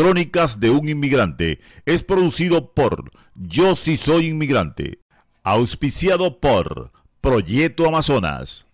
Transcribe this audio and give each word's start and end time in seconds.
Crónicas 0.00 0.60
de 0.60 0.70
un 0.70 0.88
Inmigrante 0.88 1.60
es 1.84 2.02
producido 2.04 2.72
por 2.72 3.10
Yo 3.34 3.76
Si 3.76 3.98
Soy 3.98 4.28
Inmigrante, 4.28 5.00
auspiciado 5.42 6.40
por 6.40 6.90
Proyecto 7.20 7.86
Amazonas, 7.86 8.64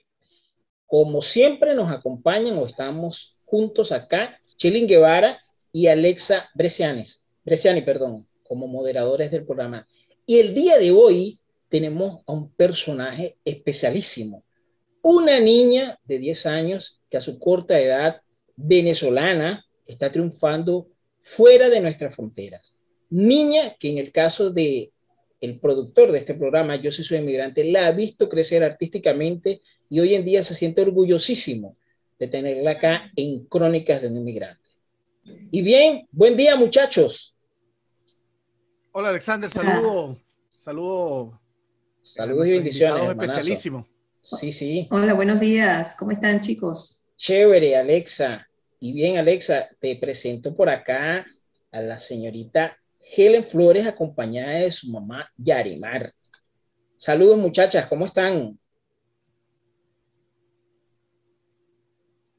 Como 0.92 1.22
siempre 1.22 1.72
nos 1.72 1.90
acompañan 1.90 2.58
o 2.58 2.66
estamos 2.66 3.34
juntos 3.46 3.92
acá, 3.92 4.38
Chilin 4.58 4.86
Guevara 4.86 5.42
y 5.72 5.86
Alexa 5.86 6.50
Brescianes, 6.52 7.24
Bresciani, 7.46 7.80
perdón, 7.80 8.26
como 8.42 8.66
moderadores 8.66 9.30
del 9.30 9.46
programa. 9.46 9.88
Y 10.26 10.38
el 10.38 10.52
día 10.52 10.76
de 10.76 10.90
hoy 10.90 11.40
tenemos 11.70 12.22
a 12.26 12.32
un 12.32 12.52
personaje 12.52 13.38
especialísimo, 13.42 14.44
una 15.00 15.40
niña 15.40 15.98
de 16.04 16.18
10 16.18 16.44
años 16.44 17.00
que 17.08 17.16
a 17.16 17.22
su 17.22 17.38
corta 17.38 17.80
edad 17.80 18.20
venezolana 18.56 19.64
está 19.86 20.12
triunfando 20.12 20.88
fuera 21.22 21.70
de 21.70 21.80
nuestras 21.80 22.14
fronteras. 22.14 22.74
Niña 23.08 23.76
que 23.80 23.88
en 23.88 23.96
el 23.96 24.12
caso 24.12 24.50
de 24.50 24.92
el 25.42 25.58
productor 25.58 26.12
de 26.12 26.20
este 26.20 26.34
programa, 26.34 26.76
Yo 26.76 26.92
soy 26.92 27.04
su 27.04 27.16
inmigrante, 27.16 27.64
la 27.64 27.88
ha 27.88 27.90
visto 27.90 28.28
crecer 28.28 28.62
artísticamente 28.62 29.60
y 29.90 29.98
hoy 29.98 30.14
en 30.14 30.24
día 30.24 30.44
se 30.44 30.54
siente 30.54 30.80
orgullosísimo 30.82 31.76
de 32.18 32.28
tenerla 32.28 32.70
acá 32.70 33.10
en 33.16 33.44
Crónicas 33.46 34.00
de 34.00 34.06
un 34.06 34.18
Inmigrante. 34.18 34.62
Y 35.50 35.62
bien, 35.62 36.06
buen 36.12 36.36
día 36.36 36.54
muchachos. 36.54 37.34
Hola 38.92 39.08
Alexander, 39.08 39.50
saludo, 39.50 40.16
saludo. 40.56 41.40
Saludos 42.02 42.46
y 42.46 42.50
bendiciones. 42.52 43.10
Especialísimo. 43.10 43.88
Sí, 44.22 44.52
sí. 44.52 44.86
Hola, 44.90 45.14
buenos 45.14 45.40
días. 45.40 45.94
¿Cómo 45.98 46.12
están 46.12 46.40
chicos? 46.40 47.00
Chévere, 47.16 47.76
Alexa. 47.76 48.48
Y 48.78 48.92
bien, 48.92 49.18
Alexa, 49.18 49.68
te 49.80 49.96
presento 49.96 50.54
por 50.54 50.68
acá 50.68 51.26
a 51.72 51.80
la 51.80 51.98
señorita 51.98 52.76
Helen 53.14 53.46
Flores, 53.46 53.86
acompañada 53.86 54.60
de 54.60 54.72
su 54.72 54.90
mamá 54.90 55.30
Yarimar. 55.36 56.12
Saludos, 56.96 57.36
muchachas, 57.36 57.86
¿cómo 57.88 58.06
están? 58.06 58.58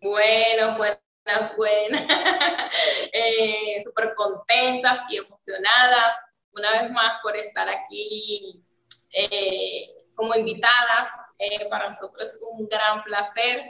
Bueno, 0.02 0.78
buenas, 0.78 1.56
buenas. 1.56 2.08
eh, 3.14 3.82
Súper 3.84 4.14
contentas 4.16 5.00
y 5.10 5.18
emocionadas 5.18 6.16
una 6.54 6.82
vez 6.82 6.92
más 6.92 7.22
por 7.22 7.36
estar 7.36 7.68
aquí 7.70 8.64
eh, 9.14 9.88
como 10.16 10.36
invitadas. 10.36 11.12
Eh, 11.38 11.68
para 11.70 11.90
nosotros 11.90 12.32
es 12.32 12.40
un 12.52 12.68
gran 12.68 13.04
placer 13.04 13.64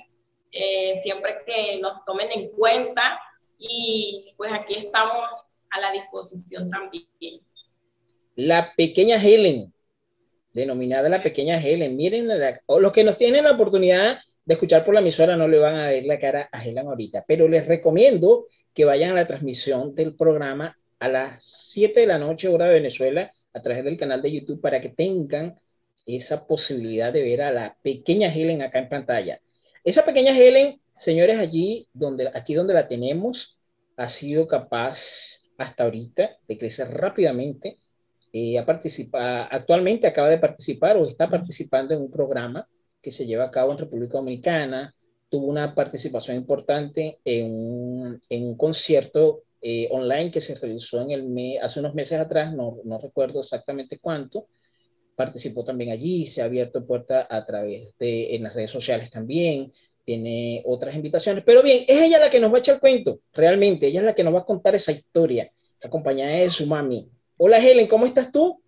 eh, 0.51 0.95
siempre 0.95 1.43
que 1.45 1.79
nos 1.79 2.05
tomen 2.05 2.31
en 2.31 2.51
cuenta 2.51 3.19
y 3.57 4.33
pues 4.37 4.53
aquí 4.53 4.75
estamos 4.75 5.45
a 5.73 5.81
la 5.81 5.91
disposición 5.91 6.69
también. 6.69 7.05
La 8.35 8.73
pequeña 8.75 9.21
Helen, 9.21 9.73
denominada 10.53 11.09
la 11.09 11.21
pequeña 11.21 11.61
Helen, 11.61 11.95
miren, 11.95 12.29
o 12.67 12.79
los 12.79 12.93
que 12.93 13.03
nos 13.03 13.17
tienen 13.17 13.43
la 13.43 13.51
oportunidad 13.51 14.19
de 14.45 14.53
escuchar 14.53 14.85
por 14.85 14.93
la 14.93 14.99
emisora 14.99 15.35
no 15.35 15.47
le 15.47 15.57
van 15.57 15.75
a 15.75 15.87
ver 15.87 16.05
la 16.05 16.19
cara 16.19 16.49
a 16.51 16.63
Helen 16.63 16.87
ahorita, 16.87 17.25
pero 17.27 17.47
les 17.47 17.67
recomiendo 17.67 18.47
que 18.73 18.85
vayan 18.85 19.11
a 19.11 19.15
la 19.15 19.27
transmisión 19.27 19.95
del 19.95 20.15
programa 20.15 20.77
a 20.99 21.07
las 21.07 21.43
7 21.71 21.99
de 21.99 22.07
la 22.07 22.17
noche, 22.17 22.47
hora 22.47 22.67
de 22.67 22.73
Venezuela, 22.75 23.31
a 23.53 23.61
través 23.61 23.83
del 23.83 23.97
canal 23.97 24.21
de 24.21 24.31
YouTube 24.31 24.61
para 24.61 24.81
que 24.81 24.89
tengan 24.89 25.55
esa 26.05 26.45
posibilidad 26.47 27.13
de 27.13 27.23
ver 27.23 27.41
a 27.41 27.51
la 27.51 27.77
pequeña 27.81 28.33
Helen 28.33 28.61
acá 28.61 28.79
en 28.79 28.89
pantalla. 28.89 29.39
Esa 29.83 30.05
pequeña 30.05 30.37
Helen, 30.37 30.81
señores, 30.97 31.39
allí 31.39 31.87
donde, 31.93 32.29
aquí 32.33 32.53
donde 32.53 32.73
la 32.73 32.87
tenemos, 32.87 33.57
ha 33.95 34.09
sido 34.09 34.47
capaz 34.47 35.42
hasta 35.57 35.83
ahorita 35.83 36.37
de 36.47 36.57
crecer 36.57 36.87
rápidamente. 36.89 37.77
Eh, 38.31 38.57
ha 38.57 38.65
actualmente 39.51 40.07
acaba 40.07 40.29
de 40.29 40.39
participar 40.39 40.97
o 40.97 41.07
está 41.07 41.29
participando 41.29 41.93
en 41.93 42.01
un 42.01 42.11
programa 42.11 42.67
que 43.01 43.11
se 43.11 43.25
lleva 43.25 43.45
a 43.45 43.51
cabo 43.51 43.71
en 43.71 43.77
República 43.77 44.17
Dominicana, 44.17 44.95
tuvo 45.29 45.47
una 45.47 45.75
participación 45.75 46.37
importante 46.37 47.19
en 47.25 47.51
un, 47.51 48.21
en 48.29 48.45
un 48.45 48.57
concierto 48.57 49.43
eh, 49.61 49.87
online 49.91 50.31
que 50.31 50.41
se 50.41 50.55
realizó 50.55 51.01
en 51.01 51.11
el 51.11 51.59
hace 51.61 51.79
unos 51.79 51.93
meses 51.95 52.19
atrás, 52.19 52.53
no, 52.53 52.77
no, 52.83 52.99
recuerdo 52.99 53.41
exactamente 53.41 53.97
cuánto, 53.99 54.47
participó 55.15 55.63
también 55.63 55.91
allí, 55.91 56.27
se 56.27 56.41
ha 56.41 56.45
abierto 56.45 56.85
puerta 56.85 57.27
a 57.29 57.45
través 57.45 57.95
de 57.97 58.35
en 58.35 58.43
las 58.43 58.53
redes 58.53 58.71
sociales 58.71 59.09
también, 59.09 59.71
tiene 60.05 60.61
otras 60.65 60.95
invitaciones, 60.95 61.43
pero 61.45 61.61
bien, 61.61 61.85
es 61.87 62.01
ella 62.01 62.19
la 62.19 62.29
que 62.29 62.39
nos 62.39 62.51
va 62.51 62.57
a 62.57 62.59
echar 62.59 62.75
el 62.75 62.81
cuento, 62.81 63.19
realmente, 63.33 63.87
ella 63.87 64.01
es 64.01 64.05
la 64.05 64.15
que 64.15 64.23
nos 64.23 64.33
va 64.33 64.39
a 64.39 64.45
contar 64.45 64.75
esa 64.75 64.91
historia, 64.91 65.51
acompañada 65.83 66.31
de 66.31 66.49
su 66.49 66.65
mami. 66.65 67.09
Hola 67.37 67.57
Helen, 67.57 67.87
¿cómo 67.87 68.05
estás 68.05 68.31
tú? 68.31 68.61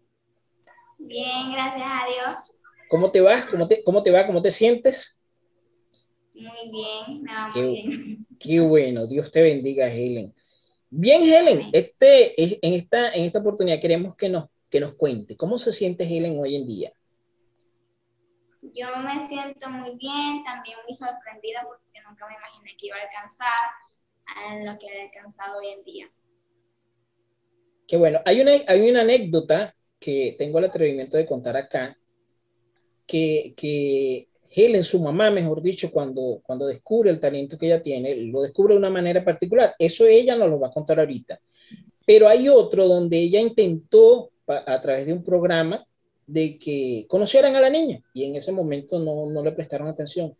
Bien, 0.97 1.51
gracias 1.51 1.87
a 1.87 2.05
Dios. 2.07 2.59
¿Cómo 2.89 3.11
te 3.11 3.21
vas? 3.21 3.45
¿Cómo 3.45 3.67
te, 3.67 3.83
cómo 3.83 4.03
te 4.03 4.11
va? 4.11 4.25
¿Cómo 4.25 4.41
te 4.41 4.51
sientes? 4.51 5.17
Muy 6.33 6.71
bien, 6.71 7.23
nada 7.23 7.49
muy 7.55 7.71
bien. 7.71 8.27
Qué 8.39 8.59
bueno, 8.59 9.07
Dios 9.07 9.31
te 9.31 9.41
bendiga, 9.41 9.87
Helen. 9.87 10.33
Bien, 10.89 11.23
Helen, 11.23 11.69
este, 11.73 12.41
en, 12.41 12.73
esta, 12.73 13.13
en 13.13 13.25
esta 13.25 13.39
oportunidad 13.39 13.81
queremos 13.81 14.15
que 14.15 14.29
nos, 14.29 14.49
que 14.69 14.79
nos 14.79 14.95
cuente 14.95 15.35
cómo 15.35 15.59
se 15.59 15.73
siente 15.73 16.03
Helen 16.03 16.39
hoy 16.39 16.55
en 16.55 16.67
día. 16.67 16.93
Yo 18.73 18.87
me 19.03 19.23
siento 19.25 19.69
muy 19.69 19.95
bien, 19.97 20.43
también 20.43 20.77
muy 20.83 20.93
sorprendida 20.93 21.63
porque 21.67 22.01
nunca 22.07 22.27
me 22.27 22.35
imaginé 22.35 22.77
que 22.77 22.87
iba 22.87 22.97
a 22.97 23.01
alcanzar 23.01 23.69
en 24.49 24.65
lo 24.65 24.77
que 24.79 24.87
he 24.87 25.03
alcanzado 25.03 25.59
hoy 25.59 25.67
en 25.67 25.83
día. 25.83 26.11
Qué 27.87 27.97
bueno, 27.97 28.19
hay 28.25 28.41
una, 28.41 28.51
hay 28.67 28.89
una 28.89 29.01
anécdota 29.01 29.75
que 29.99 30.35
tengo 30.37 30.59
el 30.59 30.65
atrevimiento 30.65 31.17
de 31.17 31.25
contar 31.25 31.55
acá, 31.55 31.97
que, 33.05 33.53
que 33.55 34.27
Helen, 34.55 34.83
su 34.83 34.99
mamá, 34.99 35.29
mejor 35.29 35.61
dicho, 35.61 35.91
cuando, 35.91 36.41
cuando 36.43 36.65
descubre 36.65 37.09
el 37.09 37.19
talento 37.19 37.57
que 37.57 37.67
ella 37.67 37.81
tiene, 37.81 38.15
lo 38.15 38.41
descubre 38.41 38.73
de 38.73 38.79
una 38.79 38.89
manera 38.89 39.23
particular. 39.23 39.75
Eso 39.77 40.05
ella 40.05 40.35
nos 40.35 40.49
lo 40.49 40.59
va 40.59 40.67
a 40.67 40.71
contar 40.71 40.99
ahorita. 40.99 41.39
Pero 42.05 42.27
hay 42.27 42.47
otro 42.47 42.87
donde 42.87 43.17
ella 43.17 43.39
intentó, 43.39 44.31
a, 44.47 44.81
través 44.81 45.07
de 45.07 45.13
un 45.13 45.23
programa, 45.23 45.85
de 46.27 46.57
que 46.57 47.05
conocieran 47.07 47.55
a 47.55 47.61
la 47.61 47.69
niña 47.69 48.01
y 48.13 48.23
en 48.23 48.35
ese 48.35 48.51
momento 48.51 48.99
no, 48.99 49.29
no 49.29 49.43
le 49.43 49.51
prestaron 49.51 49.87
atención. 49.87 50.35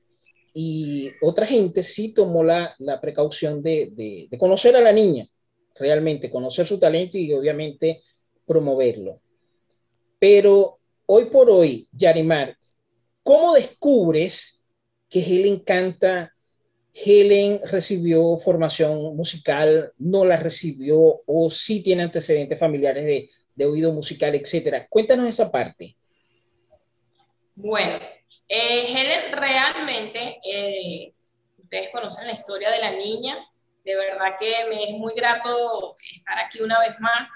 Y 0.53 1.11
otra 1.21 1.45
gente 1.45 1.83
sí 1.83 2.09
tomó 2.13 2.43
la, 2.43 2.75
la 2.79 3.01
precaución 3.01 3.61
de, 3.61 3.91
de, 4.29 4.37
conocer 4.37 4.75
a 4.75 4.81
la 4.81 4.93
niña, 4.93 5.27
realmente, 5.75 6.29
conocer 6.29 6.65
su 6.65 6.79
talento 6.79 7.17
y 7.17 7.33
obviamente 7.33 8.01
promoverlo. 8.45 9.19
Pero 10.17 10.79
hoy 11.05 11.25
por 11.25 11.49
hoy, 11.49 11.87
Yarimar, 11.91 12.57
¿cómo 13.21 13.53
descubres 13.53 14.61
que 15.09 15.19
Helen 15.19 15.59
canta 15.59 16.31
Helen 16.93 17.59
recibió 17.65 18.37
formación 18.37 19.17
musical, 19.17 19.91
no 19.97 20.23
la 20.23 20.37
recibió 20.37 21.21
o 21.25 21.51
sí 21.51 21.83
tiene 21.83 22.03
antecedentes 22.03 22.57
familiares 22.57 23.05
de, 23.05 23.29
de 23.55 23.65
oído 23.65 23.91
musical, 23.91 24.35
etcétera. 24.35 24.87
Cuéntanos 24.89 25.27
esa 25.27 25.51
parte. 25.51 25.95
Bueno, 27.55 27.99
eh, 28.47 28.85
Helen 28.87 29.31
realmente, 29.31 30.39
eh, 30.43 31.13
ustedes 31.57 31.89
conocen 31.91 32.27
la 32.27 32.33
historia 32.33 32.69
de 32.69 32.79
la 32.79 32.91
niña, 32.91 33.37
de 33.83 33.95
verdad 33.95 34.35
que 34.39 34.51
me 34.69 34.83
es 34.83 34.91
muy 34.91 35.13
grato 35.15 35.95
estar 36.15 36.39
aquí 36.39 36.61
una 36.61 36.79
vez 36.79 36.99
más. 36.99 37.29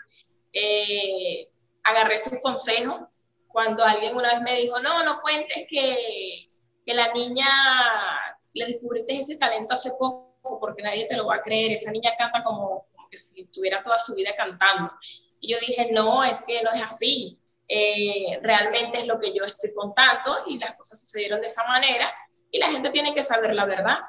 Eh, 0.51 1.47
agarré 1.83 2.17
sus 2.17 2.39
consejos 2.41 3.01
cuando 3.47 3.83
alguien 3.83 4.15
una 4.15 4.33
vez 4.33 4.41
me 4.41 4.55
dijo, 4.57 4.79
no, 4.79 5.03
no 5.03 5.21
cuentes 5.21 5.65
que, 5.69 6.49
que 6.85 6.93
la 6.93 7.13
niña 7.13 7.47
le 8.53 8.65
descubriste 8.65 9.13
ese 9.15 9.37
talento 9.37 9.73
hace 9.73 9.91
poco 9.91 10.29
porque 10.59 10.83
nadie 10.83 11.07
te 11.07 11.17
lo 11.17 11.27
va 11.27 11.35
a 11.35 11.41
creer, 11.41 11.71
esa 11.71 11.91
niña 11.91 12.11
canta 12.17 12.43
como, 12.43 12.87
si 13.11 13.45
tuviera 13.45 13.83
toda 13.83 13.97
su 13.97 14.15
vida 14.15 14.31
cantando. 14.35 14.91
Y 15.39 15.51
yo 15.51 15.57
dije, 15.59 15.91
no, 15.91 16.23
es 16.23 16.41
que 16.41 16.61
no 16.63 16.71
es 16.71 16.81
así. 16.81 17.39
Eh, 17.67 18.39
realmente 18.41 18.99
es 18.99 19.07
lo 19.07 19.19
que 19.19 19.33
yo 19.33 19.43
estoy 19.43 19.73
contando 19.73 20.39
y 20.47 20.57
las 20.57 20.73
cosas 20.73 21.01
sucedieron 21.01 21.41
de 21.41 21.47
esa 21.47 21.65
manera 21.67 22.11
y 22.51 22.57
la 22.57 22.71
gente 22.71 22.89
tiene 22.89 23.13
que 23.13 23.23
saber 23.23 23.53
la 23.53 23.65
verdad. 23.65 23.99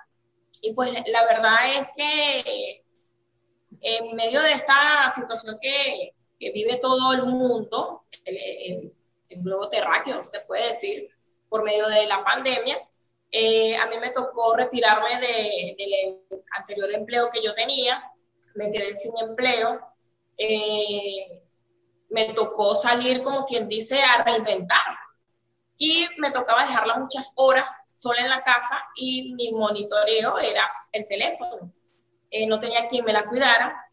Y 0.62 0.72
pues 0.72 0.90
la 1.06 1.24
verdad 1.26 1.76
es 1.76 1.86
que 1.96 2.84
en 3.80 4.16
medio 4.16 4.42
de 4.42 4.52
esta 4.52 5.10
situación 5.10 5.58
que, 5.60 6.12
que 6.38 6.50
vive 6.52 6.78
todo 6.78 7.12
el 7.12 7.26
mundo, 7.26 8.04
el, 8.24 8.92
globo 9.42 9.68
terráqueo, 9.68 10.20
se 10.22 10.40
puede 10.40 10.68
decir, 10.68 11.08
por 11.48 11.62
medio 11.62 11.86
de 11.86 12.06
la 12.06 12.24
pandemia, 12.24 12.78
eh, 13.30 13.76
a 13.76 13.86
mí 13.86 13.96
me 14.00 14.10
tocó 14.10 14.56
retirarme 14.56 15.20
del 15.20 15.76
de, 15.76 16.20
anterior 16.58 16.90
empleo 16.92 17.30
que 17.30 17.42
yo 17.42 17.54
tenía, 17.54 18.02
me 18.56 18.72
quedé 18.72 18.92
sin 18.92 19.12
empleo. 19.18 19.80
Eh, 20.42 21.42
me 22.08 22.32
tocó 22.32 22.74
salir, 22.74 23.22
como 23.22 23.44
quien 23.44 23.68
dice, 23.68 24.02
a 24.02 24.24
reinventar. 24.24 24.96
Y 25.76 26.06
me 26.16 26.30
tocaba 26.30 26.62
dejarla 26.62 26.96
muchas 26.96 27.34
horas 27.36 27.70
sola 27.94 28.22
en 28.22 28.30
la 28.30 28.42
casa 28.42 28.82
y 28.96 29.34
mi 29.34 29.52
monitoreo 29.52 30.38
era 30.38 30.66
el 30.92 31.06
teléfono. 31.06 31.70
Eh, 32.30 32.46
no 32.46 32.58
tenía 32.58 32.88
quien 32.88 33.04
me 33.04 33.12
la 33.12 33.26
cuidara. 33.26 33.84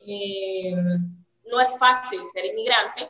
Eh, 0.00 0.74
no 1.44 1.60
es 1.60 1.78
fácil 1.78 2.26
ser 2.26 2.46
inmigrante, 2.46 3.08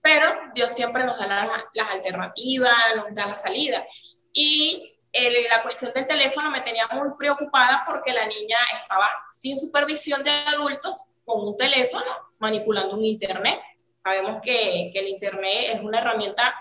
pero 0.00 0.26
Dios 0.54 0.72
siempre 0.72 1.04
nos 1.04 1.16
da 1.16 1.28
la, 1.28 1.64
las 1.74 1.90
alternativas, 1.90 2.96
nos 2.96 3.14
da 3.14 3.26
la 3.26 3.36
salida. 3.36 3.86
Y 4.32 4.98
el, 5.12 5.44
la 5.44 5.62
cuestión 5.62 5.92
del 5.92 6.08
teléfono 6.08 6.50
me 6.50 6.62
tenía 6.62 6.88
muy 6.88 7.10
preocupada 7.16 7.84
porque 7.86 8.12
la 8.12 8.26
niña 8.26 8.58
estaba 8.74 9.08
sin 9.30 9.56
supervisión 9.56 10.24
de 10.24 10.30
adultos 10.30 11.12
con 11.24 11.46
un 11.46 11.56
teléfono 11.56 12.06
manipulando 12.38 12.96
un 12.96 13.04
Internet. 13.04 13.60
Sabemos 14.02 14.40
que, 14.42 14.90
que 14.92 14.98
el 14.98 15.08
Internet 15.08 15.74
es 15.74 15.80
una 15.80 16.00
herramienta 16.00 16.54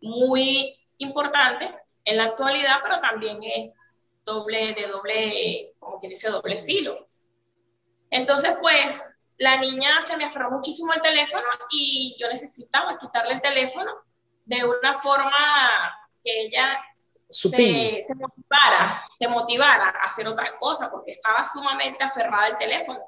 muy 0.00 0.74
importante 0.98 1.74
en 2.04 2.16
la 2.16 2.24
actualidad, 2.24 2.78
pero 2.82 3.00
también 3.00 3.38
es 3.42 3.74
doble, 4.24 4.74
de 4.74 4.88
doble, 4.88 5.74
como 5.78 6.00
quien 6.00 6.10
dice, 6.10 6.30
doble 6.30 6.64
filo. 6.64 7.08
Entonces, 8.10 8.56
pues, 8.60 9.02
la 9.38 9.60
niña 9.60 10.00
se 10.02 10.16
me 10.16 10.24
aferró 10.24 10.50
muchísimo 10.50 10.92
al 10.92 11.02
teléfono 11.02 11.44
y 11.70 12.16
yo 12.18 12.28
necesitaba 12.28 12.98
quitarle 12.98 13.34
el 13.34 13.42
teléfono 13.42 13.92
de 14.44 14.64
una 14.64 14.94
forma 14.98 15.32
que 16.24 16.46
ella 16.46 16.78
se, 17.28 17.50
se, 17.50 18.14
motivara, 18.14 19.04
se 19.12 19.28
motivara 19.28 19.88
a 19.88 20.06
hacer 20.06 20.26
otras 20.28 20.52
cosas, 20.52 20.88
porque 20.90 21.12
estaba 21.12 21.44
sumamente 21.44 22.02
aferrada 22.02 22.46
al 22.46 22.58
teléfono. 22.58 23.00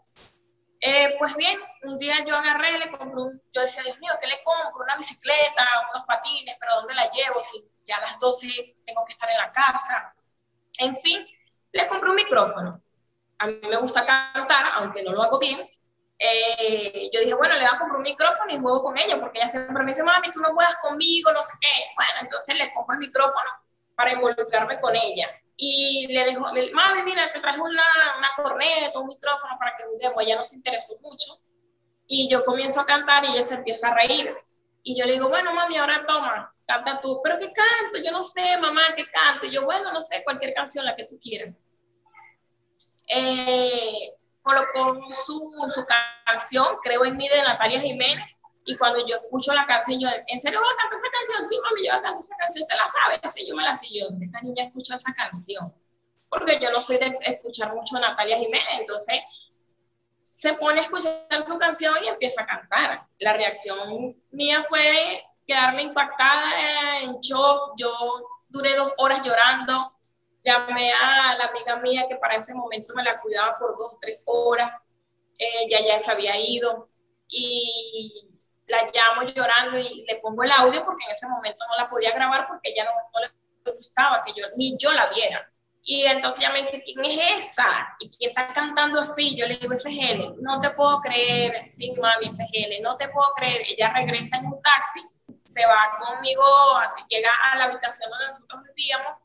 Eh, 0.81 1.17
pues 1.19 1.35
bien, 1.35 1.59
un 1.83 1.99
día 1.99 2.25
yo 2.25 2.37
agarré, 2.37 2.79
le 2.79 2.91
compré 2.91 3.21
un, 3.21 3.43
yo 3.53 3.63
decía, 3.63 3.83
Dios 3.83 3.99
mío, 3.99 4.13
¿qué 4.21 4.29
le 4.29 4.43
compro? 4.45 4.85
Una 4.85 4.97
bicicleta, 4.97 5.65
unos 5.93 6.07
patines, 6.07 6.57
pero 6.61 6.77
¿dónde 6.77 6.95
la 6.95 7.09
llevo? 7.11 7.43
Si 7.43 7.59
ya 7.85 7.97
a 7.97 8.01
las 8.03 8.19
12 8.21 8.77
tengo 8.87 9.05
que 9.05 9.13
estar 9.13 9.29
en 9.29 9.39
la 9.39 9.51
casa. 9.53 10.15
En 10.79 10.97
fin, 10.99 11.27
le 11.73 11.89
compré 11.89 12.11
un 12.11 12.17
micrófono. 12.17 12.81
A 13.39 13.47
mí 13.47 13.61
me 13.63 13.77
gusta 13.79 14.05
cantar, 14.05 14.67
aunque 14.75 15.03
no 15.03 15.13
lo 15.13 15.23
hago 15.23 15.39
bien. 15.39 15.61
Eh, 16.19 17.11
yo 17.13 17.21
dije, 17.21 17.35
bueno, 17.35 17.55
le 17.55 17.61
voy 17.61 17.75
a 17.75 17.79
comprar 17.79 17.97
un 17.97 18.03
micrófono 18.03 18.53
y 18.53 18.59
juego 18.59 18.83
con 18.83 18.99
ella, 18.99 19.19
porque 19.21 19.39
ella 19.39 19.49
siempre 19.49 19.83
me 19.83 19.91
dice, 19.91 20.03
mami, 20.05 20.31
tú 20.33 20.41
no 20.41 20.53
juegas 20.53 20.77
conmigo, 20.79 21.33
no 21.33 21.43
sé 21.43 21.55
qué. 21.61 21.69
Bueno, 21.97 22.13
entonces 22.23 22.57
le 22.57 22.73
compro 22.73 22.95
el 22.95 23.01
micrófono 23.01 23.51
para 23.97 24.13
involucrarme 24.13 24.81
con 24.81 24.95
ella 24.95 25.29
y 25.61 26.07
le 26.07 26.25
dijo, 26.25 26.43
mami, 26.73 27.03
mira, 27.03 27.33
te 27.33 27.41
traje 27.41 27.61
una, 27.61 27.83
una 28.17 28.31
corneta, 28.37 28.97
un 29.01 29.09
micrófono 29.09 29.59
para 29.59 29.77
que 29.77 29.85
juguemos. 29.87 30.23
Ella 30.23 30.37
no 30.37 30.45
se 30.45 30.55
interesó 30.55 30.95
mucho. 31.03 31.33
Y 32.07 32.31
yo 32.31 32.45
comienzo 32.45 32.81
a 32.81 32.87
cantar 32.87 33.25
y 33.25 33.33
ella 33.33 33.43
se 33.43 33.57
empieza 33.57 33.89
a 33.89 33.95
reír. 33.95 34.33
Y 34.85 34.97
yo 34.97 35.05
le 35.05 35.15
digo, 35.15 35.29
bueno, 35.29 35.53
mami, 35.53 35.77
ahora 35.77 36.07
toma, 36.07 36.55
canta 36.65 37.01
tú. 37.01 37.21
¿Pero 37.25 37.41
qué 37.41 37.53
canto? 37.53 37.99
Yo 37.99 38.13
no 38.13 38.23
sé, 38.23 38.57
mamá, 38.59 38.95
¿qué 38.97 39.05
canto? 39.11 39.47
Y 39.47 39.51
yo, 39.51 39.65
bueno, 39.65 39.93
no 39.93 40.01
sé, 40.01 40.23
cualquier 40.23 40.55
canción, 40.55 40.85
la 40.85 40.95
que 40.95 41.07
tú 41.07 41.19
quieras. 41.21 41.61
Eh, 43.09 44.15
colocó 44.43 45.13
su, 45.13 45.41
su 45.75 45.85
canción, 46.25 46.77
Creo 46.85 47.05
en 47.05 47.17
mí, 47.17 47.29
de 47.29 47.43
Natalia 47.43 47.81
Jiménez. 47.81 48.43
Y 48.69 48.77
cuando 48.77 48.99
yo 49.07 49.17
escucho 49.17 49.55
la 49.55 49.65
canción, 49.65 49.99
yo, 49.99 50.09
¿en 50.27 50.39
serio 50.39 50.61
voy 50.61 50.69
a 50.69 50.77
cantar 50.77 50.99
esa 50.99 51.11
canción? 51.11 51.43
Sí, 51.43 51.59
mami, 51.63 51.87
yo 51.87 51.91
voy 51.91 51.99
a 52.01 52.03
cantar 52.03 52.19
esa 52.19 52.37
canción, 52.37 52.69
¿te 52.69 52.77
la 52.77 52.87
sabes? 52.87 53.33
Sí, 53.33 53.49
yo 53.49 53.57
me 53.57 53.63
la 53.63 53.75
sé, 53.75 53.87
yo, 53.91 54.09
esta 54.21 54.43
niña 54.43 54.65
escucha 54.65 54.97
esa 54.97 55.15
canción. 55.15 55.75
Porque 56.29 56.61
yo 56.61 56.71
no 56.71 56.79
soy 56.83 56.99
de 56.99 57.19
escuchar 57.23 57.75
mucho 57.75 57.97
a 57.97 58.01
Natalia 58.01 58.37
Jiménez, 58.37 58.69
entonces 58.79 59.23
se 60.23 60.53
pone 60.53 60.81
a 60.81 60.83
escuchar 60.83 61.43
su 61.47 61.59
canción 61.59 61.95
y 62.05 62.09
empieza 62.09 62.43
a 62.43 62.47
cantar. 62.47 63.07
La 63.19 63.33
reacción 63.33 64.15
mía 64.33 64.63
fue 64.69 65.23
quedarme 65.47 65.85
impactada, 65.85 67.01
en 67.01 67.19
shock. 67.21 67.73
Yo 67.79 67.91
duré 68.51 68.77
dos 68.77 68.93
horas 68.99 69.23
llorando. 69.23 69.95
Llamé 70.45 70.93
a 70.93 71.39
la 71.39 71.45
amiga 71.47 71.77
mía 71.77 72.05
que 72.07 72.17
para 72.17 72.37
ese 72.37 72.53
momento 72.53 72.93
me 72.93 73.03
la 73.03 73.19
cuidaba 73.19 73.59
por 73.59 73.79
dos, 73.79 73.95
tres 73.99 74.25
horas. 74.27 74.77
Ella 75.39 75.79
ya 75.87 75.99
se 75.99 76.13
había 76.13 76.39
ido. 76.39 76.91
Y 77.31 78.28
la 78.69 78.91
llamo 78.93 79.23
llorando 79.23 79.79
y 79.79 80.05
le 80.07 80.17
pongo 80.17 80.43
el 80.43 80.53
audio 80.53 80.85
porque 80.85 81.05
en 81.05 81.13
ese 81.13 81.27
momento 81.27 81.65
no 81.69 81.77
la 81.77 81.89
podía 81.89 82.13
grabar 82.13 82.47
porque 82.47 82.71
ella 82.71 82.85
no, 82.85 83.21
le 83.21 83.73
gustaba 83.73 84.23
que 84.25 84.33
yo, 84.35 84.47
ni 84.57 84.77
yo 84.79 84.93
la 84.93 85.09
viera. 85.09 85.51
Y 85.83 86.05
entonces 86.05 86.41
ella 86.41 86.53
me 86.53 86.59
dice, 86.59 86.83
¿quién 86.85 87.03
es 87.05 87.19
esa? 87.39 87.97
¿Y 87.99 88.11
quién 88.11 88.31
está 88.31 88.53
cantando 88.53 89.01
así? 89.01 89.35
Yo 89.37 89.47
le 89.47 89.57
digo, 89.57 89.73
ese 89.73 89.91
es 89.91 89.99
Helen. 89.99 90.35
No 90.41 90.61
te 90.61 90.71
puedo 90.71 91.01
creer. 91.01 91.67
Sí, 91.67 91.93
mami, 91.93 92.27
ese 92.27 92.45
es. 92.53 92.81
No 92.83 92.97
te 92.99 93.09
puedo 93.09 93.27
creer. 93.37 93.63
Ella 93.67 93.93
regresa 93.95 94.37
en 94.37 94.47
un 94.47 94.61
taxi, 94.61 95.01
se 95.47 95.65
va 95.65 95.99
conmigo, 95.99 96.45
así 96.77 97.03
llega 97.09 97.31
a 97.51 97.57
la 97.57 97.65
habitación 97.65 98.11
donde 98.11 98.27
nosotros 98.27 98.63
vivíamos 98.75 99.19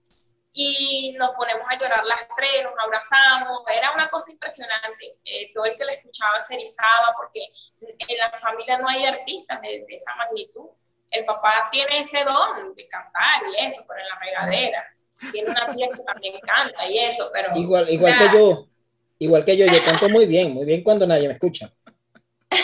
y 0.53 1.15
nos 1.17 1.31
ponemos 1.31 1.65
a 1.67 1.77
llorar 1.79 2.05
las 2.05 2.27
tres, 2.37 2.63
nos 2.63 2.73
abrazamos, 2.83 3.63
era 3.75 3.91
una 3.93 4.07
cosa 4.09 4.31
impresionante. 4.31 5.17
Eh, 5.25 5.51
todo 5.53 5.65
el 5.65 5.75
que 5.75 5.83
la 5.83 5.93
escuchaba 5.93 6.39
se 6.41 6.53
erizaba 6.53 7.13
porque 7.17 7.41
en 7.81 8.17
la 8.17 8.31
familia 8.39 8.77
no 8.77 8.87
hay 8.87 9.05
artistas 9.05 9.59
de, 9.61 9.83
de, 9.87 9.95
esa 9.95 10.15
magnitud. 10.15 10.69
El 11.09 11.25
papá 11.25 11.69
tiene 11.71 11.99
ese 11.99 12.23
don 12.23 12.75
de 12.75 12.87
cantar 12.87 13.41
y 13.51 13.65
eso, 13.65 13.83
pero 13.87 13.99
en 13.99 14.07
la 14.07 14.19
regadera. 14.19 14.87
Tiene 15.31 15.49
una 15.49 15.73
tía 15.73 15.87
que 15.89 16.03
también 16.03 16.39
canta 16.41 16.87
y 16.87 16.99
eso, 16.99 17.29
pero... 17.33 17.55
Igual, 17.55 17.89
igual 17.89 18.17
que 18.17 18.37
yo, 18.37 18.67
igual 19.19 19.45
que 19.45 19.57
yo, 19.57 19.65
yo 19.65 19.85
canto 19.85 20.09
muy 20.09 20.25
bien, 20.25 20.51
muy 20.51 20.65
bien 20.65 20.83
cuando 20.83 21.07
nadie 21.07 21.27
me 21.27 21.33
escucha. 21.33 21.71
eh, 22.51 22.57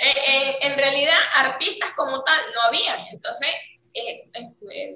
eh, 0.00 0.58
en 0.62 0.76
realidad, 0.76 1.18
artistas 1.36 1.92
como 1.92 2.24
tal 2.24 2.40
no 2.52 2.62
había, 2.62 2.96
entonces 3.12 3.50
eh, 3.94 4.28
eh, 4.34 4.94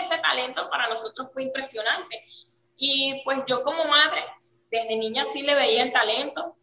ese 0.00 0.18
talento 0.18 0.70
para 0.70 0.88
nosotros 0.88 1.28
fue 1.32 1.42
impresionante. 1.42 2.24
Y 2.76 3.22
pues 3.24 3.44
yo 3.46 3.62
como 3.62 3.84
madre, 3.84 4.24
desde 4.70 4.96
niña 4.96 5.24
sí 5.24 5.42
le 5.42 5.54
veía 5.54 5.82
el 5.82 5.92
talento, 5.92 6.56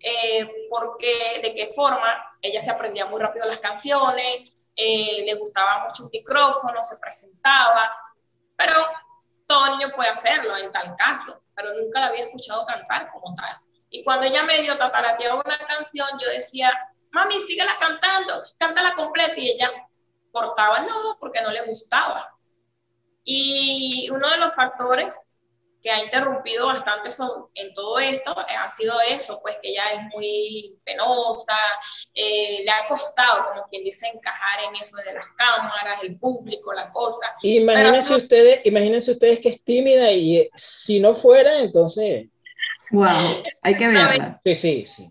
eh, 0.00 0.46
porque 0.68 1.40
de 1.42 1.54
qué 1.54 1.72
forma 1.74 2.36
ella 2.42 2.60
se 2.60 2.70
aprendía 2.70 3.06
muy 3.06 3.20
rápido 3.20 3.46
las 3.46 3.58
canciones, 3.58 4.50
eh, 4.76 5.22
le 5.24 5.34
gustaba 5.36 5.84
mucho 5.84 6.04
un 6.04 6.10
micrófono, 6.12 6.82
se 6.82 6.98
presentaba, 6.98 7.90
pero 8.56 8.74
todo 9.46 9.76
niño 9.76 9.92
puede 9.94 10.10
hacerlo 10.10 10.56
en 10.56 10.72
tal 10.72 10.94
caso, 10.96 11.42
pero 11.54 11.72
nunca 11.74 12.00
la 12.00 12.06
había 12.08 12.24
escuchado 12.24 12.66
cantar 12.66 13.10
como 13.12 13.34
tal. 13.34 13.56
Y 13.88 14.02
cuando 14.02 14.26
ella 14.26 14.42
me 14.42 14.60
dio 14.62 14.76
tatarateaba 14.76 15.42
una 15.44 15.58
canción, 15.66 16.08
yo 16.20 16.28
decía, 16.28 16.72
mami, 17.12 17.38
síguela 17.38 17.76
cantando, 17.78 18.42
cántala 18.58 18.94
completa, 18.94 19.34
y 19.36 19.50
ella 19.52 19.70
cortaba 20.34 20.80
no, 20.80 21.16
porque 21.20 21.40
no 21.40 21.52
le 21.52 21.64
gustaba. 21.64 22.28
Y 23.22 24.10
uno 24.10 24.28
de 24.28 24.36
los 24.38 24.54
factores 24.54 25.14
que 25.80 25.90
ha 25.90 26.02
interrumpido 26.02 26.66
bastante 26.66 27.10
en 27.54 27.74
todo 27.74 27.98
esto 27.98 28.40
eh, 28.48 28.56
ha 28.58 28.68
sido 28.68 28.94
eso, 29.06 29.38
pues 29.42 29.56
que 29.62 29.70
ella 29.70 29.82
es 29.92 30.00
muy 30.14 30.78
penosa, 30.82 31.56
eh, 32.14 32.62
le 32.64 32.70
ha 32.70 32.86
costado, 32.88 33.50
como 33.50 33.68
quien 33.68 33.84
dice, 33.84 34.08
encajar 34.08 34.60
en 34.66 34.76
eso 34.76 34.96
de 35.06 35.12
las 35.12 35.26
cámaras, 35.36 36.02
el 36.02 36.18
público, 36.18 36.72
la 36.72 36.90
cosa. 36.90 37.36
Imagínense, 37.42 38.16
ustedes, 38.16 38.60
imagínense 38.64 39.12
ustedes 39.12 39.40
que 39.40 39.50
es 39.50 39.62
tímida 39.62 40.10
y 40.10 40.38
eh, 40.38 40.50
si 40.56 41.00
no 41.00 41.14
fuera, 41.14 41.60
entonces... 41.60 42.28
Wow, 42.90 43.42
hay 43.60 43.76
que 43.76 43.88
verla. 43.88 44.40
Sí, 44.44 44.54
sí, 44.54 44.86
sí. 44.86 45.10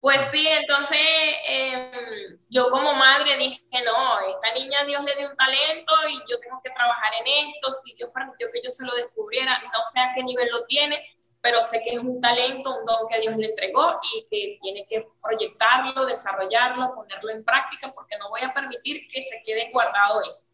Pues 0.00 0.22
sí, 0.24 0.46
entonces 0.46 0.98
em, 1.46 2.37
yo 2.50 2.70
como 2.70 2.94
madre 2.94 3.36
dije, 3.36 3.62
no, 3.84 4.20
esta 4.20 4.54
niña 4.54 4.84
Dios 4.84 5.04
le 5.04 5.16
dio 5.16 5.30
un 5.30 5.36
talento 5.36 5.92
y 6.08 6.30
yo 6.30 6.38
tengo 6.40 6.60
que 6.64 6.70
trabajar 6.70 7.12
en 7.20 7.48
esto, 7.48 7.70
si 7.72 7.94
Dios 7.94 8.10
permitió 8.12 8.50
que 8.52 8.62
yo 8.62 8.70
se 8.70 8.86
lo 8.86 8.94
descubriera, 8.94 9.60
no 9.72 9.82
sé 9.82 10.00
a 10.00 10.12
qué 10.14 10.22
nivel 10.22 10.48
lo 10.50 10.64
tiene, 10.64 11.02
pero 11.40 11.62
sé 11.62 11.82
que 11.82 11.90
es 11.90 12.00
un 12.00 12.20
talento, 12.20 12.78
un 12.78 12.86
don 12.86 13.06
que 13.08 13.20
Dios 13.20 13.36
le 13.36 13.46
entregó 13.46 14.00
y 14.14 14.26
que 14.30 14.58
tiene 14.62 14.86
que 14.88 15.06
proyectarlo, 15.22 16.06
desarrollarlo, 16.06 16.94
ponerlo 16.94 17.30
en 17.30 17.44
práctica, 17.44 17.92
porque 17.94 18.16
no 18.18 18.30
voy 18.30 18.40
a 18.42 18.52
permitir 18.52 19.06
que 19.08 19.22
se 19.22 19.42
quede 19.44 19.70
guardado 19.70 20.22
eso. 20.22 20.46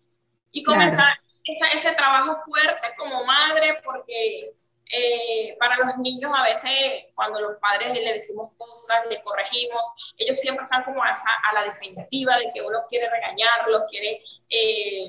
Y 0.50 0.62
comenzar 0.62 1.18
ese 1.72 1.94
trabajo 1.94 2.36
fuerte 2.44 2.94
como 2.98 3.24
madre, 3.24 3.80
porque 3.84 4.52
eh, 4.90 5.56
para 5.58 5.76
los 5.78 5.96
niños 5.98 6.30
a 6.34 6.44
veces 6.44 7.06
cuando 7.14 7.40
los 7.40 7.58
padres 7.58 7.94
le 7.94 8.12
decimos 8.12 8.50
cosas, 8.56 9.04
le 9.08 9.22
corregimos, 9.22 9.86
ellos 10.18 10.38
siempre 10.38 10.64
están 10.64 10.84
como 10.84 11.02
a, 11.02 11.08
a 11.10 11.54
la 11.54 11.64
defensiva 11.64 12.36
de 12.38 12.50
que 12.52 12.62
uno 12.62 12.84
quiere 12.88 13.08
regañarlos, 13.08 13.84
quiere 13.90 14.22
eh, 14.50 15.08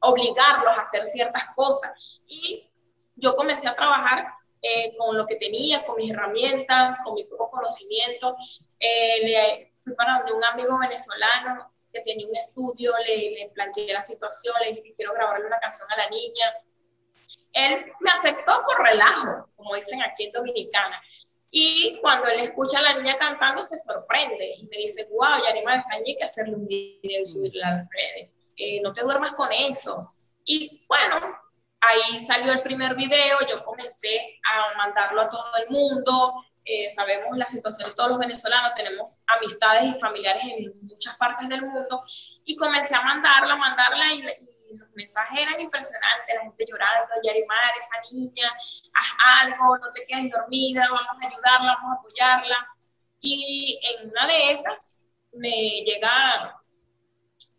obligarlos 0.00 0.76
a 0.76 0.80
hacer 0.82 1.04
ciertas 1.06 1.46
cosas. 1.54 1.90
Y 2.26 2.70
yo 3.16 3.34
comencé 3.34 3.68
a 3.68 3.74
trabajar 3.74 4.26
eh, 4.60 4.94
con 4.96 5.16
lo 5.16 5.26
que 5.26 5.36
tenía, 5.36 5.84
con 5.84 5.96
mis 5.96 6.12
herramientas, 6.12 7.00
con 7.02 7.14
mi 7.14 7.24
poco 7.24 7.50
conocimiento. 7.50 8.36
le 8.78 9.72
fui 9.82 9.94
para 9.94 10.24
un 10.32 10.44
amigo 10.44 10.78
venezolano 10.78 11.72
que 11.92 12.02
tenía 12.02 12.28
un 12.28 12.36
estudio, 12.36 12.92
le, 12.98 13.30
le 13.30 13.50
planteé 13.54 13.92
la 13.92 14.02
situación, 14.02 14.54
le 14.60 14.68
dije 14.68 14.82
que 14.82 14.94
quiero 14.94 15.14
grabarle 15.14 15.46
una 15.46 15.58
canción 15.58 15.90
a 15.90 15.96
la 15.96 16.10
niña 16.10 16.54
él 17.52 17.92
me 18.00 18.10
aceptó 18.10 18.62
por 18.66 18.84
relajo, 18.84 19.48
como 19.56 19.74
dicen 19.74 20.02
aquí 20.02 20.26
en 20.26 20.32
Dominicana. 20.32 21.00
Y 21.50 21.98
cuando 22.00 22.26
él 22.28 22.40
escucha 22.40 22.78
a 22.78 22.82
la 22.82 22.94
niña 22.94 23.16
cantando, 23.16 23.64
se 23.64 23.78
sorprende 23.78 24.54
y 24.58 24.66
me 24.66 24.76
dice, 24.76 25.08
wow, 25.10 25.42
Yarima 25.42 25.76
está 25.76 25.94
hay 25.94 26.16
que 26.16 26.24
hacerle 26.24 26.56
un 26.56 26.66
video 26.66 27.22
y 27.22 27.24
subirlo 27.24 27.64
a 27.64 27.70
las 27.70 27.88
redes. 27.90 28.30
Eh, 28.56 28.80
no 28.82 28.92
te 28.92 29.02
duermas 29.02 29.32
con 29.32 29.50
eso. 29.52 30.12
Y 30.44 30.84
bueno, 30.88 31.38
ahí 31.80 32.20
salió 32.20 32.52
el 32.52 32.62
primer 32.62 32.94
video, 32.94 33.38
yo 33.48 33.64
comencé 33.64 34.38
a 34.44 34.76
mandarlo 34.76 35.22
a 35.22 35.28
todo 35.28 35.56
el 35.62 35.70
mundo. 35.70 36.44
Eh, 36.64 36.88
sabemos 36.90 37.36
la 37.38 37.46
situación 37.46 37.88
de 37.88 37.94
todos 37.94 38.10
los 38.10 38.18
venezolanos, 38.18 38.74
tenemos 38.74 39.12
amistades 39.26 39.96
y 39.96 40.00
familiares 40.00 40.42
en 40.44 40.86
muchas 40.86 41.16
partes 41.16 41.48
del 41.48 41.62
mundo. 41.62 42.04
Y 42.44 42.56
comencé 42.56 42.94
a 42.94 43.00
mandarla, 43.00 43.56
mandarla 43.56 44.12
y, 44.12 44.48
los 44.76 44.90
mensajes 44.94 45.40
eran 45.40 45.60
impresionantes, 45.60 46.34
la 46.34 46.42
gente 46.42 46.66
llorando, 46.68 47.14
Yarimar, 47.22 47.72
esa 47.78 48.12
niña, 48.12 48.52
haz 48.94 49.44
algo, 49.44 49.78
no 49.78 49.92
te 49.92 50.04
quedes 50.04 50.30
dormida, 50.30 50.88
vamos 50.90 51.22
a 51.22 51.26
ayudarla, 51.26 51.76
vamos 51.80 51.96
a 51.96 52.00
apoyarla. 52.00 52.68
Y 53.20 53.80
en 53.82 54.10
una 54.10 54.26
de 54.26 54.52
esas 54.52 54.92
me 55.32 55.82
llega 55.84 56.60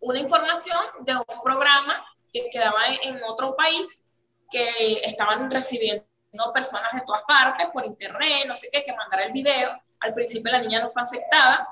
una 0.02 0.20
información 0.20 0.80
de 1.02 1.16
un 1.16 1.44
programa 1.44 2.06
que 2.32 2.50
quedaba 2.52 2.88
en 3.02 3.22
otro 3.24 3.56
país 3.56 4.04
que 4.52 5.02
estaban 5.04 5.50
recibiendo 5.52 6.06
personas 6.54 6.92
de 6.94 7.02
todas 7.06 7.24
partes 7.24 7.68
por 7.74 7.86
internet, 7.86 8.46
no 8.48 8.56
sé 8.56 8.70
qué, 8.72 8.84
que 8.84 8.96
mandara 8.96 9.26
el 9.26 9.34
video. 9.34 9.72
Al 10.02 10.14
principio 10.14 10.52
la 10.52 10.60
niña 10.60 10.82
no 10.82 10.92
fue 10.92 11.02
aceptada, 11.02 11.68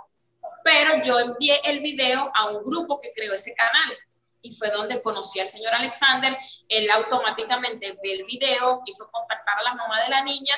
pero 0.64 1.02
yo 1.02 1.20
envié 1.20 1.60
el 1.64 1.80
video 1.80 2.30
a 2.34 2.50
un 2.50 2.64
grupo 2.64 3.00
que 3.00 3.14
creó 3.14 3.34
ese 3.34 3.54
canal 3.54 3.98
y 4.42 4.56
fue 4.56 4.70
donde 4.72 5.02
conocí 5.02 5.40
al 5.40 5.48
señor 5.48 5.74
Alexander. 5.74 6.38
Él 6.70 6.90
automáticamente 6.90 7.98
ve 8.02 8.14
el 8.14 8.26
video, 8.26 8.82
quiso 8.86 9.10
contactar 9.12 9.60
a 9.60 9.64
la 9.64 9.76
mamá 9.76 10.04
de 10.04 10.10
la 10.10 10.24
niña 10.24 10.56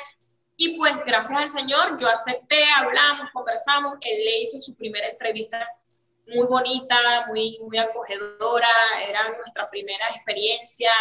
y 0.61 0.75
pues 0.77 1.03
gracias 1.05 1.39
al 1.39 1.49
señor 1.49 1.97
yo 1.97 2.09
acepté, 2.09 2.65
hablamos, 2.75 3.31
conversamos, 3.31 3.93
él 4.01 4.25
le 4.25 4.39
hizo 4.41 4.59
su 4.59 4.75
primera 4.75 5.07
entrevista 5.07 5.65
muy 6.27 6.45
bonita, 6.47 7.25
muy, 7.27 7.57
muy 7.61 7.77
acogedora, 7.77 8.67
era 9.07 9.29
nuestra 9.37 9.69
primera 9.69 10.05
experiencia, 10.09 10.91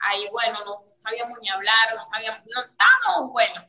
ahí 0.00 0.26
bueno, 0.30 0.64
no 0.64 0.94
sabíamos 0.96 1.38
ni 1.42 1.50
hablar, 1.50 1.94
no 1.94 2.02
sabíamos, 2.06 2.40
no 2.46 2.62
estábamos, 2.62 3.32
bueno, 3.32 3.68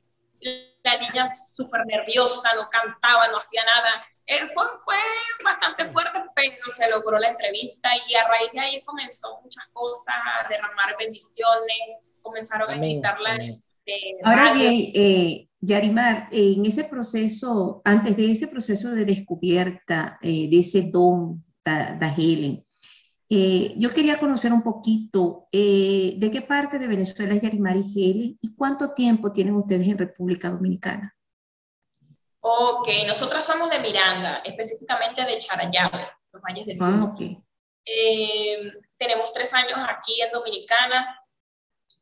la 0.83 0.97
niña 0.97 1.25
súper 1.51 1.85
nerviosa, 1.87 2.53
no 2.55 2.69
cantaba, 2.69 3.27
no 3.27 3.37
hacía 3.39 3.65
nada, 3.65 4.07
eh, 4.25 4.47
fue, 4.53 4.65
fue, 4.85 4.95
bastante 5.43 5.85
fuerte, 5.87 6.19
pero 6.35 6.71
se 6.71 6.89
logró 6.89 7.19
la 7.19 7.29
entrevista 7.29 7.89
y 8.07 8.15
a 8.15 8.27
raíz 8.27 8.51
de 8.53 8.59
ahí 8.59 8.83
comenzó 8.85 9.41
muchas 9.41 9.67
cosas, 9.73 10.15
a 10.15 10.47
derramar 10.47 10.95
bendiciones, 10.97 11.77
comenzaron 12.21 12.69
a 12.69 12.75
invitarla. 12.75 13.37
Ahora 14.23 14.53
bien, 14.53 14.91
eh, 14.93 15.47
Yarimar, 15.59 16.29
en 16.31 16.65
ese 16.65 16.85
proceso, 16.85 17.81
antes 17.83 18.15
de 18.15 18.31
ese 18.31 18.47
proceso 18.47 18.91
de 18.91 19.05
descubierta 19.05 20.17
eh, 20.21 20.49
de 20.49 20.59
ese 20.59 20.89
don 20.89 21.43
de 21.65 22.07
Helen, 22.17 22.65
eh, 23.29 23.73
yo 23.77 23.93
quería 23.93 24.19
conocer 24.19 24.53
un 24.53 24.61
poquito 24.61 25.47
de 25.51 26.29
qué 26.31 26.41
parte 26.41 26.77
de 26.77 26.87
Venezuela 26.87 27.33
es 27.33 27.41
Yarimar 27.41 27.77
y 27.77 27.79
Helen 27.79 28.37
y 28.41 28.55
cuánto 28.55 28.93
tiempo 28.93 29.31
tienen 29.31 29.55
ustedes 29.55 29.87
en 29.87 29.97
República 29.97 30.49
Dominicana. 30.49 31.15
Ok, 32.45 32.89
nosotras 33.07 33.45
somos 33.45 33.69
de 33.69 33.79
Miranda, 33.79 34.41
específicamente 34.43 35.23
de 35.23 35.37
Charayave, 35.39 36.11
los 36.33 36.41
valles 36.41 36.65
del 36.65 36.77
ah, 36.81 37.15
eh, 37.85 38.73
tenemos 38.97 39.33
tres 39.33 39.53
años 39.53 39.79
aquí 39.87 40.21
en 40.21 40.29
Dominicana 40.29 41.21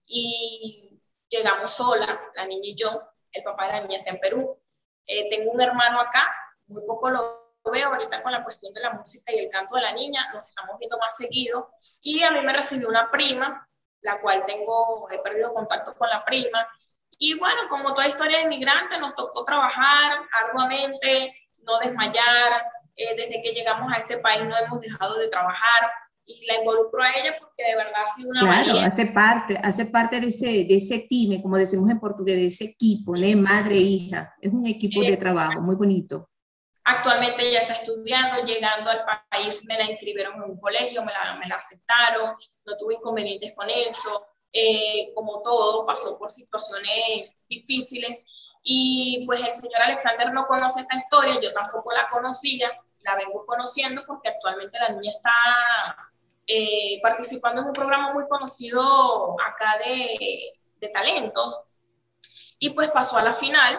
y 0.08 1.00
llegamos 1.30 1.72
sola, 1.72 2.20
la 2.36 2.46
niña 2.48 2.70
y 2.70 2.76
yo. 2.76 2.90
El 3.32 3.44
papá 3.44 3.68
de 3.68 3.74
la 3.74 3.82
niña 3.82 3.98
está 3.98 4.10
en 4.10 4.20
Perú. 4.20 4.60
Eh, 5.06 5.30
tengo 5.30 5.52
un 5.52 5.62
hermano 5.62 6.00
acá, 6.02 6.34
muy 6.66 6.82
poco 6.88 7.12
lo 7.12 7.52
veo 7.72 7.90
ahorita 7.90 8.24
con 8.24 8.32
la 8.32 8.44
cuestión 8.44 8.74
de 8.74 8.82
la 8.82 8.94
música 8.94 9.32
y 9.32 9.38
el 9.38 9.50
canto 9.52 9.76
de 9.76 9.82
la 9.82 9.94
niña, 9.94 10.28
nos 10.34 10.50
estamos 10.50 10.80
viendo 10.80 10.98
más 10.98 11.16
seguido. 11.18 11.70
Y 12.02 12.24
a 12.24 12.32
mí 12.32 12.42
me 12.42 12.54
recibió 12.54 12.90
una 12.90 13.12
prima, 13.12 13.70
la 14.02 14.20
cual 14.20 14.44
tengo, 14.48 15.08
he 15.12 15.20
perdido 15.20 15.54
contacto 15.54 15.96
con 15.96 16.10
la 16.10 16.26
prima, 16.26 16.68
y 17.18 17.38
bueno, 17.38 17.62
como 17.70 17.94
toda 17.94 18.08
historia 18.08 18.40
de 18.40 18.44
inmigrante, 18.46 18.98
nos 19.00 19.16
tocó 19.16 19.46
trabajar 19.46 20.20
arduamente, 20.44 21.36
no 21.60 21.80
desmayar. 21.80 22.66
Eh, 22.96 23.16
desde 23.16 23.42
que 23.42 23.54
llegamos 23.54 23.92
a 23.92 23.98
este 23.98 24.18
país 24.18 24.44
no 24.44 24.58
hemos 24.58 24.82
dejado 24.82 25.18
de 25.18 25.30
trabajar 25.30 25.90
y 26.26 26.46
la 26.46 26.56
involucro 26.58 27.02
a 27.02 27.10
ella 27.12 27.36
porque 27.40 27.64
de 27.64 27.76
verdad 27.76 28.04
ha 28.06 28.08
sido 28.08 28.30
una 28.32 28.42
Claro, 28.42 28.80
hace 28.80 29.06
parte, 29.08 29.60
hace 29.62 29.86
parte 29.86 30.20
de 30.20 30.28
ese, 30.28 30.66
de 30.66 30.76
ese 30.76 31.00
time, 31.10 31.42
como 31.42 31.58
decimos 31.58 31.90
en 31.90 32.00
portugués, 32.00 32.36
de 32.36 32.48
ese 32.48 32.66
equipo, 32.66 33.16
¿no? 33.16 33.38
madre 33.38 33.76
e 33.76 33.82
hija. 33.82 34.34
Es 34.42 34.52
un 34.52 34.66
equipo 34.66 35.02
de 35.02 35.18
trabajo 35.18 35.62
muy 35.62 35.76
bonito. 35.76 36.30
Actualmente 36.84 37.48
ella 37.48 37.62
está 37.62 37.74
estudiando, 37.74 38.44
llegando 38.44 38.90
al 38.90 39.06
país 39.30 39.64
me 39.68 39.78
la 39.78 39.90
inscribieron 39.90 40.36
en 40.36 40.52
un 40.52 40.60
colegio, 40.60 41.04
me 41.06 41.12
la, 41.12 41.36
me 41.36 41.48
la 41.48 41.56
aceptaron, 41.56 42.36
no 42.66 42.78
tuve 42.78 42.96
inconvenientes 42.96 43.54
con 43.56 43.70
eso. 43.70 44.26
Eh, 44.54 45.14
como 45.16 45.42
todo, 45.42 45.86
pasó 45.86 46.18
por 46.18 46.30
situaciones 46.30 47.38
difíciles 47.48 48.26
y 48.64 49.24
pues 49.26 49.42
el 49.42 49.54
señor 49.54 49.82
Alexander 49.82 50.34
no 50.34 50.46
conoce 50.46 50.82
esta 50.82 50.98
historia, 50.98 51.40
yo 51.42 51.54
tampoco 51.54 51.92
la 51.94 52.10
conocía, 52.10 52.70
la 53.00 53.16
vengo 53.16 53.46
conociendo 53.46 54.04
porque 54.06 54.28
actualmente 54.28 54.78
la 54.78 54.90
niña 54.90 55.10
está 55.10 55.32
eh, 56.48 57.00
participando 57.02 57.62
en 57.62 57.68
un 57.68 57.74
programa 57.74 58.12
muy 58.12 58.28
conocido 58.28 59.40
acá 59.42 59.78
de, 59.78 60.52
de 60.82 60.90
talentos 60.90 61.64
y 62.60 62.72
pues 62.72 62.90
pasó 62.90 63.18
a 63.18 63.24
la 63.24 63.34
final 63.34 63.78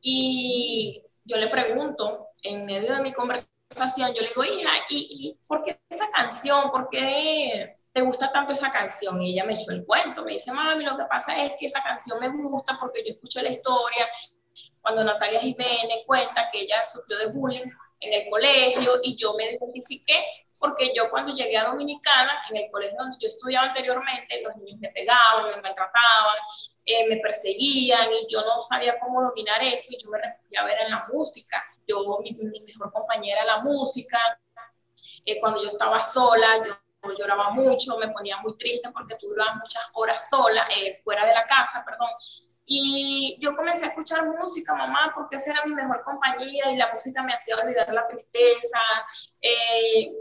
y 0.00 1.02
yo 1.24 1.36
le 1.36 1.48
pregunto 1.48 2.28
en 2.42 2.64
medio 2.64 2.94
de 2.94 3.02
mi 3.02 3.12
conversación, 3.12 4.14
yo 4.14 4.22
le 4.22 4.28
digo, 4.28 4.44
hija, 4.44 4.70
¿y, 4.88 5.28
y 5.28 5.46
por 5.46 5.64
qué 5.64 5.80
esa 5.88 6.10
canción? 6.12 6.70
¿Por 6.70 6.88
qué 6.90 7.76
te 7.92 8.00
gusta 8.02 8.32
tanto 8.32 8.52
esa 8.52 8.70
canción? 8.70 9.22
Y 9.22 9.32
ella 9.32 9.44
me 9.44 9.52
echó 9.52 9.70
el 9.70 9.84
cuento, 9.84 10.24
me 10.24 10.32
dice, 10.32 10.52
mami, 10.52 10.84
lo 10.84 10.96
que 10.96 11.04
pasa 11.04 11.40
es 11.42 11.52
que 11.58 11.66
esa 11.66 11.82
canción 11.82 12.18
me 12.20 12.28
gusta 12.28 12.78
porque 12.80 13.04
yo 13.04 13.12
escuché 13.12 13.42
la 13.42 13.50
historia 13.50 14.08
cuando 14.80 15.04
Natalia 15.04 15.40
Jiménez 15.40 16.04
cuenta 16.06 16.48
que 16.52 16.62
ella 16.62 16.84
sufrió 16.84 17.18
de 17.18 17.26
bullying 17.26 17.70
en 18.00 18.12
el 18.12 18.30
colegio 18.30 18.94
y 19.02 19.16
yo 19.16 19.34
me 19.34 19.52
identifiqué 19.52 20.24
porque 20.62 20.92
yo 20.94 21.10
cuando 21.10 21.34
llegué 21.34 21.58
a 21.58 21.64
Dominicana, 21.64 22.44
en 22.48 22.56
el 22.56 22.70
colegio 22.70 22.96
donde 22.96 23.16
yo 23.20 23.26
estudiaba 23.26 23.66
anteriormente, 23.68 24.42
los 24.42 24.56
niños 24.58 24.78
me 24.80 24.90
pegaban, 24.90 25.50
me 25.56 25.60
maltrataban, 25.60 26.36
eh, 26.84 27.08
me 27.08 27.16
perseguían 27.16 28.12
y 28.12 28.32
yo 28.32 28.42
no 28.42 28.62
sabía 28.62 28.96
cómo 29.00 29.22
dominar 29.22 29.60
eso 29.60 29.92
y 29.92 30.00
yo 30.00 30.08
me 30.10 30.18
refugié 30.18 30.58
a 30.58 30.64
ver 30.64 30.78
en 30.82 30.90
la 30.92 31.08
música. 31.12 31.64
Yo, 31.88 32.20
mi, 32.22 32.32
mejor 32.32 32.92
compañera 32.92 33.44
la 33.44 33.58
música, 33.58 34.20
eh, 35.24 35.40
cuando 35.40 35.60
yo 35.64 35.68
estaba 35.68 36.00
sola, 36.00 36.64
yo 36.64 36.74
lloraba 37.18 37.50
mucho, 37.50 37.98
me 37.98 38.08
ponía 38.08 38.38
muy 38.38 38.56
triste 38.56 38.90
porque 38.92 39.16
tú 39.16 39.28
muchas 39.28 39.82
horas 39.94 40.28
sola, 40.30 40.66
eh, 40.76 41.00
fuera 41.02 41.26
de 41.26 41.34
la 41.34 41.44
casa, 41.46 41.84
perdón. 41.84 42.08
Y 42.64 43.38
yo 43.40 43.54
comencé 43.56 43.86
a 43.86 43.88
escuchar 43.88 44.26
música, 44.26 44.74
mamá, 44.74 45.12
porque 45.14 45.36
esa 45.36 45.50
era 45.50 45.66
mi 45.66 45.74
mejor 45.74 46.02
compañía 46.04 46.70
y 46.70 46.76
la 46.76 46.92
música 46.92 47.22
me 47.22 47.34
hacía 47.34 47.56
olvidar 47.56 47.92
la 47.92 48.06
tristeza. 48.06 48.78
Eh, 49.40 50.12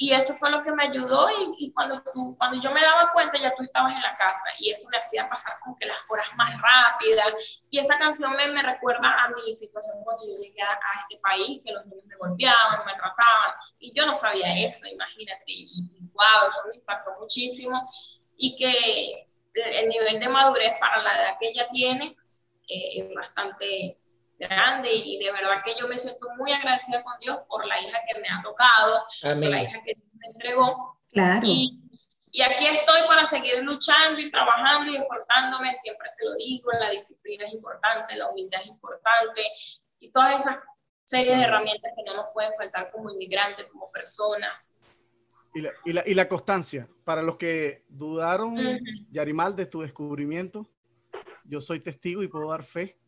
y 0.00 0.12
eso 0.12 0.32
fue 0.34 0.48
lo 0.52 0.62
que 0.62 0.70
me 0.70 0.84
ayudó 0.84 1.28
y, 1.58 1.72
cuando, 1.72 2.00
tú, 2.14 2.36
cuando 2.38 2.60
yo 2.60 2.70
me 2.70 2.80
daba 2.80 3.10
cuenta 3.12 3.36
ya 3.36 3.52
tú 3.56 3.64
estabas 3.64 3.92
en 3.92 4.00
la 4.00 4.16
casa 4.16 4.44
y 4.60 4.70
eso 4.70 4.88
me 4.92 4.98
hacía 4.98 5.28
pasar 5.28 5.54
como 5.64 5.76
que 5.76 5.86
las 5.86 5.98
horas 6.08 6.28
más 6.36 6.54
rápidas 6.62 7.26
y 7.68 7.80
esa 7.80 7.98
canción 7.98 8.34
me, 8.36 8.46
me 8.52 8.62
recuerda 8.62 9.12
a 9.24 9.28
mi 9.30 9.52
situación 9.52 10.04
cuando 10.04 10.24
yo 10.24 10.40
llegué 10.40 10.62
a, 10.62 10.78
este 11.00 11.20
país, 11.20 11.60
que 11.64 11.72
los 11.72 11.84
niños 11.86 12.06
me 12.06 12.16
golpeaban, 12.16 12.86
me 12.86 12.92
trataban 12.92 13.54
y 13.80 13.92
yo 13.92 14.06
no 14.06 14.14
sabía 14.14 14.64
eso, 14.64 14.86
imagínate, 14.86 15.42
y, 15.46 15.88
wow, 16.12 16.46
eso 16.48 16.68
me 16.68 16.76
impactó 16.76 17.10
muchísimo 17.18 17.90
y 18.36 18.54
que 18.54 19.26
el 19.52 19.88
nivel 19.88 20.20
de 20.20 20.28
madurez 20.28 20.74
para 20.78 21.02
la 21.02 21.12
edad 21.12 21.36
que 21.40 21.48
ella 21.48 21.66
tiene 21.72 22.16
eh, 22.68 23.00
es 23.00 23.14
bastante 23.16 23.97
grande 24.38 24.90
y 24.92 25.18
de 25.18 25.32
verdad 25.32 25.62
que 25.64 25.74
yo 25.78 25.88
me 25.88 25.98
siento 25.98 26.28
muy 26.36 26.52
agradecida 26.52 27.02
con 27.02 27.18
Dios 27.20 27.40
por 27.48 27.66
la 27.66 27.80
hija 27.80 27.98
que 28.08 28.20
me 28.20 28.28
ha 28.28 28.42
tocado, 28.42 29.04
por 29.20 29.36
la 29.36 29.62
hija 29.62 29.82
que 29.84 29.94
me 30.14 30.26
entregó. 30.28 30.98
Claro. 31.12 31.40
Y, 31.44 31.80
y, 32.30 32.42
aquí 32.42 32.66
estoy 32.66 33.00
para 33.08 33.26
seguir 33.26 33.62
luchando 33.62 34.20
y 34.20 34.30
trabajando 34.30 34.90
y 34.90 34.96
esforzándome, 34.96 35.74
siempre 35.74 36.08
se 36.10 36.24
lo 36.26 36.34
digo, 36.36 36.70
la 36.78 36.90
disciplina 36.90 37.46
es 37.46 37.52
importante, 37.52 38.14
la 38.16 38.30
humildad 38.30 38.60
es 38.60 38.68
importante 38.68 39.42
y 39.98 40.10
todas 40.12 40.44
esas 40.44 40.64
series 41.04 41.38
de 41.38 41.44
herramientas 41.44 41.92
que 41.96 42.04
no 42.04 42.16
nos 42.16 42.26
pueden 42.32 42.52
faltar 42.56 42.90
como 42.92 43.10
inmigrantes, 43.10 43.66
como 43.72 43.86
personas. 43.90 44.70
Y 45.54 45.62
la, 45.62 45.70
y 45.84 45.92
la, 45.92 46.02
y 46.06 46.14
la 46.14 46.28
constancia, 46.28 46.86
para 47.04 47.22
los 47.22 47.38
que 47.38 47.84
dudaron, 47.88 48.56
Yarimal, 49.10 49.56
de 49.56 49.64
tu 49.64 49.80
descubrimiento, 49.80 50.70
yo 51.44 51.62
soy 51.62 51.80
testigo 51.80 52.22
y 52.22 52.28
puedo 52.28 52.50
dar 52.50 52.62
fe 52.62 52.98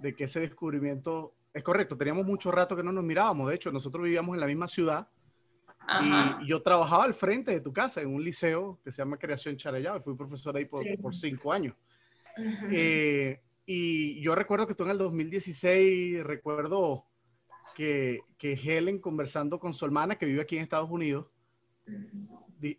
de 0.00 0.14
que 0.14 0.24
ese 0.24 0.40
descubrimiento 0.40 1.34
es 1.52 1.62
correcto. 1.62 1.96
Teníamos 1.96 2.26
mucho 2.26 2.50
rato 2.50 2.76
que 2.76 2.82
no 2.82 2.92
nos 2.92 3.04
mirábamos. 3.04 3.48
De 3.48 3.54
hecho, 3.54 3.72
nosotros 3.72 4.04
vivíamos 4.04 4.34
en 4.34 4.40
la 4.40 4.46
misma 4.46 4.68
ciudad 4.68 5.08
y 6.02 6.46
yo 6.46 6.62
trabajaba 6.62 7.04
al 7.04 7.14
frente 7.14 7.50
de 7.50 7.60
tu 7.60 7.72
casa 7.72 8.00
en 8.00 8.14
un 8.14 8.22
liceo 8.22 8.78
que 8.84 8.92
se 8.92 8.98
llama 8.98 9.18
Creación 9.18 9.56
Charallá. 9.56 10.00
Fui 10.00 10.14
profesor 10.14 10.56
ahí 10.56 10.64
por, 10.64 10.84
por 11.00 11.14
cinco 11.14 11.52
años. 11.52 11.74
Eh, 12.70 13.40
y 13.66 14.20
yo 14.20 14.34
recuerdo 14.34 14.66
que 14.66 14.74
tú 14.74 14.84
en 14.84 14.90
el 14.90 14.98
2016, 14.98 16.22
recuerdo 16.24 17.06
que, 17.76 18.20
que, 18.38 18.52
Helen 18.52 19.00
conversando 19.00 19.58
con 19.58 19.74
su 19.74 19.84
hermana 19.84 20.16
que 20.16 20.26
vive 20.26 20.42
aquí 20.42 20.56
en 20.56 20.62
Estados 20.62 20.90
Unidos, 20.90 21.26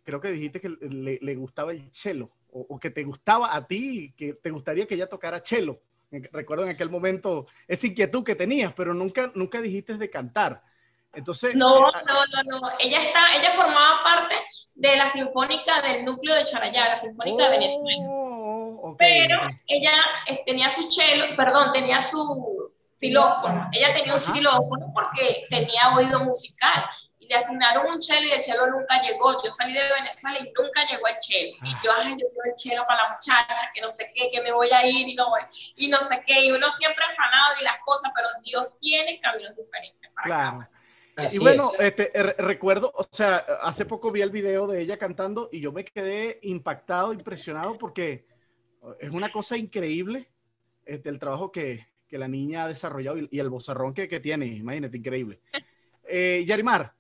creo 0.04 0.22
que 0.22 0.32
dijiste 0.32 0.62
que 0.62 0.70
le, 0.70 1.20
le 1.22 1.36
gustaba 1.36 1.72
el 1.72 1.90
cello 1.92 2.32
o, 2.50 2.66
o, 2.70 2.80
que 2.80 2.90
te 2.90 3.04
gustaba 3.04 3.56
a 3.56 3.68
ti, 3.68 4.14
que 4.18 4.34
te 4.34 4.52
gustaría 4.52 4.88
que 4.88 4.96
ella 4.96 5.08
tocara 5.08 5.42
cello 5.44 5.82
recuerdo 6.32 6.66
en 6.66 6.72
aquel 6.72 6.90
momento 6.90 7.48
esa 7.68 7.88
inquietud 7.88 8.24
que 8.24 8.36
tenías, 8.36 8.74
pero 8.74 8.94
nunca, 8.94 9.32
nunca 9.36 9.62
dijiste 9.62 9.98
de 9.98 10.10
cantar. 10.10 10.62
Entonces, 11.14 11.56
no, 11.56 11.90
eh, 11.90 12.04
no, 12.06 12.44
no, 12.44 12.60
no. 12.60 12.70
Ella, 12.80 13.02
está, 13.02 13.36
ella 13.36 13.52
formaba 13.54 14.04
parte 14.04 14.36
de 14.76 14.96
la 14.96 15.08
Sinfónica 15.08 15.82
del 15.82 16.06
Núcleo 16.06 16.36
de 16.36 16.46
Charayá, 16.46 16.90
la 16.90 16.98
Sinfónica 16.98 17.46
de 17.46 17.50
Venezuela. 17.58 18.06
Oh, 18.08 18.96
pero 18.98 19.40
ella 19.68 19.92
eh, 20.28 20.42
tenía 20.46 20.70
su 20.70 20.90
cello, 20.90 21.36
perdón, 21.36 21.72
tenía 21.74 22.02
su 22.02 22.72
xilófono. 23.00 23.68
Ella 23.72 23.94
tenía 23.94 24.14
un 24.14 24.20
xilófono 24.20 24.92
porque 24.94 25.46
tenía 25.50 25.96
oído 25.96 26.24
musical 26.24 26.86
le 27.32 27.38
asignaron 27.38 27.88
un 27.88 28.00
chelo 28.00 28.28
y 28.28 28.32
el 28.34 28.42
chelo 28.42 28.68
nunca 28.68 29.02
llegó. 29.02 29.42
Yo 29.42 29.50
salí 29.52 29.72
de 29.72 29.80
Venezuela 29.94 30.38
y 30.40 30.52
nunca 30.52 30.86
llegó 30.86 31.08
el 31.08 31.18
chelo. 31.20 31.58
Y 31.64 31.72
yo, 31.82 31.92
ay, 31.96 32.12
yo 32.20 32.28
quiero 32.28 32.44
el 32.44 32.56
chelo 32.56 32.86
para 32.86 33.04
la 33.04 33.14
muchacha, 33.14 33.72
que 33.74 33.80
no 33.80 33.90
sé 33.90 34.12
qué, 34.14 34.30
que 34.30 34.42
me 34.42 34.52
voy 34.52 34.70
a 34.70 34.86
ir 34.86 35.08
y 35.08 35.16
no, 35.16 35.28
y 35.78 35.88
no 35.88 36.02
sé 36.02 36.22
qué. 36.28 36.44
Y 36.44 36.52
uno 36.52 36.70
siempre 36.70 37.06
afanado 37.06 37.54
y 37.62 37.64
las 37.64 37.78
cosas, 37.86 38.12
pero 38.14 38.28
Dios 38.44 38.68
tiene 38.82 39.18
caminos 39.22 39.56
diferentes 39.56 40.12
para 40.14 40.26
claro. 40.26 40.68
Y 41.32 41.38
bueno, 41.38 41.72
este, 41.80 42.12
recuerdo, 42.38 42.92
o 42.94 43.08
sea, 43.10 43.38
hace 43.62 43.86
poco 43.86 44.12
vi 44.12 44.22
el 44.22 44.32
video 44.32 44.68
de 44.68 44.82
ella 44.82 44.98
cantando 44.98 45.48
y 45.54 45.62
yo 45.62 45.72
me 45.72 45.86
quedé 45.86 46.40
impactado, 46.42 47.14
impresionado 47.14 47.78
porque 47.78 48.26
es 49.00 49.10
una 49.10 49.32
cosa 49.32 49.56
increíble 49.56 50.30
este, 50.86 51.10
el 51.10 51.20
trabajo 51.20 51.52
que, 51.52 51.88
que 52.10 52.18
la 52.18 52.28
niña 52.28 52.66
ha 52.66 52.68
desarrollado 52.68 53.18
y, 53.18 53.40
el 53.40 53.50
bozarrón 53.50 53.94
que, 53.94 54.10
que, 54.10 54.20
tiene, 54.20 54.48
imagínate, 54.48 54.98
increíble. 54.98 55.40
Eh, 56.08 56.44
Yarimar, 56.46 56.94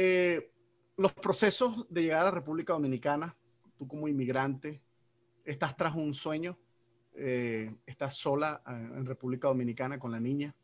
eh, 0.00 0.52
los 0.96 1.12
procesos 1.12 1.84
de 1.90 2.02
llegar 2.02 2.20
a 2.20 2.24
la 2.26 2.30
República 2.30 2.72
Dominicana, 2.72 3.36
tú 3.76 3.88
como 3.88 4.06
inmigrante, 4.06 4.80
estás 5.44 5.76
tras 5.76 5.96
un 5.96 6.14
sueño, 6.14 6.56
eh, 7.14 7.74
estás 7.84 8.14
sola 8.14 8.62
eh, 8.64 8.70
en 8.74 9.04
República 9.04 9.48
Dominicana 9.48 9.98
con 9.98 10.12
la 10.12 10.20
niña, 10.20 10.54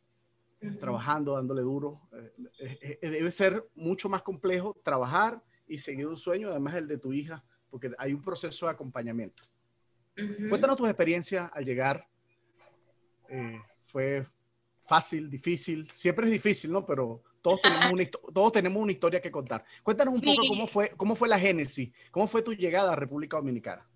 trabajando, 0.78 1.34
dándole 1.34 1.62
duro. 1.62 2.08
debe 3.02 3.32
ser 3.32 3.68
mucho 3.74 4.08
más 4.08 4.22
complejo 4.22 4.78
trabajar 4.84 5.42
y 5.66 5.78
seguir 5.78 6.06
un 6.06 6.16
sueño, 6.16 6.50
además 6.50 6.76
el 6.76 6.86
de 6.86 6.98
tu 6.98 7.12
hija, 7.12 7.44
porque 7.70 7.90
hay 7.98 8.12
un 8.12 8.22
proceso 8.22 8.66
de 8.66 8.72
acompañamiento. 8.72 9.42
Cuéntanos 10.48 10.76
tu 10.76 10.86
experiencia 10.86 11.46
al 11.46 11.64
llegar. 11.64 12.06
¿Fue 13.84 14.24
fácil, 14.86 15.28
difícil? 15.28 15.90
Siempre 15.90 16.26
es 16.26 16.32
difícil, 16.32 16.70
¿no? 16.70 16.86
Pero 16.86 17.24
todos 17.44 17.60
tenemos, 17.60 17.92
una, 17.92 18.04
todos 18.34 18.52
tenemos 18.52 18.82
una 18.82 18.92
historia 18.92 19.20
que 19.20 19.30
contar. 19.30 19.62
Cuéntanos 19.82 20.14
un 20.14 20.20
poco 20.22 20.48
cómo 20.48 20.66
fue, 20.66 20.88
cómo 20.96 21.14
fue 21.14 21.28
la 21.28 21.38
génesis, 21.38 21.92
cómo 22.10 22.26
fue 22.26 22.40
tu 22.40 22.54
llegada 22.54 22.94
a 22.94 22.96
República 22.96 23.36
Dominicana. 23.36 23.86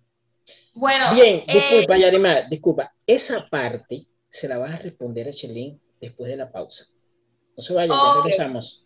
Bueno, 0.75 1.15
bien, 1.15 1.43
eh, 1.47 1.53
disculpa, 1.53 1.97
Yarima, 1.97 2.41
disculpa. 2.47 2.93
Esa 3.07 3.49
parte 3.49 4.05
se 4.29 4.47
la 4.47 4.59
vas 4.59 4.75
a 4.75 4.77
responder 4.77 5.27
a 5.27 5.33
Chelín 5.33 5.81
después 5.99 6.29
de 6.29 6.37
la 6.37 6.51
pausa. 6.51 6.85
No 7.57 7.63
se 7.63 7.73
vayan, 7.73 7.97
ya 7.97 8.21
regresamos. 8.21 8.85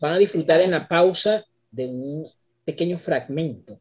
Van 0.00 0.12
a 0.12 0.18
disfrutar 0.18 0.60
en 0.60 0.70
la 0.70 0.86
pausa 0.86 1.44
de 1.72 1.86
un 1.88 2.30
pequeño 2.64 2.98
fragmento 2.98 3.80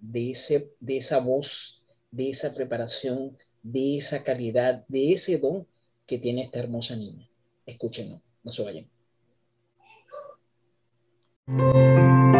de, 0.00 0.32
ese, 0.32 0.72
de 0.80 0.96
esa 0.96 1.20
voz, 1.20 1.80
de 2.10 2.30
esa 2.30 2.52
preparación, 2.52 3.38
de 3.62 3.98
esa 3.98 4.24
calidad, 4.24 4.84
de 4.88 5.12
ese 5.12 5.38
don 5.38 5.68
que 6.04 6.18
tiene 6.18 6.42
esta 6.42 6.58
hermosa 6.58 6.96
niña. 6.96 7.28
Escúchenlo, 7.64 8.20
no 8.42 8.50
se 8.50 8.62
vayan. 8.62 8.91
Contra 11.48 12.31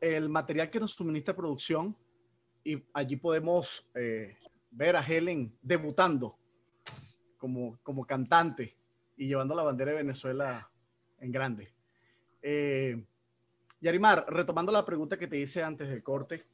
el 0.00 0.28
material 0.28 0.70
que 0.70 0.80
nos 0.80 0.92
suministra 0.92 1.36
producción 1.36 1.96
y 2.64 2.82
allí 2.92 3.16
podemos 3.16 3.86
eh, 3.94 4.36
ver 4.70 4.96
a 4.96 5.04
Helen 5.04 5.56
debutando 5.62 6.38
como, 7.36 7.78
como 7.82 8.06
cantante 8.06 8.76
y 9.16 9.26
llevando 9.26 9.54
la 9.54 9.62
bandera 9.62 9.90
de 9.90 9.98
Venezuela 9.98 10.70
en 11.18 11.32
grande. 11.32 11.72
Eh, 12.42 13.04
Yarimar, 13.80 14.24
retomando 14.28 14.72
la 14.72 14.84
pregunta 14.84 15.18
que 15.18 15.26
te 15.26 15.38
hice 15.38 15.62
antes 15.62 15.88
del 15.88 16.02
corte, 16.02 16.44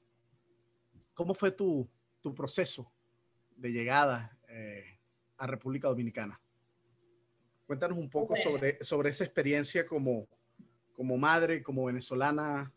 ¿cómo 1.14 1.34
fue 1.34 1.50
tu, 1.50 1.88
tu 2.20 2.34
proceso 2.34 2.92
de 3.56 3.72
llegada 3.72 4.36
eh, 4.48 4.98
a 5.36 5.46
República 5.46 5.88
Dominicana? 5.88 6.40
Cuéntanos 7.66 7.98
un 7.98 8.08
poco 8.08 8.36
sobre, 8.36 8.82
sobre 8.82 9.10
esa 9.10 9.24
experiencia 9.24 9.84
como, 9.86 10.28
como 10.94 11.18
madre, 11.18 11.62
como 11.62 11.84
venezolana, 11.84 12.72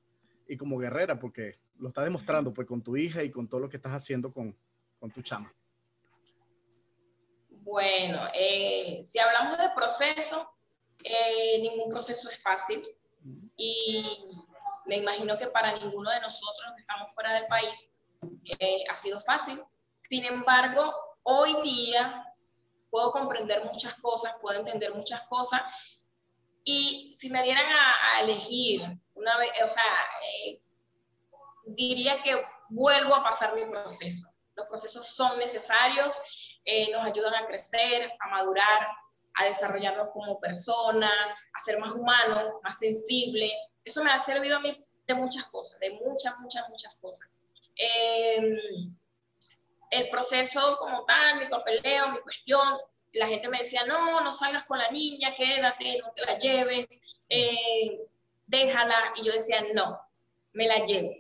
y 0.50 0.58
como 0.58 0.80
guerrera, 0.80 1.20
porque 1.20 1.60
lo 1.78 1.88
estás 1.90 2.04
demostrando 2.04 2.52
pues 2.52 2.68
con 2.68 2.82
tu 2.82 2.98
hija 2.98 3.24
y 3.24 3.30
con 3.30 3.48
todo 3.48 3.62
lo 3.62 3.70
que 3.70 3.78
estás 3.78 3.94
haciendo 3.94 4.34
con, 4.34 4.58
con 5.00 5.12
tu 5.12 5.22
chama. 5.22 5.54
Bueno, 7.50 8.24
eh, 8.34 9.00
si 9.04 9.20
hablamos 9.20 9.60
de 9.60 9.70
proceso, 9.76 10.50
eh, 11.04 11.62
ningún 11.62 11.88
proceso 11.90 12.30
es 12.30 12.42
fácil 12.42 12.84
y 13.56 14.04
me 14.88 14.98
imagino 14.98 15.38
que 15.38 15.48
para 15.48 15.78
ninguno 15.78 16.10
de 16.10 16.20
nosotros 16.20 16.74
que 16.76 16.82
estamos 16.82 17.14
fuera 17.14 17.36
del 17.36 17.46
país 17.46 17.88
eh, 18.60 18.84
ha 18.90 18.96
sido 18.96 19.20
fácil. 19.22 19.62
Sin 20.10 20.26
embargo, 20.26 20.92
hoy 21.22 21.62
día 21.62 22.26
puedo 22.90 23.12
comprender 23.12 23.64
muchas 23.66 23.94
cosas, 24.02 24.34
puedo 24.42 24.60
entender 24.60 24.96
muchas 24.96 25.22
cosas 25.28 25.62
y 26.72 27.12
si 27.12 27.30
me 27.30 27.42
dieran 27.42 27.66
a, 27.66 28.16
a 28.16 28.22
elegir 28.22 28.82
una 29.16 29.38
vez, 29.38 29.50
o 29.64 29.70
sea, 29.70 29.84
eh, 30.24 30.62
diría 31.66 32.22
que 32.22 32.40
vuelvo 32.70 33.16
a 33.16 33.24
pasar 33.24 33.56
mi 33.56 33.66
proceso. 33.66 34.28
Los 34.56 34.68
procesos 34.68 35.08
son 35.08 35.40
necesarios, 35.40 36.20
eh, 36.66 36.92
nos 36.92 37.06
ayudan 37.06 37.34
a 37.36 37.48
crecer, 37.48 38.12
a 38.20 38.28
madurar, 38.30 38.88
a 39.36 39.46
desarrollarnos 39.46 40.12
como 40.12 40.40
persona, 40.40 41.12
a 41.54 41.60
ser 41.62 41.80
más 41.80 41.92
humano, 41.94 42.60
más 42.64 42.78
sensible. 42.78 43.52
Eso 43.84 44.04
me 44.04 44.12
ha 44.12 44.20
servido 44.20 44.58
a 44.58 44.60
mí 44.60 44.86
de 45.08 45.16
muchas 45.16 45.46
cosas, 45.46 45.80
de 45.80 45.92
muchas, 46.06 46.38
muchas, 46.40 46.70
muchas 46.70 46.96
cosas. 46.98 47.28
Em, 47.76 48.96
el 49.90 50.10
proceso 50.12 50.78
como 50.78 51.04
tal, 51.06 51.40
mi 51.40 51.48
papeleo, 51.48 52.10
mi 52.10 52.20
cuestión, 52.20 52.78
la 53.14 53.28
gente 53.28 53.48
me 53.48 53.60
decía, 53.60 53.86
no, 53.86 54.22
no 54.22 54.34
salgas 54.34 54.66
con 54.66 54.78
la 54.78 54.90
niña, 54.92 55.36
quédate, 55.36 56.00
no 56.00 56.12
te 56.12 56.26
la 56.26 56.38
lleves. 56.38 56.88
Eh, 57.30 58.02
déjala. 58.46 59.14
Y 59.16 59.24
yo 59.24 59.34
decía, 59.34 59.64
no, 59.74 60.00
me 60.54 60.68
la 60.68 60.84
llevo. 60.84 61.12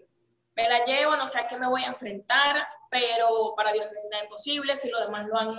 Me 0.56 0.67
la 0.69 0.84
llevo, 0.86 1.15
no 1.15 1.28
sé 1.28 1.39
a 1.39 1.47
qué 1.47 1.58
me 1.58 1.67
voy 1.67 1.84
a 1.84 1.88
enfrentar, 1.88 2.67
pero 2.91 3.54
para 3.56 3.71
Dios 3.71 3.86
no 3.86 3.99
es 3.99 4.10
nada 4.12 4.23
imposible. 4.23 4.75
Si 4.75 4.89
los 4.89 5.02
demás 5.02 5.28
lo 5.28 5.38
han, 5.38 5.56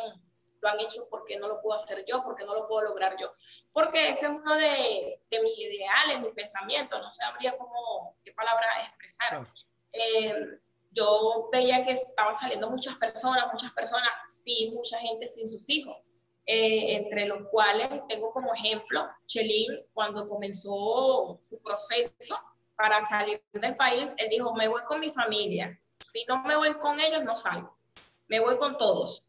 lo 0.60 0.68
han 0.68 0.80
hecho, 0.80 1.08
porque 1.08 1.38
no 1.38 1.48
lo 1.48 1.60
puedo 1.60 1.76
hacer 1.76 2.04
yo? 2.06 2.22
porque 2.22 2.44
no 2.44 2.54
lo 2.54 2.68
puedo 2.68 2.82
lograr 2.82 3.16
yo? 3.18 3.32
Porque 3.72 4.10
ese 4.10 4.26
es 4.26 4.32
uno 4.32 4.56
de, 4.56 5.20
de 5.30 5.42
mis 5.42 5.58
ideales, 5.58 6.20
mis 6.20 6.34
pensamientos. 6.34 7.00
No 7.00 7.10
sabría 7.10 7.56
cómo, 7.56 8.16
qué 8.24 8.32
palabra 8.32 8.66
expresar. 8.82 9.46
Eh, 9.92 10.58
yo 10.92 11.48
veía 11.52 11.84
que 11.84 11.92
estaban 11.92 12.34
saliendo 12.34 12.68
muchas 12.68 12.96
personas, 12.96 13.46
muchas 13.52 13.72
personas, 13.72 14.10
sí, 14.44 14.72
mucha 14.74 14.98
gente 14.98 15.26
sin 15.26 15.48
sus 15.48 15.68
hijos. 15.68 15.96
Eh, 16.46 16.96
entre 16.96 17.26
los 17.26 17.46
cuales 17.48 17.88
tengo 18.08 18.32
como 18.32 18.52
ejemplo 18.54 19.08
Chelín, 19.26 19.70
cuando 19.92 20.26
comenzó 20.26 21.38
su 21.48 21.60
proceso 21.62 22.36
para 22.74 23.00
salir 23.02 23.40
del 23.52 23.76
país, 23.76 24.14
él 24.16 24.30
dijo, 24.30 24.54
me 24.54 24.66
voy 24.66 24.82
con 24.88 25.00
mi 25.00 25.10
familia, 25.10 25.78
si 26.12 26.24
no 26.26 26.42
me 26.42 26.56
voy 26.56 26.74
con 26.78 26.98
ellos, 26.98 27.22
no 27.22 27.36
salgo, 27.36 27.78
me 28.26 28.40
voy 28.40 28.56
con 28.58 28.76
todos, 28.78 29.22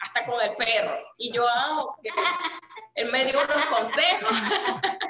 hasta 0.00 0.26
con 0.26 0.40
el 0.40 0.56
perro. 0.56 0.98
Y 1.18 1.32
yo, 1.32 1.46
ah, 1.46 1.86
él 2.94 3.12
me 3.12 3.24
dio 3.24 3.40
unos 3.40 3.66
consejos, 3.66 4.32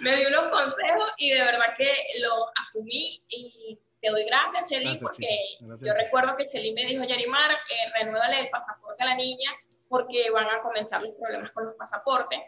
me 0.00 0.14
dio 0.14 0.28
unos 0.28 0.48
consejos 0.50 1.12
y 1.16 1.30
de 1.30 1.40
verdad 1.40 1.74
que 1.76 1.90
lo 2.20 2.46
asumí 2.60 3.20
y 3.28 3.78
te 4.00 4.10
doy 4.10 4.24
gracias, 4.26 4.68
Chelín, 4.68 5.00
porque 5.00 5.56
yo 5.58 5.94
recuerdo 5.94 6.36
que 6.36 6.44
Chelín 6.46 6.74
me 6.74 6.84
dijo, 6.84 7.02
Yarimar, 7.02 7.50
eh, 7.50 7.92
renuévale 7.94 8.40
el 8.40 8.50
pasaporte 8.50 9.02
a 9.02 9.06
la 9.06 9.16
niña 9.16 9.50
porque 9.88 10.30
van 10.30 10.48
a 10.48 10.62
comenzar 10.62 11.02
los 11.02 11.14
problemas 11.14 11.50
con 11.52 11.66
los 11.66 11.74
pasaportes. 11.74 12.40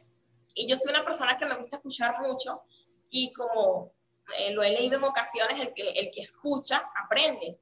Y 0.55 0.67
yo 0.69 0.77
soy 0.77 0.91
una 0.91 1.05
persona 1.05 1.37
que 1.39 1.47
me 1.47 1.57
gusta 1.57 1.77
escuchar 1.77 2.21
mucho 2.21 2.63
y 3.11 3.33
como 3.33 3.93
eh, 4.37 4.53
lo 4.53 4.63
he 4.63 4.71
leído 4.71 4.99
en 4.99 5.05
ocasiones, 5.05 5.61
el 5.61 5.73
que, 5.75 5.91
el 5.91 6.11
que 6.11 6.21
escucha 6.21 6.91
aprende. 7.05 7.59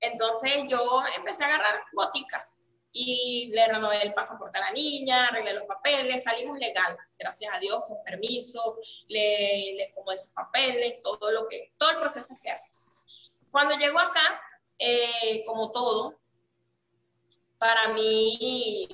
Entonces 0.00 0.64
yo 0.68 1.02
empecé 1.16 1.44
a 1.44 1.48
agarrar 1.48 1.82
goticas 1.92 2.62
y 2.92 3.50
le 3.52 3.68
renové 3.68 4.02
el 4.02 4.14
pasaporte 4.14 4.58
a 4.58 4.62
la 4.62 4.72
niña, 4.72 5.26
arreglé 5.26 5.54
los 5.54 5.64
papeles, 5.64 6.24
salimos 6.24 6.58
legal, 6.58 6.96
gracias 7.18 7.54
a 7.54 7.58
Dios, 7.58 7.84
con 7.86 8.02
permiso, 8.02 8.78
le, 9.08 9.74
le 9.76 9.92
como 9.94 10.10
esos 10.10 10.30
papeles, 10.30 11.00
todo 11.02 11.30
lo 11.30 11.46
que, 11.48 11.72
todo 11.78 11.90
el 11.90 11.98
proceso 11.98 12.34
que 12.42 12.50
hace. 12.50 12.74
Cuando 13.50 13.76
llego 13.76 13.98
acá, 13.98 14.42
eh, 14.78 15.44
como 15.44 15.70
todo, 15.70 16.18
para 17.58 17.88
mí 17.88 18.88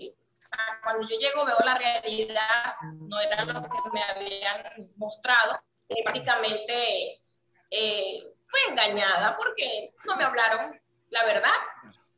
cuando 0.83 1.07
yo 1.09 1.19
llego 1.19 1.45
veo 1.45 1.59
la 1.65 1.79
realidad, 1.79 2.75
no 2.95 3.21
era 3.21 3.45
lo 3.45 3.63
que 3.63 3.91
me 3.93 4.03
habían 4.03 4.91
mostrado, 4.97 5.61
y 5.89 6.03
prácticamente 6.03 7.23
eh, 7.71 8.35
fui 8.47 8.61
engañada 8.69 9.37
porque 9.37 9.95
no 10.05 10.17
me 10.17 10.25
hablaron 10.25 10.81
la 11.11 11.25
verdad. 11.25 11.55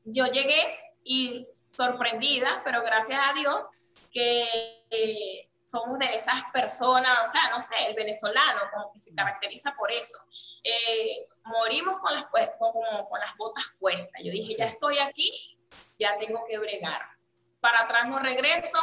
Yo 0.04 0.26
llegué 0.26 0.78
y 1.04 1.46
sorprendida, 1.68 2.62
pero 2.64 2.82
gracias 2.82 3.20
a 3.22 3.32
Dios 3.34 3.66
que 4.10 4.48
eh, 4.90 5.48
somos 5.66 5.98
de 5.98 6.14
esas 6.14 6.42
personas, 6.52 7.28
o 7.28 7.30
sea, 7.30 7.50
no 7.50 7.60
sé, 7.60 7.74
el 7.88 7.94
venezolano 7.94 8.60
como 8.72 8.92
que 8.92 8.98
se 8.98 9.14
caracteriza 9.14 9.74
por 9.76 9.90
eso. 9.92 10.18
Eh, 10.64 11.26
morimos 11.44 11.98
con 11.98 12.14
las, 12.14 12.24
con, 12.26 12.72
con 13.08 13.20
las 13.20 13.36
botas 13.36 13.64
puestas. 13.78 14.22
Yo 14.24 14.32
dije, 14.32 14.56
ya 14.58 14.66
estoy 14.66 14.98
aquí, 14.98 15.58
ya 15.98 16.18
tengo 16.18 16.44
que 16.46 16.58
bregar 16.58 17.17
para 17.60 17.80
atrás 17.80 18.08
no 18.08 18.18
regreso. 18.18 18.78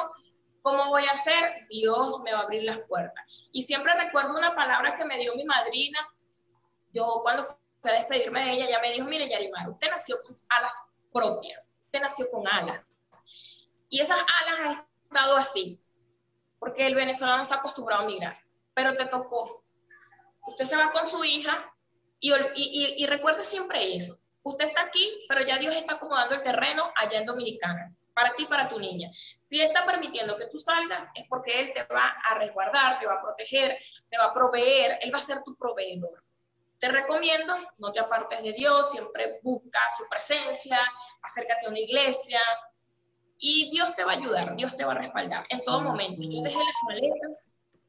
¿Cómo 0.62 0.90
voy 0.90 1.06
a 1.06 1.12
hacer? 1.12 1.68
Dios 1.70 2.22
me 2.24 2.34
va 2.34 2.40
a 2.40 2.44
abrir 2.44 2.64
las 2.64 2.80
puertas. 2.88 3.24
Y 3.52 3.62
siempre 3.62 3.94
recuerdo 3.94 4.36
una 4.36 4.56
palabra 4.56 4.98
que 4.98 5.06
me 5.06 5.20
dio 5.20 5.36
mi 5.36 5.46
madrina. 5.46 6.00
Yo 6.92 7.06
cuando 7.22 7.44
fui 7.44 7.92
a 7.92 7.94
despedirme 7.94 8.44
de 8.44 8.52
ella, 8.54 8.66
ella 8.66 8.82
me 8.82 8.92
dijo, 8.92 9.06
mire 9.06 9.30
Yarimar, 9.30 9.70
usted 9.70 9.90
nació 9.92 10.16
con 10.24 10.36
alas 10.50 10.74
propias, 11.14 11.68
usted 11.86 12.02
nació 12.02 12.32
con 12.32 12.48
alas. 12.48 12.84
Y 13.90 14.02
esas 14.02 14.18
alas 14.18 14.60
han 14.60 14.88
estado 15.04 15.36
así, 15.36 15.84
porque 16.58 16.88
el 16.88 16.96
venezolano 16.96 17.44
está 17.44 17.56
acostumbrado 17.56 18.04
a 18.04 18.08
migrar, 18.08 18.40
pero 18.74 18.96
te 18.96 19.06
tocó. 19.06 19.64
Usted 20.48 20.66
se 20.66 20.78
va 20.78 20.92
con 20.92 21.06
su 21.06 21.24
hija 21.24 21.76
y, 22.20 22.34
y, 22.34 23.08
siempre 23.44 23.96
eso. 23.96 24.18
Usted 24.42 24.66
está 24.66 24.84
aquí, 24.84 25.26
pero 25.28 25.42
ya 25.42 25.58
Dios 25.58 25.76
está 25.76 25.94
acomodando 25.94 26.36
el 26.36 26.44
terreno 26.44 26.92
allá 26.96 27.20
en 27.20 27.26
Dominicana 27.26 27.96
para 28.16 28.34
ti, 28.34 28.46
para 28.46 28.68
tu 28.68 28.80
niña. 28.80 29.12
Si 29.50 29.60
Él 29.60 29.68
está 29.68 29.86
permitiendo 29.86 30.38
que 30.38 30.48
tú 30.48 30.58
salgas, 30.58 31.12
es 31.14 31.26
porque 31.30 31.60
Él 31.60 31.74
te 31.74 31.84
va 31.94 32.16
a 32.30 32.36
resguardar, 32.36 33.00
te 33.00 33.06
va 33.06 33.16
a 33.16 33.22
proteger, 33.22 33.78
te 34.10 34.18
va 34.18 34.26
a 34.26 34.34
proveer, 34.34 34.98
Él 35.02 35.14
va 35.14 35.18
a 35.20 35.22
ser 35.22 35.44
tu 35.44 35.56
proveedor. 35.56 36.24
te 36.80 36.90
recomiendo, 36.90 37.56
no 37.78 37.92
te 37.92 38.00
apartes 38.00 38.44
de 38.44 38.52
Dios, 38.54 38.92
siempre 38.92 39.40
busca 39.42 39.80
su 39.98 40.08
presencia, 40.10 40.78
acércate 41.22 41.66
a 41.66 41.70
una 41.70 41.80
iglesia 41.80 42.42
y 43.38 43.72
Dios 43.72 43.96
te 43.96 44.04
va 44.04 44.12
a 44.14 44.16
ayudar, 44.16 44.56
Dios 44.56 44.76
te 44.76 44.84
va 44.84 44.92
a 44.94 44.98
respaldar 44.98 45.46
en 45.50 45.64
todo 45.64 45.82
momento. 45.82 46.22
Yo 46.22 46.42
dejé 46.42 46.58
las 46.58 46.84
maletas 46.86 47.38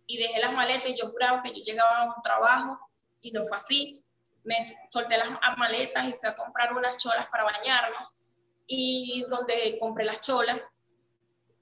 y 0.06 0.18
dejé 0.18 0.40
las 0.40 0.52
maletas 0.52 0.90
y 0.90 0.94
yo 0.94 1.08
juraba 1.10 1.42
que 1.42 1.52
yo 1.52 1.62
llegaba 1.62 1.98
a 1.98 2.04
un 2.04 2.22
trabajo 2.22 2.78
y 3.20 3.32
no 3.32 3.44
fue 3.46 3.56
así. 3.56 4.04
Me 4.44 4.56
solté 4.88 5.18
las 5.18 5.28
maletas 5.56 6.06
y 6.06 6.12
fui 6.12 6.28
a 6.28 6.34
comprar 6.34 6.72
unas 6.72 6.96
cholas 6.96 7.26
para 7.28 7.44
bañarnos 7.44 8.20
y 8.66 9.24
donde 9.28 9.76
compré 9.78 10.04
las 10.04 10.20
cholas, 10.20 10.76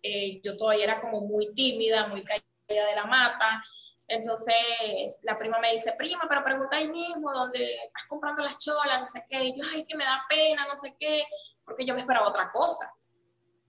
eh, 0.03 0.41
yo 0.43 0.57
todavía 0.57 0.85
era 0.85 1.01
como 1.01 1.23
muy 1.23 1.55
tímida, 1.55 2.07
muy 2.09 2.25
caída 2.25 2.45
de 2.69 2.95
la 2.95 3.07
mata. 3.07 3.63
Entonces 4.07 5.19
la 5.23 5.39
prima 5.39 5.59
me 5.59 5.73
dice, 5.73 5.95
prima, 5.97 6.27
pero 6.29 6.45
pregunta 6.45 6.77
ahí 6.77 6.89
mismo 6.89 7.33
dónde 7.33 7.77
estás 7.87 8.05
comprando 8.07 8.43
las 8.43 8.59
cholas, 8.59 9.01
no 9.01 9.09
sé 9.09 9.25
qué. 9.29 9.45
Y 9.45 9.59
yo, 9.59 9.65
ay, 9.73 9.87
que 9.87 9.97
me 9.97 10.05
da 10.05 10.25
pena, 10.29 10.67
no 10.67 10.77
sé 10.77 10.95
qué, 10.99 11.25
porque 11.65 11.87
yo 11.87 11.95
me 11.95 12.01
esperaba 12.01 12.29
otra 12.29 12.51
cosa. 12.53 12.93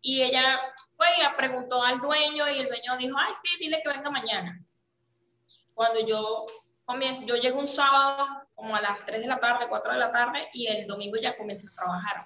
Y 0.01 0.21
ella 0.21 0.61
fue 0.97 1.07
y 1.17 1.35
preguntó 1.37 1.81
al 1.81 1.99
dueño 1.99 2.47
y 2.49 2.59
el 2.59 2.67
dueño 2.67 2.97
dijo, 2.97 3.17
ay, 3.17 3.33
sí, 3.33 3.57
dile 3.59 3.81
que 3.81 3.89
venga 3.89 4.11
mañana. 4.11 4.61
Cuando 5.73 6.05
yo 6.05 6.45
comienzo, 6.85 7.25
yo 7.25 7.35
llego 7.35 7.59
un 7.59 7.67
sábado 7.67 8.27
como 8.53 8.75
a 8.75 8.81
las 8.81 9.05
3 9.05 9.21
de 9.21 9.27
la 9.27 9.39
tarde, 9.39 9.67
4 9.67 9.93
de 9.93 9.99
la 9.99 10.11
tarde, 10.11 10.47
y 10.53 10.67
el 10.67 10.85
domingo 10.85 11.17
ya 11.17 11.35
comencé 11.35 11.67
a 11.67 11.75
trabajar. 11.75 12.25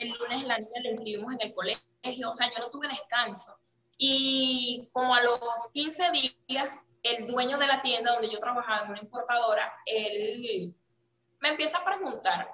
El 0.00 0.08
lunes 0.12 0.44
la 0.44 0.58
niña 0.58 0.80
la 0.82 0.90
inscribimos 0.92 1.34
en 1.34 1.48
el 1.48 1.54
colegio, 1.54 2.30
o 2.30 2.32
sea, 2.32 2.50
yo 2.50 2.58
no 2.58 2.70
tuve 2.70 2.88
descanso. 2.88 3.52
Y 3.98 4.88
como 4.94 5.14
a 5.14 5.22
los 5.22 5.68
15 5.74 6.04
días, 6.48 6.86
el 7.02 7.26
dueño 7.26 7.58
de 7.58 7.66
la 7.66 7.82
tienda 7.82 8.12
donde 8.12 8.30
yo 8.30 8.40
trabajaba, 8.40 8.88
una 8.88 8.98
importadora, 8.98 9.70
él 9.84 10.74
me 11.40 11.50
empieza 11.50 11.78
a 11.78 11.84
preguntar. 11.84 12.50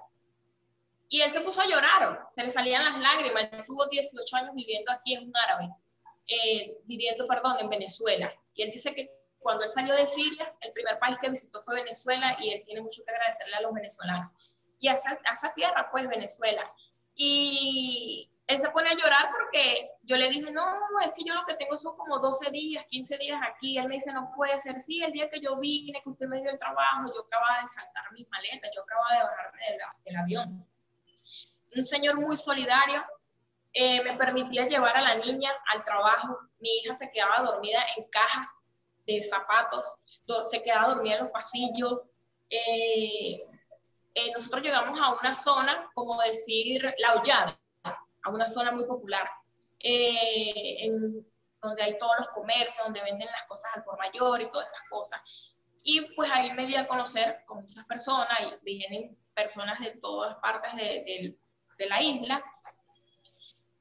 Y 1.08 1.20
él 1.20 1.30
se 1.30 1.40
puso 1.40 1.62
a 1.62 1.68
llorar, 1.68 2.26
se 2.28 2.42
le 2.42 2.50
salían 2.50 2.84
las 2.84 2.98
lágrimas. 2.98 3.48
Él 3.52 3.64
tuvo 3.64 3.86
18 3.86 4.36
años 4.36 4.54
viviendo 4.56 4.90
aquí 4.90 5.14
en 5.14 5.28
un 5.28 5.36
árabe, 5.36 5.70
eh, 6.26 6.78
viviendo, 6.82 7.28
perdón, 7.28 7.58
en 7.60 7.68
Venezuela. 7.68 8.34
Y 8.54 8.62
él 8.62 8.72
dice 8.72 8.92
que 8.92 9.08
cuando 9.38 9.62
él 9.62 9.70
salió 9.70 9.94
de 9.94 10.04
Siria, 10.04 10.52
el 10.62 10.72
primer 10.72 10.98
país 10.98 11.16
que 11.20 11.30
visitó 11.30 11.62
fue 11.62 11.76
Venezuela 11.76 12.36
y 12.40 12.50
él 12.54 12.64
tiene 12.64 12.80
mucho 12.80 13.04
que 13.04 13.12
agradecerle 13.12 13.54
a 13.54 13.60
los 13.60 13.72
venezolanos. 13.72 14.32
Y 14.80 14.88
a 14.88 14.94
esa, 14.94 15.12
a 15.12 15.34
esa 15.34 15.54
tierra, 15.54 15.88
pues, 15.92 16.08
Venezuela. 16.08 16.68
Y 17.16 18.30
él 18.46 18.58
se 18.58 18.70
pone 18.70 18.90
a 18.90 18.94
llorar 18.94 19.30
porque 19.32 19.90
yo 20.02 20.16
le 20.16 20.28
dije, 20.28 20.50
no, 20.52 20.64
es 21.04 21.12
que 21.12 21.24
yo 21.24 21.34
lo 21.34 21.44
que 21.44 21.54
tengo 21.54 21.76
son 21.76 21.96
como 21.96 22.20
12 22.20 22.50
días, 22.50 22.84
15 22.88 23.18
días 23.18 23.40
aquí. 23.42 23.76
Él 23.76 23.88
me 23.88 23.94
dice, 23.94 24.12
no 24.12 24.32
puede 24.36 24.56
ser. 24.58 24.78
Sí, 24.78 25.02
el 25.02 25.12
día 25.12 25.28
que 25.28 25.40
yo 25.40 25.56
vine, 25.56 26.00
que 26.02 26.10
usted 26.10 26.26
me 26.26 26.40
dio 26.40 26.50
el 26.50 26.58
trabajo, 26.58 27.10
yo 27.12 27.22
acababa 27.22 27.60
de 27.60 27.66
saltar 27.66 28.12
mis 28.12 28.28
maletas, 28.28 28.70
yo 28.74 28.82
acababa 28.82 29.14
de 29.14 29.22
bajarme 29.24 29.60
del, 30.04 30.16
avión. 30.16 30.66
Un 31.74 31.84
señor 31.84 32.16
muy 32.20 32.36
solidario, 32.36 33.02
eh, 33.72 34.02
me 34.02 34.12
permitía 34.16 34.66
llevar 34.66 34.96
a 34.96 35.00
la 35.00 35.16
niña 35.16 35.50
al 35.72 35.84
trabajo. 35.84 36.38
Mi 36.60 36.68
hija 36.78 36.94
se 36.94 37.10
quedaba 37.10 37.40
dormida 37.40 37.80
en 37.96 38.04
cajas 38.10 38.58
de 39.06 39.22
zapatos, 39.22 39.98
se 40.42 40.62
quedaba 40.62 40.94
dormida 40.94 41.16
en 41.16 41.22
los 41.22 41.30
pasillos. 41.30 42.00
Eh, 42.48 43.40
eh, 44.16 44.32
nosotros 44.32 44.62
llegamos 44.62 44.98
a 44.98 45.12
una 45.12 45.34
zona, 45.34 45.90
como 45.92 46.18
decir, 46.22 46.82
la 46.96 47.14
hollada 47.14 47.60
a 47.84 48.30
una 48.30 48.46
zona 48.46 48.72
muy 48.72 48.86
popular, 48.86 49.28
eh, 49.78 50.86
en, 50.86 51.26
donde 51.60 51.82
hay 51.82 51.98
todos 51.98 52.14
los 52.18 52.28
comercios, 52.28 52.82
donde 52.82 53.02
venden 53.02 53.28
las 53.30 53.44
cosas 53.44 53.70
al 53.74 53.84
por 53.84 53.98
mayor 53.98 54.40
y 54.40 54.50
todas 54.50 54.72
esas 54.72 54.88
cosas. 54.88 55.20
Y 55.82 56.14
pues 56.14 56.30
ahí 56.32 56.50
me 56.54 56.64
di 56.64 56.76
a 56.76 56.86
conocer 56.86 57.44
con 57.44 57.64
muchas 57.64 57.84
personas 57.86 58.40
y 58.40 58.64
vienen 58.64 59.18
personas 59.34 59.78
de 59.80 59.90
todas 59.96 60.36
partes 60.36 60.74
de, 60.76 61.36
de, 61.76 61.86
la 61.86 62.00
isla 62.00 62.42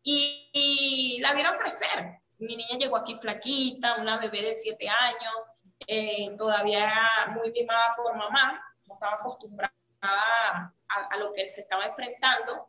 y, 0.03 1.17
la 1.21 1.33
vieron 1.33 1.57
crecer. 1.57 2.19
Mi 2.39 2.57
niña 2.57 2.77
llegó 2.77 2.97
aquí 2.97 3.15
flaquita, 3.15 3.95
una 4.01 4.17
bebé 4.17 4.41
de 4.41 4.55
siete 4.55 4.89
años, 4.89 5.49
eh, 5.87 6.35
todavía 6.37 6.91
muy 7.33 7.53
mimada 7.53 7.95
por 7.95 8.17
mamá, 8.17 8.61
no 8.85 8.95
estaba 8.95 9.15
acostumbrada 9.15 9.73
a, 10.05 10.73
a, 10.87 11.17
lo 11.17 11.33
que 11.33 11.47
se 11.49 11.61
estaba 11.61 11.85
enfrentando 11.85 12.67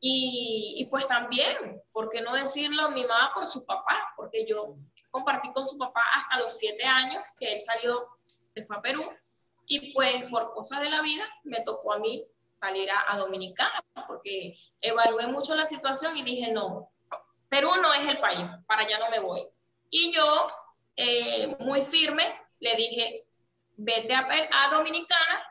y, 0.00 0.86
pues 0.90 1.08
también, 1.08 1.82
¿por 1.92 2.08
qué 2.10 2.20
no 2.20 2.32
decirlo? 2.34 2.90
Mi 2.90 3.04
mamá 3.04 3.32
por 3.34 3.46
su 3.46 3.64
papá, 3.66 4.12
porque 4.16 4.46
yo 4.46 4.76
compartí 5.10 5.52
con 5.52 5.64
su 5.64 5.76
papá 5.76 6.02
hasta 6.14 6.38
los 6.38 6.56
siete 6.56 6.84
años, 6.84 7.26
que 7.38 7.52
él 7.52 7.60
salió, 7.60 8.06
se 8.54 8.64
fue 8.64 8.76
a 8.76 8.82
Perú, 8.82 9.04
y 9.66 9.92
pues 9.92 10.24
por 10.30 10.54
cosas 10.54 10.80
de 10.80 10.90
la 10.90 11.02
vida 11.02 11.24
me 11.42 11.62
tocó 11.62 11.92
a 11.92 11.98
mí 11.98 12.24
salir 12.60 12.88
a, 12.90 13.16
Dominicana, 13.16 13.84
porque 14.06 14.56
evalué 14.80 15.26
mucho 15.26 15.54
la 15.54 15.66
situación 15.66 16.16
y 16.16 16.22
dije, 16.22 16.52
no, 16.52 16.90
Perú 17.48 17.70
no 17.82 17.92
es 17.92 18.06
el 18.06 18.18
país, 18.18 18.54
para 18.66 18.82
allá 18.82 18.98
no 18.98 19.10
me 19.10 19.20
voy. 19.20 19.42
Y 19.90 20.12
yo, 20.12 20.46
eh, 20.96 21.56
muy 21.60 21.82
firme, 21.82 22.24
le 22.60 22.76
dije, 22.76 23.22
vete 23.76 24.14
a, 24.14 24.28
a 24.52 24.70
Dominicana 24.70 25.44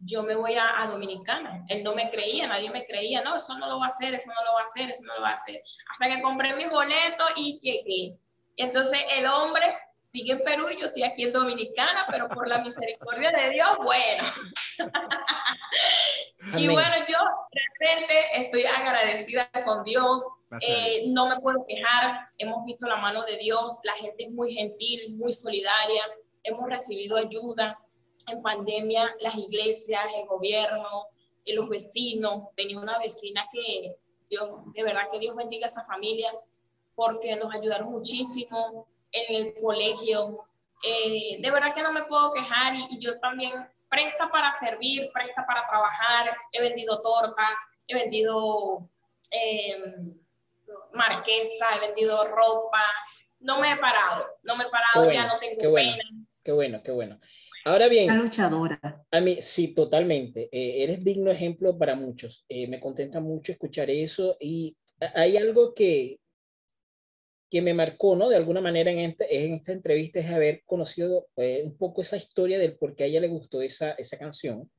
yo 0.00 0.22
me 0.22 0.34
voy 0.34 0.54
a, 0.54 0.86
Dominicana. 0.86 1.64
Él 1.68 1.82
no 1.82 1.94
me 1.94 2.10
creía, 2.10 2.46
nadie 2.46 2.70
me 2.70 2.86
creía, 2.86 3.22
no, 3.22 3.36
eso 3.36 3.56
no 3.58 3.68
lo 3.68 3.78
va 3.78 3.86
a 3.86 3.88
hacer, 3.88 4.14
eso 4.14 4.30
no 4.34 4.44
lo 4.44 4.54
va 4.54 4.60
a 4.60 4.64
hacer, 4.64 4.90
eso 4.90 5.02
no 5.04 5.14
lo 5.14 5.22
va 5.22 5.30
a 5.30 5.34
hacer. 5.34 5.62
Hasta 5.92 6.14
que 6.14 6.22
compré 6.22 6.54
mi 6.54 6.66
boleto 6.66 7.24
y 7.36 7.60
llegué. 7.60 8.18
Entonces 8.56 9.00
el 9.16 9.26
hombre 9.26 9.66
sigue 10.12 10.32
en 10.32 10.44
Perú 10.44 10.68
y 10.70 10.80
yo 10.80 10.86
estoy 10.86 11.04
aquí 11.04 11.24
en 11.24 11.32
Dominicana, 11.32 12.06
pero 12.10 12.28
por 12.28 12.48
la 12.48 12.58
misericordia 12.62 13.30
de 13.30 13.50
Dios, 13.50 13.76
bueno. 13.82 14.24
y 16.56 16.68
bueno, 16.68 16.96
yo 17.06 17.18
realmente 17.78 18.14
estoy 18.34 18.64
agradecida 18.64 19.50
con 19.64 19.84
Dios. 19.84 20.24
Eh, 20.60 21.04
no 21.08 21.28
me 21.28 21.38
puedo 21.40 21.64
quejar, 21.68 22.28
hemos 22.38 22.64
visto 22.64 22.88
la 22.88 22.96
mano 22.96 23.22
de 23.24 23.36
Dios, 23.36 23.78
la 23.84 23.92
gente 23.92 24.24
es 24.24 24.30
muy 24.32 24.52
gentil, 24.52 25.16
muy 25.16 25.32
solidaria, 25.32 26.02
hemos 26.42 26.68
recibido 26.68 27.16
ayuda 27.16 27.78
en 28.30 28.42
pandemia 28.42 29.14
las 29.20 29.36
iglesias, 29.36 30.02
el 30.16 30.26
gobierno, 30.26 31.06
eh, 31.44 31.54
los 31.54 31.68
vecinos. 31.68 32.48
Tenía 32.56 32.78
una 32.78 32.98
vecina 32.98 33.46
que, 33.52 33.96
Dios, 34.28 34.50
de 34.74 34.82
verdad 34.82 35.08
que 35.12 35.18
Dios 35.18 35.36
bendiga 35.36 35.66
a 35.66 35.68
esa 35.68 35.84
familia, 35.84 36.30
porque 36.94 37.36
nos 37.36 37.54
ayudaron 37.54 37.90
muchísimo 37.90 38.86
en 39.12 39.36
el 39.36 39.54
colegio. 39.54 40.44
Eh, 40.82 41.40
de 41.40 41.50
verdad 41.50 41.74
que 41.74 41.82
no 41.82 41.92
me 41.92 42.04
puedo 42.04 42.32
quejar 42.32 42.74
y, 42.74 42.98
yo 43.00 43.18
también 43.20 43.52
presta 43.88 44.30
para 44.30 44.52
servir, 44.52 45.10
presta 45.12 45.44
para 45.46 45.66
trabajar. 45.68 46.36
He 46.52 46.60
vendido 46.60 47.00
tortas, 47.00 47.54
he 47.86 47.94
vendido 47.94 48.88
eh, 49.32 49.82
marquesa, 50.92 51.66
he 51.76 51.86
vendido 51.86 52.26
ropa. 52.28 52.82
No 53.40 53.58
me 53.58 53.72
he 53.72 53.76
parado, 53.76 54.26
no 54.42 54.56
me 54.56 54.64
he 54.64 54.68
parado, 54.68 55.10
ya 55.10 55.26
no 55.26 55.38
tengo 55.38 55.74
pena. 55.74 55.96
Qué 56.44 56.52
bueno, 56.52 56.82
qué 56.82 56.90
bueno. 56.90 57.18
Ahora 57.64 57.88
bien. 57.88 58.10
Una 58.10 58.22
luchadora. 58.22 59.04
A 59.10 59.20
mí, 59.20 59.38
sí, 59.42 59.68
totalmente. 59.74 60.48
Eh, 60.52 60.84
eres 60.84 61.04
digno 61.04 61.30
ejemplo 61.30 61.76
para 61.78 61.94
muchos. 61.94 62.44
Eh, 62.48 62.66
me 62.68 62.80
contenta 62.80 63.20
mucho 63.20 63.52
escuchar 63.52 63.90
eso 63.90 64.36
y 64.40 64.76
hay 65.14 65.36
algo 65.36 65.74
que, 65.74 66.18
que 67.50 67.60
me 67.62 67.74
marcó, 67.74 68.16
¿no? 68.16 68.28
De 68.28 68.36
alguna 68.36 68.60
manera 68.60 68.90
en, 68.90 68.98
este, 69.00 69.44
en 69.44 69.54
esta 69.54 69.72
entrevista 69.72 70.20
es 70.20 70.30
haber 70.30 70.62
conocido 70.64 71.28
eh, 71.36 71.62
un 71.64 71.76
poco 71.76 72.02
esa 72.02 72.16
historia 72.16 72.58
del 72.58 72.76
por 72.76 72.94
qué 72.94 73.04
a 73.04 73.06
ella 73.06 73.20
le 73.20 73.28
gustó 73.28 73.60
esa, 73.62 73.92
esa 73.92 74.18
canción. 74.18 74.70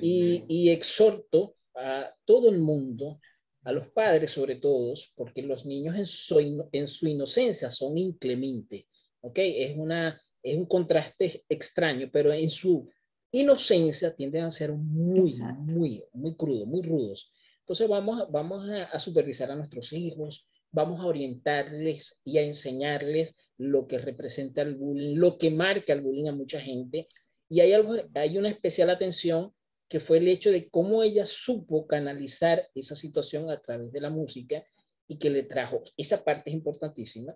y, 0.00 0.44
y 0.48 0.70
exhorto 0.70 1.54
a 1.74 2.12
todo 2.24 2.48
el 2.48 2.58
mundo, 2.58 3.20
a 3.62 3.72
los 3.72 3.88
padres 3.88 4.30
sobre 4.30 4.56
todo, 4.56 4.94
porque 5.14 5.42
los 5.42 5.66
niños 5.66 5.96
en 5.96 6.06
su, 6.06 6.68
en 6.72 6.88
su 6.88 7.06
inocencia 7.06 7.70
son 7.70 7.98
inclementes, 7.98 8.86
¿ok? 9.20 9.38
Es 9.38 9.76
una 9.76 10.18
es 10.42 10.56
un 10.56 10.66
contraste 10.66 11.44
extraño, 11.48 12.08
pero 12.12 12.32
en 12.32 12.50
su 12.50 12.88
inocencia 13.32 14.14
tienden 14.14 14.44
a 14.44 14.52
ser 14.52 14.72
muy, 14.72 15.34
muy, 15.58 16.04
muy 16.12 16.36
crudos, 16.36 16.66
muy 16.66 16.82
rudos. 16.82 17.30
Entonces 17.60 17.88
vamos, 17.88 18.30
vamos 18.30 18.68
a, 18.70 18.98
supervisar 19.00 19.50
a 19.50 19.56
nuestros 19.56 19.92
hijos, 19.92 20.46
vamos 20.70 21.00
a 21.00 21.06
orientarles 21.06 22.18
y 22.24 22.38
a 22.38 22.42
enseñarles 22.42 23.34
lo 23.58 23.86
que 23.88 23.98
representa 23.98 24.62
el 24.62 24.76
bullying, 24.76 25.16
lo 25.16 25.38
que 25.38 25.50
marca 25.50 25.92
el 25.92 26.02
bullying 26.02 26.28
a 26.28 26.32
mucha 26.32 26.60
gente. 26.60 27.08
Y 27.48 27.60
hay, 27.60 27.72
algo, 27.72 27.94
hay 28.14 28.38
una 28.38 28.50
especial 28.50 28.90
atención 28.90 29.52
que 29.88 30.00
fue 30.00 30.18
el 30.18 30.28
hecho 30.28 30.50
de 30.50 30.68
cómo 30.68 31.02
ella 31.02 31.26
supo 31.26 31.86
canalizar 31.86 32.68
esa 32.74 32.96
situación 32.96 33.50
a 33.50 33.60
través 33.60 33.92
de 33.92 34.00
la 34.00 34.10
música 34.10 34.64
y 35.08 35.18
que 35.18 35.30
le 35.30 35.44
trajo, 35.44 35.82
esa 35.96 36.24
parte 36.24 36.50
es 36.50 36.54
importantísima, 36.54 37.34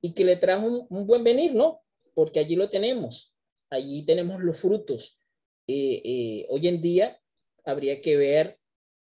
y 0.00 0.14
que 0.14 0.24
le 0.24 0.36
trajo 0.36 0.66
un, 0.66 0.86
un 0.90 1.06
buen 1.06 1.22
venir, 1.22 1.54
¿no? 1.54 1.80
Porque 2.14 2.40
allí 2.40 2.56
lo 2.56 2.70
tenemos, 2.70 3.32
allí 3.70 4.04
tenemos 4.04 4.40
los 4.42 4.58
frutos. 4.58 5.16
Eh, 5.66 6.02
eh, 6.04 6.46
hoy 6.50 6.68
en 6.68 6.82
día 6.82 7.18
habría 7.64 8.00
que 8.00 8.16
ver 8.16 8.58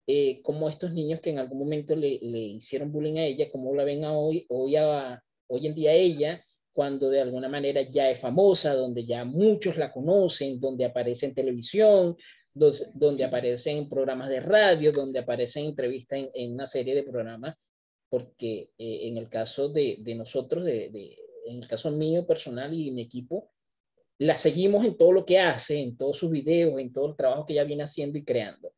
eh, 0.05 0.41
cómo 0.43 0.69
estos 0.69 0.91
niños 0.91 1.21
que 1.21 1.29
en 1.29 1.39
algún 1.39 1.59
momento 1.59 1.95
le, 1.95 2.07
hicieron 2.09 2.91
bullying 2.91 3.17
a 3.17 3.25
ella, 3.25 3.49
cómo 3.51 3.73
la 3.73 3.83
ven 3.83 4.03
a 4.03 4.17
hoy, 4.17 4.45
hoy, 4.49 4.75
a, 4.75 5.23
hoy 5.47 5.67
en 5.67 5.75
día 5.75 5.93
ella, 5.93 6.43
cuando 6.73 7.09
de 7.09 7.21
alguna 7.21 7.47
manera 7.47 7.81
ya 7.83 8.09
es 8.09 8.19
famosa, 8.19 8.73
donde 8.73 9.05
ya 9.05 9.23
muchos 9.23 9.77
la 9.77 9.91
conocen, 9.91 10.59
donde 10.59 10.85
aparece 10.85 11.27
en 11.27 11.35
televisión, 11.35 12.17
donde, 12.53 13.23
aparece 13.23 13.71
en 13.71 13.89
programas 13.89 14.29
de 14.29 14.39
radio, 14.39 14.91
donde 14.91 15.19
aparece 15.19 15.59
en 15.59 15.67
entrevistas 15.67 16.19
en, 16.33 16.53
una 16.53 16.67
serie 16.67 16.95
de 16.95 17.03
programas, 17.03 17.55
porque 18.09 18.69
eh, 18.77 19.07
en 19.07 19.17
el 19.17 19.29
caso 19.29 19.69
de, 19.69 19.97
nosotros, 20.15 20.63
de, 20.63 21.17
en 21.45 21.63
el 21.63 21.67
caso 21.67 21.91
mío 21.91 22.25
personal 22.25 22.73
y 22.73 22.91
mi 22.91 23.01
equipo, 23.01 23.51
la 24.17 24.37
seguimos 24.37 24.85
en 24.85 24.97
todo 24.97 25.11
lo 25.11 25.25
que 25.25 25.39
hace, 25.39 25.79
en 25.79 25.97
todos 25.97 26.17
sus 26.17 26.29
videos, 26.29 26.79
en 26.79 26.93
todo 26.93 27.09
el 27.09 27.15
trabajo 27.15 27.45
que 27.45 27.53
ella 27.53 27.63
viene 27.63 27.83
haciendo 27.83 28.17
y 28.17 28.23
creando. 28.23 28.71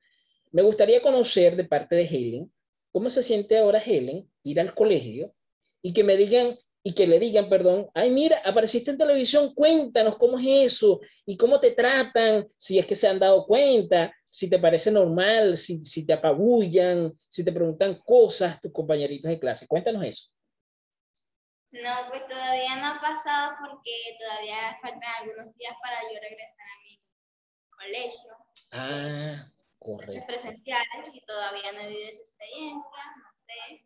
Me 0.52 0.62
gustaría 0.62 1.02
conocer 1.02 1.56
de 1.56 1.66
parte 1.66 1.96
de 1.96 2.06
Helen, 2.06 2.52
cómo 2.92 3.10
se 3.10 3.22
siente 3.22 3.58
ahora 3.58 3.80
Helen 3.80 4.28
ir 4.44 4.60
al 4.60 4.74
colegio 4.74 5.34
y 5.82 5.94
que 5.94 6.04
me 6.04 6.16
digan, 6.16 6.58
y 6.82 6.94
que 6.94 7.08
le 7.08 7.20
digan, 7.20 7.50
perdón, 7.50 7.88
ay, 7.94 8.10
mira, 8.10 8.42
apareciste 8.46 8.92
en 8.92 8.98
televisión, 8.98 9.54
cuéntanos 9.54 10.18
cómo 10.18 10.40
es 10.40 10.74
eso 10.74 11.02
y 11.26 11.36
cómo 11.36 11.60
te 11.60 11.72
tratan, 11.72 12.48
si 12.58 12.80
es 12.80 12.86
que 12.86 12.96
se 12.96 13.08
han 13.08 13.20
dado 13.20 13.46
cuenta, 13.46 14.14
si 14.30 14.50
te 14.50 14.60
parece 14.60 14.92
normal, 14.92 15.58
si, 15.58 15.84
si 15.86 16.06
te 16.06 16.14
apabullan, 16.14 17.14
si 17.30 17.44
te 17.44 17.52
preguntan 17.52 18.00
cosas 18.04 18.60
tus 18.62 18.72
compañeritos 18.72 19.30
de 19.30 19.40
clase. 19.40 19.68
Cuéntanos 19.68 20.04
eso. 20.06 20.35
No, 21.84 22.10
pues 22.10 22.26
todavía 22.28 22.78
no 22.78 22.88
ha 22.88 23.02
pasado 23.02 23.56
porque 23.60 23.92
todavía 24.18 24.78
faltan 24.82 25.12
algunos 25.20 25.54
días 25.58 25.76
para 25.84 26.00
yo 26.04 26.20
regresar 26.22 26.68
a 26.72 26.82
mi 26.84 27.02
colegio. 27.70 28.32
Ah, 28.72 29.52
correcto. 29.78 30.26
Presenciales 30.26 31.12
y 31.14 31.26
todavía 31.26 31.74
no 31.74 31.82
he 31.82 31.88
vivido 31.90 32.10
esa 32.12 32.22
experiencia, 32.22 33.02
no 33.20 33.30
sé, 33.46 33.86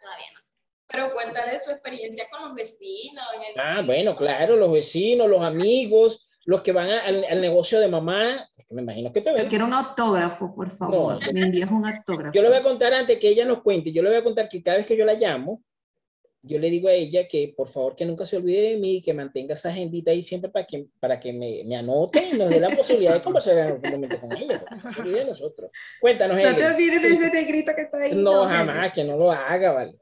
todavía 0.00 0.26
no 0.34 0.40
sé. 0.40 0.54
Pero 0.88 1.12
cuéntale 1.12 1.60
tu 1.66 1.70
experiencia 1.70 2.24
con 2.30 2.48
los 2.48 2.54
vecinos. 2.54 3.24
Ah, 3.58 3.82
bueno, 3.84 4.16
claro, 4.16 4.56
los 4.56 4.72
vecinos, 4.72 5.28
los 5.28 5.42
amigos, 5.42 6.26
los 6.46 6.62
que 6.62 6.72
van 6.72 6.88
al, 6.88 7.40
negocio 7.42 7.78
de 7.78 7.88
mamá. 7.88 8.48
Me 8.70 8.80
imagino 8.80 9.12
que 9.12 9.20
te 9.20 9.32
ven. 9.32 9.48
quiero 9.48 9.66
un 9.66 9.74
autógrafo, 9.74 10.54
por 10.54 10.70
favor. 10.70 11.20
me 11.34 11.40
envías 11.40 11.70
un 11.70 11.84
autógrafo. 11.84 12.32
Yo 12.32 12.40
le 12.40 12.48
voy 12.48 12.56
a 12.56 12.62
contar 12.62 12.94
antes 12.94 13.18
que 13.18 13.28
ella 13.28 13.44
nos 13.44 13.62
cuente. 13.62 13.92
Yo 13.92 14.02
le 14.02 14.08
voy 14.08 14.18
a 14.18 14.24
contar 14.24 14.48
que 14.48 14.62
cada 14.62 14.78
vez 14.78 14.86
que 14.86 14.96
yo 14.96 15.04
la 15.04 15.12
llamo, 15.12 15.62
yo 16.42 16.58
le 16.58 16.70
digo 16.70 16.88
a 16.88 16.92
ella 16.92 17.26
que 17.26 17.52
por 17.56 17.68
favor 17.68 17.96
que 17.96 18.04
nunca 18.04 18.24
se 18.24 18.36
olvide 18.36 18.70
de 18.70 18.76
mí, 18.76 19.02
que 19.02 19.12
mantenga 19.12 19.54
esa 19.54 19.70
agendita 19.70 20.12
ahí 20.12 20.22
siempre 20.22 20.50
para 20.50 20.66
que, 20.66 20.86
para 21.00 21.18
que 21.18 21.32
me, 21.32 21.64
me 21.64 21.76
anote 21.76 22.30
y 22.32 22.38
nos 22.38 22.48
dé 22.48 22.60
la 22.60 22.70
posibilidad 22.70 23.14
de 23.14 23.22
conversar 23.22 23.58
en 23.58 23.66
algún 23.66 23.90
momento 23.90 24.20
con 24.20 24.36
ella. 24.36 24.64
No 24.84 24.92
se 24.92 25.00
olvide 25.00 25.18
de 25.18 25.24
nosotros. 25.24 25.70
Cuéntanos, 26.00 26.36
No 26.36 26.56
te 26.56 26.66
olvides 26.66 27.02
de 27.02 27.08
ese 27.08 27.30
negrito 27.32 27.72
que 27.74 27.82
está 27.82 27.98
ahí. 27.98 28.14
No, 28.14 28.44
jamás, 28.46 28.92
que 28.92 29.04
no 29.04 29.16
lo 29.16 29.30
haga, 29.32 29.72
¿vale? 29.72 29.98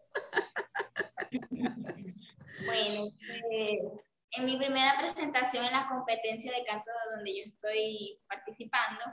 Bueno, 2.66 3.04
pues, 3.28 4.02
en 4.32 4.44
mi 4.44 4.58
primera 4.58 4.96
presentación 4.98 5.64
en 5.64 5.72
la 5.72 5.88
competencia 5.88 6.52
de 6.52 6.64
canto 6.64 6.90
donde 7.14 7.36
yo 7.36 7.44
estoy 7.46 8.20
participando, 8.28 9.04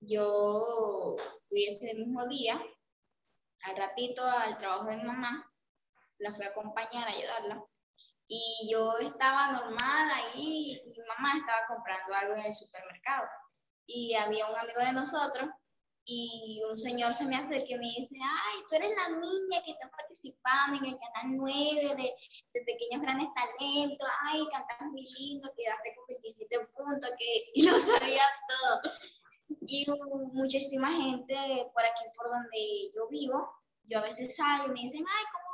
yo 0.00 1.16
fui 1.48 1.64
ese 1.64 1.94
mismo 1.94 2.26
día, 2.28 2.60
al 3.62 3.76
ratito 3.76 4.24
al 4.24 4.58
trabajo 4.58 4.86
de 4.86 4.96
mi 4.96 5.04
mamá, 5.04 5.50
la 6.18 6.34
fui 6.34 6.44
a 6.44 6.50
acompañar, 6.50 7.08
a 7.08 7.10
ayudarla. 7.10 7.64
Y 8.26 8.68
yo 8.70 8.98
estaba 8.98 9.52
normal 9.52 10.10
ahí 10.10 10.82
y 10.84 10.88
mi 10.88 10.96
mamá 11.06 11.38
estaba 11.38 11.66
comprando 11.66 12.14
algo 12.14 12.34
en 12.34 12.46
el 12.46 12.54
supermercado. 12.54 13.26
Y 13.86 14.14
había 14.14 14.46
un 14.46 14.56
amigo 14.56 14.80
de 14.80 14.92
nosotros 14.92 15.48
y 16.10 16.62
un 16.68 16.76
señor 16.76 17.12
se 17.12 17.26
me 17.26 17.36
acerca 17.36 17.66
y 17.68 17.78
me 17.78 17.86
dice, 17.86 18.16
ay, 18.22 18.64
tú 18.68 18.76
eres 18.76 18.90
la 18.96 19.10
niña 19.10 19.62
que 19.62 19.72
está 19.72 19.90
participando 19.90 20.78
en 20.78 20.94
el 20.94 20.98
canal 20.98 21.36
9 21.36 21.96
de, 21.96 22.14
de 22.54 22.64
Pequeños 22.64 23.02
Grandes 23.02 23.28
Talentos, 23.34 24.08
ay, 24.22 24.42
cantas 24.50 24.80
muy 24.90 25.06
lindo, 25.18 25.52
quedaste 25.54 25.94
con 25.96 26.06
27 26.06 26.68
puntos, 26.74 27.10
que 27.18 27.44
lo 27.70 27.78
sabía 27.78 28.22
todo. 28.48 28.92
Y 29.60 29.86
muchísima 30.32 30.90
gente 30.92 31.70
por 31.74 31.84
aquí, 31.84 32.04
por 32.16 32.30
donde 32.30 32.90
yo 32.94 33.06
vivo, 33.08 33.52
yo 33.84 33.98
a 33.98 34.02
veces 34.02 34.34
salgo 34.34 34.68
y 34.68 34.70
me 34.70 34.80
dicen, 34.80 35.04
ay, 35.06 35.24
¿cómo 35.32 35.47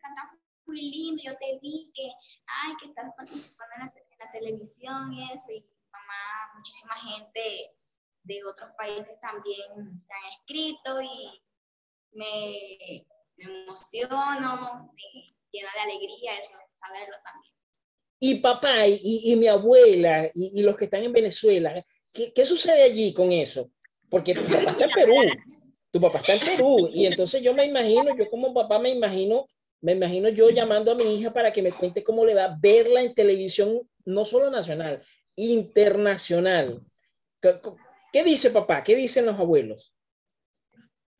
cantas 0.00 0.24
muy 0.66 0.80
lindo, 0.80 1.22
yo 1.24 1.36
te 1.38 1.58
vi 1.60 1.90
que, 1.94 2.12
ay, 2.46 2.74
que 2.80 2.88
estás 2.88 3.12
participando 3.16 3.74
en 3.76 3.86
la, 3.86 4.32
televisión 4.32 5.14
y 5.14 5.32
eso, 5.32 5.50
y 5.50 5.64
mamá, 5.90 6.52
muchísima 6.54 6.94
gente 6.94 7.72
de 8.22 8.44
otros 8.44 8.70
países 8.76 9.18
también 9.20 9.72
han 9.72 10.32
escrito 10.32 11.00
y 11.00 11.42
me, 12.12 13.06
me 13.36 13.62
emociono, 13.62 14.92
me 14.92 15.34
llena 15.50 15.70
de 15.74 15.80
alegría 15.80 16.38
eso, 16.38 16.52
saberlo 16.70 17.16
también. 17.24 17.54
Y 18.20 18.34
papá 18.40 18.86
y, 18.86 19.32
y 19.32 19.36
mi 19.36 19.48
abuela 19.48 20.26
y, 20.34 20.60
y, 20.60 20.62
los 20.62 20.76
que 20.76 20.84
están 20.84 21.02
en 21.02 21.12
Venezuela, 21.12 21.82
¿qué, 22.12 22.32
¿qué 22.34 22.44
sucede 22.44 22.82
allí 22.82 23.14
con 23.14 23.32
eso? 23.32 23.70
Porque 24.10 24.34
tu 24.34 24.42
papá 24.42 24.72
está 24.72 24.84
en 24.84 24.90
Perú 24.90 25.16
tu 25.90 26.00
papá 26.00 26.18
está 26.18 26.34
en 26.34 26.56
Perú 26.56 26.88
y 26.92 27.06
entonces 27.06 27.42
yo 27.42 27.52
me 27.52 27.66
imagino, 27.66 28.16
yo 28.16 28.30
como 28.30 28.54
papá 28.54 28.78
me 28.78 28.90
imagino, 28.90 29.48
me 29.80 29.92
imagino 29.92 30.28
yo 30.28 30.50
llamando 30.50 30.92
a 30.92 30.94
mi 30.94 31.14
hija 31.14 31.32
para 31.32 31.52
que 31.52 31.62
me 31.62 31.72
cuente 31.72 32.04
cómo 32.04 32.24
le 32.24 32.34
va 32.34 32.44
a 32.44 32.56
verla 32.60 33.00
en 33.00 33.14
televisión, 33.14 33.88
no 34.04 34.24
solo 34.24 34.50
nacional, 34.50 35.02
internacional. 35.36 36.82
¿Qué, 38.12 38.24
dice 38.24 38.50
papá? 38.50 38.84
¿Qué 38.84 38.94
dicen 38.94 39.26
los 39.26 39.38
abuelos? 39.38 39.94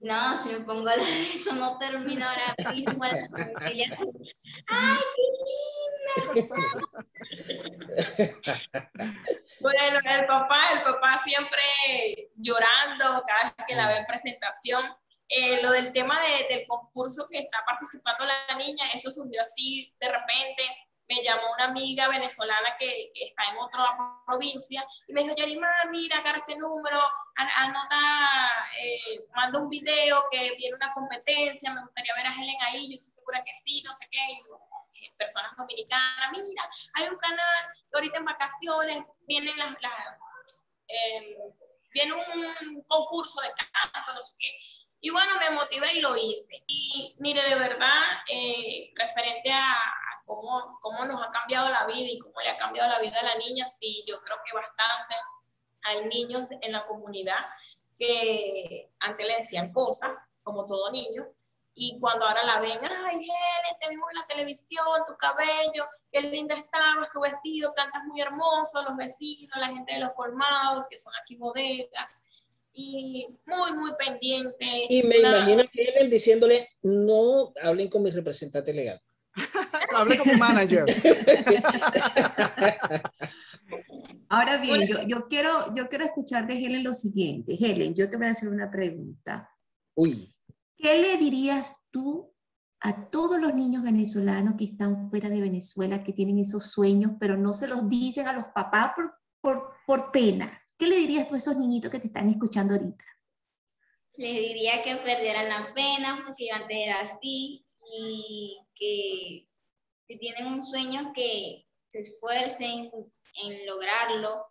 No, 0.01 0.37
si 0.37 0.51
me 0.51 0.65
pongo 0.65 0.89
eso 0.91 1.55
no 1.57 1.79
termino 1.79 2.25
ahora 2.27 2.73
mismo 2.73 3.05
¡Ay, 3.05 4.99
qué 5.17 5.23
linda! 5.47 6.61
Bueno, 9.61 9.79
el 10.05 10.27
papá, 10.27 10.73
el 10.73 10.83
papá 10.83 11.19
siempre 11.23 12.31
llorando 12.35 13.23
cada 13.27 13.55
vez 13.57 13.67
que 13.69 13.75
la 13.75 13.89
ve 13.89 13.99
en 13.99 14.07
presentación. 14.07 14.83
Eh, 15.33 15.63
lo 15.63 15.71
del 15.71 15.93
tema 15.93 16.21
del 16.49 16.67
concurso 16.67 17.29
que 17.31 17.39
está 17.39 17.65
participando 17.65 18.27
la 18.27 18.57
niña, 18.57 18.91
eso 18.93 19.11
surgió 19.11 19.43
así 19.43 19.95
de 20.01 20.09
repente. 20.11 20.63
Me 21.09 21.23
llamó 21.25 21.43
una 21.55 21.65
amiga 21.65 22.09
venezolana 22.09 22.77
que, 22.79 23.11
está 23.15 23.45
en 23.51 23.59
otra 23.59 24.23
provincia 24.27 24.85
y 25.09 25.13
me 25.13 25.23
dijo, 25.23 25.35
Yarima, 25.37 25.69
mira, 25.91 26.19
agarra 26.19 26.39
este 26.39 26.57
número, 26.57 27.01
anota, 27.37 27.99
eh, 28.81 29.25
manda 29.35 29.59
un 29.59 29.69
video 29.69 30.23
que 30.31 30.55
viene 30.57 30.77
una 30.77 30.93
competencia, 30.95 31.73
me 31.73 31.81
gustaría 31.83 32.15
ver 32.15 32.27
a 32.27 32.35
Helen 32.35 32.63
ahí, 32.63 32.89
yo 32.91 32.95
estoy 32.95 33.13
segura 33.13 33.43
que 33.45 33.51
sí, 33.65 33.83
no 33.83 33.95
sé 33.95 34.07
qué 34.11 34.21
personas 35.17 35.57
dominicanas, 35.57 36.31
mira, 36.33 36.63
hay 36.95 37.09
un 37.09 37.17
canal 37.17 37.67
ahorita 37.93 38.19
en 38.19 38.25
vacaciones 38.25 39.05
vienen 39.27 39.57
las, 39.59 39.77
em, 40.89 41.25
viene 41.93 42.13
un 42.15 42.83
concurso 42.85 43.41
de 43.41 43.51
canto, 43.53 44.13
no 44.13 44.21
sé 44.21 44.35
qué. 44.39 44.49
Y 45.01 45.11
bueno, 45.11 45.39
me 45.39 45.51
motivé 45.51 45.95
y 45.95 46.01
lo 46.01 46.17
hice. 46.17 46.63
Y 46.67 47.17
mire, 47.19 47.43
de 47.43 47.55
verdad, 47.55 48.03
eh, 48.31 48.93
referente 48.95 49.51
a, 49.51 49.75
cómo, 50.27 50.79
cómo, 50.81 51.05
nos 51.07 51.27
ha 51.27 51.31
cambiado 51.31 51.71
la 51.71 51.87
vida 51.87 52.09
y 52.11 52.19
cómo 52.19 52.41
le 52.41 52.51
ha 52.51 52.57
cambiado 52.57 52.91
la 52.91 53.01
vida 53.01 53.19
a 53.19 53.25
la 53.25 53.37
niña, 53.37 53.67
sí, 53.67 54.05
yo 54.07 54.21
creo 54.23 54.37
que 54.45 54.55
bastante. 54.55 55.15
Hay 55.83 56.05
niños 56.07 56.47
en 56.61 56.73
la 56.73 56.85
comunidad 56.85 57.47
que 57.99 58.91
antes 59.01 59.27
le 59.27 59.37
decían 59.37 59.73
cosas, 59.73 60.23
como 60.43 60.67
todo 60.67 60.91
niño, 60.91 61.27
y 61.75 61.99
cuando 62.01 62.27
ahora 62.27 62.45
la 62.45 62.61
ven, 62.61 62.79
ay, 62.83 63.17
Helen, 63.17 63.79
te 63.81 63.89
vimos 63.89 64.11
en 64.11 64.19
la 64.19 64.27
televisión, 64.27 64.85
tu 65.07 65.17
cabello, 65.17 65.87
qué 66.11 66.21
linda 66.21 66.55
estabas, 66.55 67.11
tu 67.13 67.21
vestido, 67.21 67.73
cantas 67.75 68.05
muy 68.05 68.21
hermoso, 68.21 68.83
los 68.83 68.97
vecinos, 68.97 69.57
la 69.57 69.69
gente 69.69 69.95
de 69.95 70.01
los 70.01 70.13
colmados, 70.13 70.87
que 70.91 70.99
son 70.99 71.13
aquí 71.23 71.37
bodegas, 71.37 72.25
y 72.73 73.27
muy, 73.47 73.73
muy 73.73 73.91
pendiente. 73.99 74.67
Y 74.89 75.03
me 75.03 75.19
imagino 75.19 75.63
a 75.63 75.71
Helen 75.73 76.11
diciéndole, 76.11 76.69
no 76.83 77.53
hablen 77.63 77.89
con 77.89 78.03
mi 78.03 78.11
representante 78.11 78.73
legal. 78.73 79.01
Hable 79.95 80.19
con 80.19 80.29
mi 80.29 80.37
manager. 80.37 80.85
Ahora 84.29 84.57
bien, 84.59 84.87
yo, 84.87 85.03
yo, 85.07 85.27
quiero, 85.29 85.75
yo 85.75 85.89
quiero 85.89 86.05
escuchar 86.05 86.47
de 86.47 86.55
Helen 86.55 86.85
lo 86.85 86.95
siguiente. 86.95 87.57
Helen, 87.59 87.95
yo 87.95 88.09
te 88.09 88.17
voy 88.17 88.27
a 88.27 88.31
hacer 88.31 88.49
una 88.49 88.71
pregunta. 88.71 89.51
Uy. 89.95 90.33
¿Qué 90.77 91.01
le 91.01 91.17
dirías 91.17 91.73
tú 91.91 92.33
a 92.81 93.11
todos 93.11 93.39
los 93.39 93.55
niños 93.55 93.83
venezolanos 93.83 94.55
que 94.57 94.65
están 94.65 95.09
fuera 95.09 95.29
de 95.29 95.41
Venezuela, 95.41 96.03
que 96.03 96.13
tienen 96.13 96.39
esos 96.39 96.71
sueños, 96.71 97.13
pero 97.21 97.37
no 97.37 97.55
se 97.55 97.69
los 97.69 97.89
dicen 97.89 98.29
a 98.29 98.33
los 98.33 98.47
papás 98.47 98.93
por, 98.95 99.15
por, 99.41 99.75
por 99.87 100.11
pena? 100.11 100.60
¿Qué 100.81 100.87
le 100.87 100.97
dirías 100.97 101.29
tú 101.29 101.35
a 101.35 101.37
esos 101.37 101.59
niñitos 101.59 101.91
que 101.91 101.99
te 101.99 102.07
están 102.07 102.27
escuchando 102.27 102.73
ahorita? 102.73 103.05
Les 104.17 104.33
diría 104.33 104.83
que 104.83 104.97
perdieran 104.97 105.47
la 105.51 105.75
pena 105.75 106.23
porque 106.27 106.47
yo 106.49 106.55
antes 106.55 106.75
era 106.75 107.01
así 107.01 107.67
y 107.95 108.59
que 108.75 109.47
si 110.09 110.19
tienen 110.19 110.47
un 110.47 110.63
sueño 110.63 111.13
que 111.15 111.67
se 111.87 111.99
esfuercen 111.99 112.91
en 113.45 113.67
lograrlo, 113.67 114.47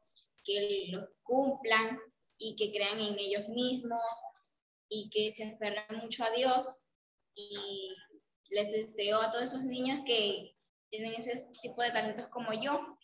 que 0.46 0.90
lo 0.92 1.10
cumplan 1.24 2.00
y 2.38 2.56
que 2.56 2.72
crean 2.74 3.00
en 3.00 3.18
ellos 3.18 3.50
mismos 3.50 4.00
y 4.88 5.10
que 5.10 5.32
se 5.32 5.46
aferran 5.46 5.98
mucho 5.98 6.24
a 6.26 6.30
Dios 6.30 6.80
y 7.34 7.92
les 8.52 8.72
deseo 8.72 9.20
a 9.20 9.32
todos 9.32 9.46
esos 9.46 9.64
niños 9.64 10.02
que 10.06 10.56
tienen 10.92 11.16
ese 11.16 11.44
tipo 11.64 11.82
de 11.82 11.90
talentos 11.90 12.28
como 12.28 12.54
yo, 12.54 13.00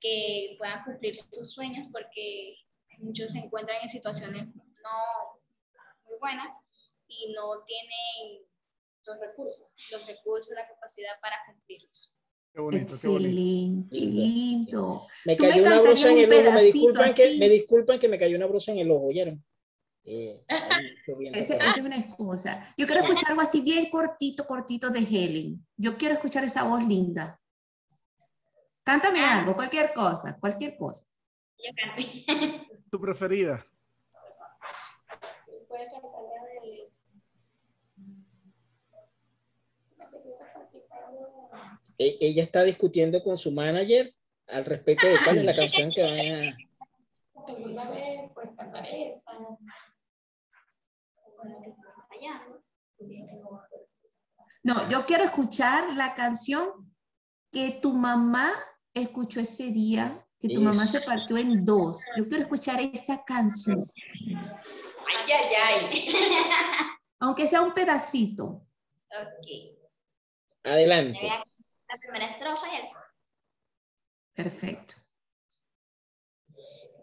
que 0.00 0.56
puedan 0.58 0.84
cumplir 0.84 1.14
sus 1.14 1.52
sueños, 1.52 1.86
porque 1.92 2.61
muchos 2.98 3.32
se 3.32 3.38
encuentran 3.38 3.78
en 3.82 3.90
situaciones 3.90 4.46
no 4.54 5.40
muy 6.04 6.18
buenas 6.20 6.48
y 7.08 7.32
no 7.32 7.64
tienen 7.66 8.46
los 9.04 9.18
recursos, 9.20 9.66
los 9.90 10.06
recursos, 10.06 10.52
la 10.54 10.66
capacidad 10.66 11.20
para 11.20 11.36
cumplirlos. 11.46 12.16
Qué 12.54 12.60
bonito, 12.60 12.82
Excelente, 12.84 13.88
qué 13.90 14.00
lindo. 14.04 14.22
lindo. 14.22 15.06
Me 15.24 15.36
Tú 15.36 15.44
me 15.44 15.48
cayó 15.50 15.62
una 15.66 15.80
brusa 15.80 16.08
en 16.10 16.18
el 16.18 16.24
ojo, 16.24 16.30
me 16.30 16.36
pedacito 16.36 16.78
disculpan, 16.78 17.14
que, 17.14 17.36
me 17.38 17.48
disculpan 17.48 17.98
que 18.00 18.08
me 18.08 18.18
cayó 18.18 18.36
una 18.36 18.46
brusa 18.46 18.72
en 18.72 18.78
el 18.78 18.90
ojo, 18.90 19.06
¿oyeron? 19.06 19.44
Eh. 20.04 20.44
Esa 21.32 21.56
es 21.70 21.76
una 21.78 21.96
excusa. 21.96 22.74
Yo 22.76 22.86
quiero 22.86 23.02
escuchar 23.02 23.30
algo 23.30 23.40
así 23.42 23.60
bien 23.62 23.88
cortito, 23.88 24.46
cortito 24.46 24.90
de 24.90 24.98
Helen. 24.98 25.66
Yo 25.76 25.96
quiero 25.96 26.14
escuchar 26.14 26.44
esa 26.44 26.64
voz 26.64 26.82
linda. 26.84 27.40
Cántame 28.84 29.20
Ah. 29.20 29.38
algo, 29.38 29.54
cualquier 29.54 29.92
cosa, 29.94 30.38
cualquier 30.38 30.76
cosa. 30.76 31.06
Yo 31.56 31.70
canté. 31.76 32.24
Tu 32.92 33.00
preferida. 33.00 33.64
Puede 35.66 35.86
cantar 35.90 36.10
la 36.12 36.60
de- 36.60 36.92
E- 41.98 42.18
Ella 42.20 42.42
está 42.42 42.62
discutiendo 42.64 43.22
con 43.22 43.38
su 43.38 43.50
manager 43.50 44.14
al 44.48 44.66
respecto 44.66 45.06
de 45.06 45.16
cuál 45.24 45.38
es 45.38 45.44
la 45.46 45.56
canción 45.56 45.90
que 45.90 46.02
van 46.02 46.18
a... 46.18 46.56
La 47.34 47.44
segunda 47.46 47.88
vez, 47.90 48.30
pues 48.34 48.50
cantaré 48.58 49.10
esa. 49.10 49.32
Con 49.32 49.56
la 51.50 51.60
que 51.62 51.70
estoy 51.70 52.26
ensayando. 52.26 52.62
No, 54.64 54.88
yo 54.90 55.06
quiero 55.06 55.24
escuchar 55.24 55.94
la 55.94 56.14
canción 56.14 56.94
que 57.50 57.70
tu 57.80 57.94
mamá 57.94 58.52
escuchó 58.92 59.40
ese 59.40 59.70
día, 59.72 60.26
que 60.42 60.48
tu 60.48 60.60
mamá 60.60 60.86
se 60.88 61.00
partió 61.00 61.36
en 61.36 61.64
dos. 61.64 62.04
Yo 62.16 62.28
quiero 62.28 62.42
escuchar 62.42 62.80
esa 62.80 63.24
canción, 63.24 63.90
Ay, 64.26 65.32
ay, 65.32 65.54
ay. 65.64 65.88
aunque 67.20 67.46
sea 67.46 67.62
un 67.62 67.72
pedacito. 67.72 68.66
Ok. 69.10 69.78
Adelante. 70.64 71.20
La 71.88 71.98
primera 71.98 72.26
estrofa 72.26 72.66
y 72.72 72.76
el 72.76 72.88
Perfecto. 74.34 74.94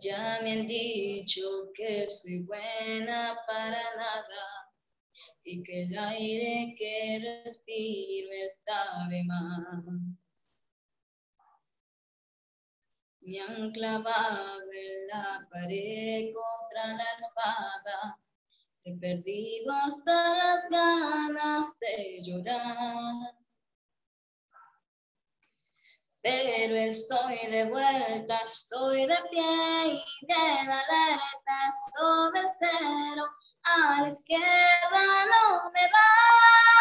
Ya 0.01 0.39
me 0.41 0.53
han 0.53 0.67
dicho 0.67 1.41
que 1.73 2.09
soy 2.09 2.43
buena 2.43 3.37
para 3.47 3.81
nada 3.95 4.69
y 5.43 5.61
que 5.63 5.83
el 5.83 5.97
aire 5.97 6.75
que 6.77 7.41
respiro 7.43 8.31
está 8.45 9.07
de 9.09 9.23
más. 9.25 9.83
Me 13.29 13.39
han 13.41 13.71
clavado 13.73 14.63
en 14.73 15.07
la 15.07 15.47
pared 15.51 16.33
contra 16.33 16.97
la 16.97 17.03
espada. 17.15 18.17
He 18.83 18.97
perdido 18.97 19.71
hasta 19.71 20.33
las 20.35 20.67
ganas 20.67 21.77
de 21.79 22.23
llorar. 22.23 23.35
Pero 26.23 26.75
estoy 26.75 27.37
de 27.51 27.69
vuelta, 27.69 28.39
estoy 28.43 29.05
de 29.05 29.17
pie 29.29 29.93
y 29.93 30.25
de 30.25 30.33
alerta 30.33 31.69
sobre 31.99 32.41
cero. 32.57 33.25
A 33.61 34.01
la 34.01 34.07
izquierda 34.07 35.25
no 35.27 35.71
me 35.71 35.83
va. 35.83 36.78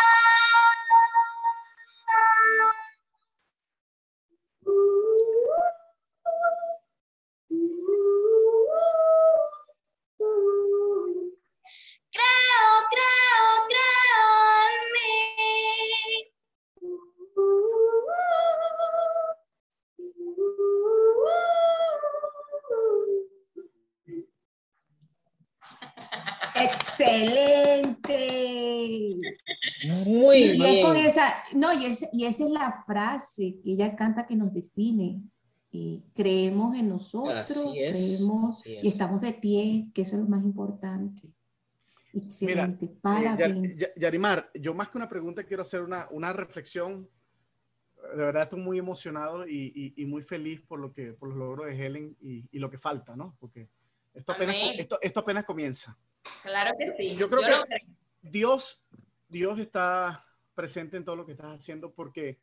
Es- 31.88 32.08
y 32.12 32.24
esa 32.24 32.44
es 32.44 32.50
la 32.50 32.72
frase 32.86 33.56
que 33.62 33.72
ella 33.72 33.96
canta 33.96 34.26
que 34.26 34.36
nos 34.36 34.52
define. 34.52 35.22
Eh, 35.72 36.00
creemos 36.14 36.74
en 36.76 36.88
nosotros, 36.88 37.74
es, 37.76 37.90
creemos 37.90 38.62
es. 38.64 38.84
y 38.84 38.88
estamos 38.88 39.20
de 39.20 39.32
pie, 39.34 39.90
que 39.92 40.02
eso 40.02 40.16
es 40.16 40.22
lo 40.22 40.28
más 40.28 40.42
importante. 40.42 41.28
Excelente, 42.14 42.86
Eh, 42.86 42.88
Yar- 42.88 43.00
parabéns. 43.02 43.78
Ya- 43.78 43.86
Yarimar, 43.96 44.50
yo 44.54 44.72
más 44.74 44.88
que 44.88 44.96
una 44.98 45.08
pregunta 45.08 45.44
quiero 45.44 45.60
hacer 45.62 45.82
una, 45.82 46.08
una 46.10 46.32
reflexión. 46.32 47.08
De 48.16 48.16
verdad 48.24 48.44
estoy 48.44 48.60
muy 48.60 48.78
emocionado 48.78 49.46
y, 49.46 49.72
y- 49.74 50.02
y 50.02 50.06
muy 50.06 50.22
feliz 50.22 50.60
por, 50.62 50.78
lo 50.80 50.92
que, 50.92 51.12
por 51.12 51.28
los 51.28 51.36
logros 51.38 51.66
de 51.66 51.84
Helen 51.86 52.16
y, 52.20 52.44
y 52.50 52.58
lo 52.58 52.70
que 52.70 52.78
falta, 52.78 53.14
¿no? 53.14 53.36
Porque 53.38 53.68
esto 54.14 54.32
apenas, 54.32 54.56
esto, 54.78 54.98
esto 55.02 55.20
apenas 55.20 55.44
comienza. 55.44 55.98
Claro 56.42 56.74
que 56.78 56.94
sí. 56.96 57.16
Yo 57.16 57.28
creo 57.28 57.42
lo 57.42 57.46
que- 57.64 57.68
creo. 57.68 57.96
Dios, 58.22 58.82
Dios 59.28 59.58
está 59.58 60.24
presente 60.58 60.96
en 60.96 61.04
todo 61.04 61.14
lo 61.14 61.24
que 61.24 61.30
estás 61.32 61.54
haciendo 61.54 61.92
porque 61.92 62.40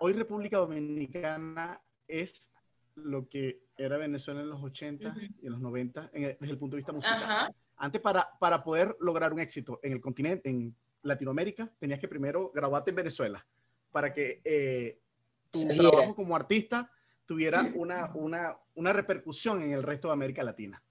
hoy 0.00 0.14
República 0.14 0.56
Dominicana 0.56 1.78
es 2.08 2.50
lo 2.94 3.28
que 3.28 3.60
era 3.76 3.98
Venezuela 3.98 4.40
en 4.40 4.48
los 4.48 4.62
80 4.62 5.10
Ujú. 5.10 5.20
y 5.42 5.46
en 5.46 5.52
los 5.52 5.60
90 5.60 6.08
en 6.14 6.22
el- 6.24 6.36
desde 6.40 6.52
el 6.52 6.58
punto 6.58 6.76
de 6.76 6.78
vista 6.78 6.94
musical. 6.94 7.22
Ajá. 7.22 7.52
Antes 7.76 8.00
para, 8.00 8.26
para 8.40 8.64
poder 8.64 8.96
lograr 9.00 9.34
un 9.34 9.40
éxito 9.40 9.80
en 9.82 9.92
el 9.92 10.00
continente, 10.00 10.48
en 10.48 10.74
Latinoamérica, 11.02 11.70
tenías 11.78 12.00
que 12.00 12.08
primero 12.08 12.50
graduarte 12.54 12.88
en 12.88 12.96
Venezuela 12.96 13.46
para 13.92 14.14
que 14.14 14.40
eh, 14.42 14.98
tu 15.50 15.68
trabajo 15.68 16.14
como 16.14 16.34
artista 16.34 16.90
tuviera 17.26 17.70
una, 17.74 18.10
una, 18.14 18.56
una 18.76 18.94
repercusión 18.94 19.60
en 19.60 19.72
el 19.72 19.82
resto 19.82 20.08
de 20.08 20.14
América 20.14 20.42
Latina. 20.42 20.82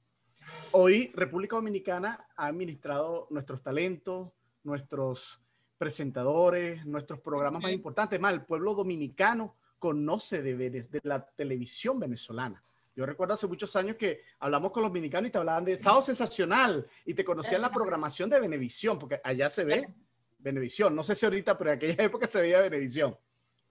Hoy 0.74 1.12
República 1.16 1.56
Dominicana 1.56 2.28
ha 2.38 2.46
administrado 2.46 3.26
nuestros 3.32 3.64
talentos, 3.64 4.32
nuestros 4.64 5.42
presentadores, 5.78 6.86
nuestros 6.86 7.20
programas 7.20 7.62
más 7.62 7.72
importantes. 7.72 8.20
Más, 8.20 8.34
el 8.34 8.44
pueblo 8.44 8.74
dominicano 8.74 9.56
conoce 9.80 10.42
de, 10.42 10.56
de 10.56 11.02
la 11.04 11.26
televisión 11.26 12.00
venezolana. 12.00 12.64
Yo 12.96 13.06
recuerdo 13.06 13.34
hace 13.34 13.46
muchos 13.46 13.76
años 13.76 13.98
que 13.98 14.22
hablamos 14.40 14.72
con 14.72 14.82
los 14.82 14.90
dominicanos 14.90 15.28
y 15.28 15.32
te 15.32 15.38
hablaban 15.38 15.66
de 15.66 15.76
Sábado 15.76 16.02
Sensacional 16.02 16.88
y 17.06 17.14
te 17.14 17.26
conocían 17.26 17.62
la 17.62 17.70
programación 17.70 18.30
de 18.30 18.40
Venevisión, 18.40 18.98
porque 18.98 19.20
allá 19.22 19.50
se 19.50 19.66
ve 19.66 19.94
Venevisión. 20.40 20.96
No 20.96 21.04
sé 21.04 21.14
si 21.14 21.26
ahorita, 21.26 21.58
pero 21.58 21.72
en 21.72 21.76
aquella 21.76 22.04
época 22.04 22.26
se 22.26 22.40
veía 22.40 22.62
Venevisión. 22.62 23.18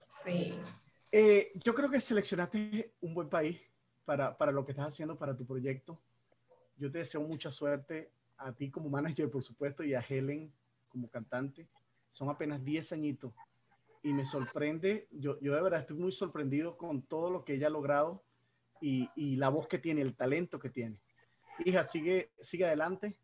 Sí. 0.05 0.59
Eh, 1.11 1.51
yo 1.63 1.73
creo 1.73 1.89
que 1.89 1.99
seleccionaste 1.99 2.93
un 3.01 3.15
buen 3.15 3.27
país 3.27 3.59
para, 4.05 4.37
para 4.37 4.51
lo 4.51 4.63
que 4.63 4.73
estás 4.73 4.89
haciendo, 4.89 5.17
para 5.17 5.35
tu 5.35 5.43
proyecto. 5.43 5.99
Yo 6.77 6.91
te 6.91 6.99
deseo 6.99 7.21
mucha 7.21 7.51
suerte 7.51 8.11
a 8.37 8.51
ti 8.51 8.69
como 8.69 8.89
manager, 8.89 9.31
por 9.31 9.41
supuesto, 9.41 9.83
y 9.83 9.95
a 9.95 10.01
Helen 10.07 10.53
como 10.87 11.09
cantante. 11.09 11.67
Son 12.15 12.29
apenas 12.29 12.63
10 12.63 12.93
añitos 12.93 13.33
y 14.01 14.13
me 14.13 14.25
sorprende, 14.25 15.09
yo, 15.11 15.37
yo 15.41 15.53
de 15.53 15.61
verdad 15.61 15.81
estoy 15.81 15.97
muy 15.97 16.13
sorprendido 16.13 16.77
con 16.77 17.01
todo 17.01 17.29
lo 17.29 17.43
que 17.43 17.55
ella 17.55 17.67
ha 17.67 17.69
logrado 17.69 18.23
y, 18.79 19.09
y 19.17 19.35
la 19.35 19.49
voz 19.49 19.67
que 19.67 19.79
tiene, 19.79 20.01
el 20.01 20.15
talento 20.15 20.57
que 20.57 20.69
tiene. 20.69 21.01
Hija, 21.65 21.83
sigue, 21.83 22.31
sigue 22.39 22.63
adelante. 22.63 23.17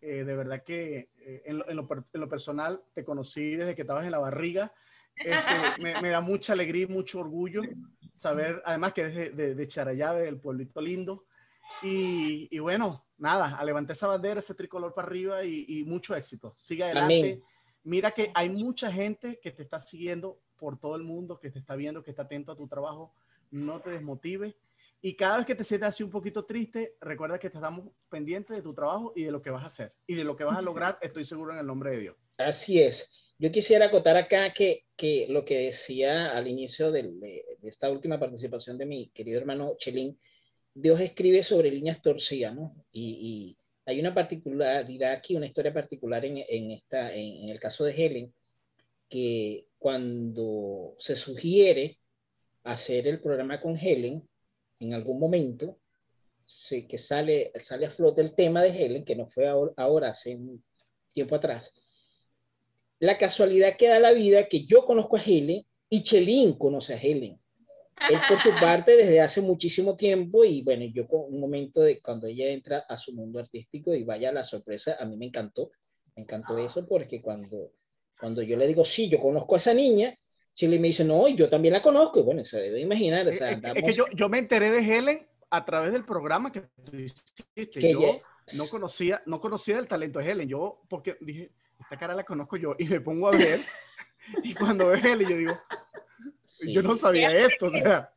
Eh, 0.00 0.24
de 0.24 0.34
verdad 0.34 0.62
que 0.64 1.10
eh, 1.18 1.42
en, 1.44 1.58
lo, 1.58 1.68
en, 1.68 1.76
lo, 2.20 2.28
personal 2.28 2.82
te 2.94 3.04
conocí 3.04 3.54
desde 3.54 3.74
que 3.74 3.82
estabas 3.82 4.06
en 4.06 4.12
la 4.12 4.18
barriga. 4.18 4.72
Este, 5.14 6.00
me, 6.00 6.08
da 6.08 6.22
mucha 6.22 6.54
alegría 6.54 6.84
y 6.84 6.86
mucho 6.86 7.20
orgullo 7.20 7.60
saber, 8.14 8.62
además 8.64 8.94
que 8.94 9.02
es 9.02 9.36
de, 9.36 9.54
de, 9.54 10.26
el 10.26 10.40
pueblito 10.40 10.80
lindo. 10.80 11.26
Y, 11.82 12.48
y 12.50 12.58
bueno, 12.60 13.04
nada, 13.18 13.58
a 13.58 13.62
levantar 13.62 13.94
esa 13.94 14.06
bandera, 14.06 14.40
ese 14.40 14.54
tricolor 14.54 14.94
para 14.94 15.08
arriba 15.08 15.44
y, 15.44 15.66
y 15.68 15.84
mucho 15.84 16.16
éxito. 16.16 16.54
Sigue 16.56 16.84
adelante. 16.84 17.18
Amén. 17.20 17.51
Mira 17.84 18.12
que 18.12 18.30
hay 18.34 18.48
mucha 18.48 18.90
gente 18.90 19.38
que 19.42 19.50
te 19.50 19.62
está 19.62 19.80
siguiendo 19.80 20.38
por 20.56 20.78
todo 20.78 20.96
el 20.96 21.02
mundo, 21.02 21.38
que 21.40 21.50
te 21.50 21.58
está 21.58 21.74
viendo, 21.74 22.02
que 22.02 22.10
está 22.10 22.22
atento 22.22 22.52
a 22.52 22.56
tu 22.56 22.68
trabajo. 22.68 23.12
No 23.50 23.80
te 23.80 23.90
desmotive. 23.90 24.56
Y 25.00 25.14
cada 25.14 25.38
vez 25.38 25.46
que 25.46 25.56
te 25.56 25.64
sientas 25.64 25.90
así 25.90 26.04
un 26.04 26.10
poquito 26.10 26.44
triste, 26.44 26.94
recuerda 27.00 27.38
que 27.38 27.48
estamos 27.48 27.90
pendientes 28.08 28.56
de 28.56 28.62
tu 28.62 28.72
trabajo 28.72 29.12
y 29.16 29.24
de 29.24 29.32
lo 29.32 29.42
que 29.42 29.50
vas 29.50 29.64
a 29.64 29.66
hacer. 29.66 29.92
Y 30.06 30.14
de 30.14 30.22
lo 30.22 30.36
que 30.36 30.44
vas 30.44 30.58
a 30.58 30.62
lograr, 30.62 30.98
estoy 31.02 31.24
seguro 31.24 31.52
en 31.52 31.58
el 31.58 31.66
nombre 31.66 31.90
de 31.90 31.98
Dios. 31.98 32.16
Así 32.38 32.80
es. 32.80 33.10
Yo 33.36 33.50
quisiera 33.50 33.86
acotar 33.86 34.16
acá 34.16 34.52
que, 34.54 34.84
que 34.96 35.26
lo 35.28 35.44
que 35.44 35.58
decía 35.58 36.30
al 36.30 36.46
inicio 36.46 36.92
de, 36.92 37.02
de 37.02 37.68
esta 37.68 37.90
última 37.90 38.20
participación 38.20 38.78
de 38.78 38.86
mi 38.86 39.08
querido 39.08 39.40
hermano 39.40 39.74
Chelín, 39.76 40.16
Dios 40.72 41.00
escribe 41.00 41.42
sobre 41.42 41.72
líneas 41.72 42.00
torcidas, 42.00 42.54
¿no? 42.54 42.72
Y 42.92 43.56
hay 43.84 44.00
una 44.00 44.14
particularidad 44.14 45.12
aquí, 45.12 45.36
una 45.36 45.46
historia 45.46 45.72
particular 45.72 46.24
en, 46.24 46.38
en 46.48 46.70
esta, 46.72 47.12
en, 47.14 47.48
el 47.48 47.58
caso 47.58 47.84
de 47.84 47.92
Helen, 47.92 48.34
que 49.08 49.66
cuando 49.78 50.94
se 50.98 51.16
sugiere 51.16 51.98
hacer 52.64 53.08
el 53.08 53.20
programa 53.20 53.60
con 53.60 53.76
Helen, 53.76 54.28
en 54.80 54.94
algún 54.94 55.18
momento, 55.18 55.78
sé 56.44 56.86
que 56.86 56.98
sale, 56.98 57.52
sale 57.60 57.86
a 57.86 57.90
flote 57.90 58.20
el 58.20 58.34
tema 58.34 58.62
de 58.62 58.70
Helen, 58.70 59.04
que 59.04 59.16
no 59.16 59.26
fue 59.26 59.48
ahora, 59.48 59.72
ahora, 59.76 60.10
hace 60.10 60.36
un 60.36 60.62
tiempo 61.12 61.34
atrás. 61.36 61.72
La 62.98 63.18
casualidad 63.18 63.76
que 63.76 63.88
da 63.88 63.98
la 63.98 64.12
vida 64.12 64.48
que 64.48 64.64
yo 64.64 64.84
conozco 64.86 65.16
a 65.16 65.22
Helen 65.22 65.64
y 65.88 66.02
Chelín 66.04 66.54
conoce 66.54 66.94
a 66.94 67.00
Helen. 67.00 67.41
Él 68.10 68.18
por 68.28 68.38
su 68.40 68.50
parte 68.60 68.96
desde 68.96 69.20
hace 69.20 69.40
muchísimo 69.40 69.96
tiempo 69.96 70.44
y 70.44 70.62
bueno, 70.62 70.84
yo 70.86 71.06
con 71.06 71.22
un 71.32 71.40
momento 71.40 71.80
de 71.82 72.00
cuando 72.00 72.26
ella 72.26 72.48
entra 72.48 72.78
a 72.88 72.98
su 72.98 73.12
mundo 73.12 73.38
artístico 73.38 73.94
y 73.94 74.02
vaya 74.02 74.32
la 74.32 74.44
sorpresa, 74.44 74.96
a 74.98 75.04
mí 75.04 75.16
me 75.16 75.26
encantó, 75.26 75.70
me 76.16 76.22
encantó 76.22 76.58
eso 76.58 76.86
porque 76.86 77.22
cuando, 77.22 77.72
cuando 78.18 78.42
yo 78.42 78.56
le 78.56 78.66
digo, 78.66 78.84
sí, 78.84 79.08
yo 79.08 79.20
conozco 79.20 79.54
a 79.54 79.58
esa 79.58 79.74
niña, 79.74 80.16
Chile 80.54 80.78
me 80.78 80.88
dice, 80.88 81.04
no, 81.04 81.28
yo 81.28 81.48
también 81.48 81.74
la 81.74 81.82
conozco, 81.82 82.20
y 82.20 82.22
bueno, 82.22 82.44
se 82.44 82.58
debe 82.58 82.80
imaginar. 82.80 83.26
O 83.26 83.32
sea, 83.32 83.52
es, 83.52 83.82
que 83.82 83.94
yo, 83.94 84.04
yo, 84.14 84.28
me 84.28 84.38
enteré 84.38 84.70
de 84.70 84.80
Helen 84.80 85.26
a 85.50 85.64
través 85.64 85.92
del 85.92 86.04
programa 86.04 86.52
que 86.52 86.60
tú 86.60 86.96
hiciste. 86.96 87.92
yo 87.92 88.20
no 88.54 88.68
conocía, 88.68 89.22
no 89.26 89.40
conocía 89.40 89.78
el 89.78 89.88
talento 89.88 90.18
de 90.18 90.30
Helen, 90.30 90.48
yo 90.48 90.82
porque 90.88 91.16
dije, 91.20 91.52
esta 91.80 91.96
cara 91.96 92.14
la 92.14 92.24
conozco 92.24 92.56
yo 92.56 92.74
y 92.78 92.84
me 92.84 93.00
pongo 93.00 93.28
a 93.28 93.30
ver 93.32 93.60
y 94.42 94.54
cuando 94.54 94.88
veo 94.88 94.96
Helen 94.96 95.28
yo 95.28 95.36
digo, 95.36 95.58
yo 96.60 96.82
no 96.82 96.96
sabía 96.96 97.34
esto, 97.34 97.66
o 97.66 97.70
sea. 97.70 98.10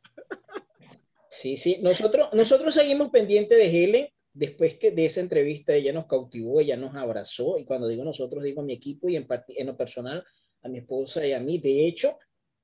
Sí, 1.29 1.57
sí, 1.57 1.79
nosotros, 1.81 2.29
nosotros 2.33 2.73
seguimos 2.73 3.11
pendientes 3.11 3.57
de 3.57 3.83
Helen. 3.83 4.09
Después 4.33 4.75
que 4.75 4.91
de 4.91 5.05
esa 5.05 5.21
entrevista 5.21 5.73
ella 5.73 5.93
nos 5.93 6.07
cautivó, 6.07 6.59
ella 6.59 6.75
nos 6.75 6.93
abrazó, 6.95 7.57
y 7.57 7.63
cuando 7.63 7.88
digo 7.88 8.03
nosotros, 8.03 8.43
digo 8.43 8.61
a 8.61 8.65
mi 8.65 8.73
equipo 8.73 9.07
y 9.07 9.15
en, 9.15 9.25
en 9.47 9.67
lo 9.67 9.77
personal, 9.77 10.25
a 10.61 10.67
mi 10.67 10.79
esposa 10.79 11.25
y 11.25 11.31
a 11.31 11.39
mí. 11.39 11.57
De 11.57 11.88
hecho, 11.88 12.17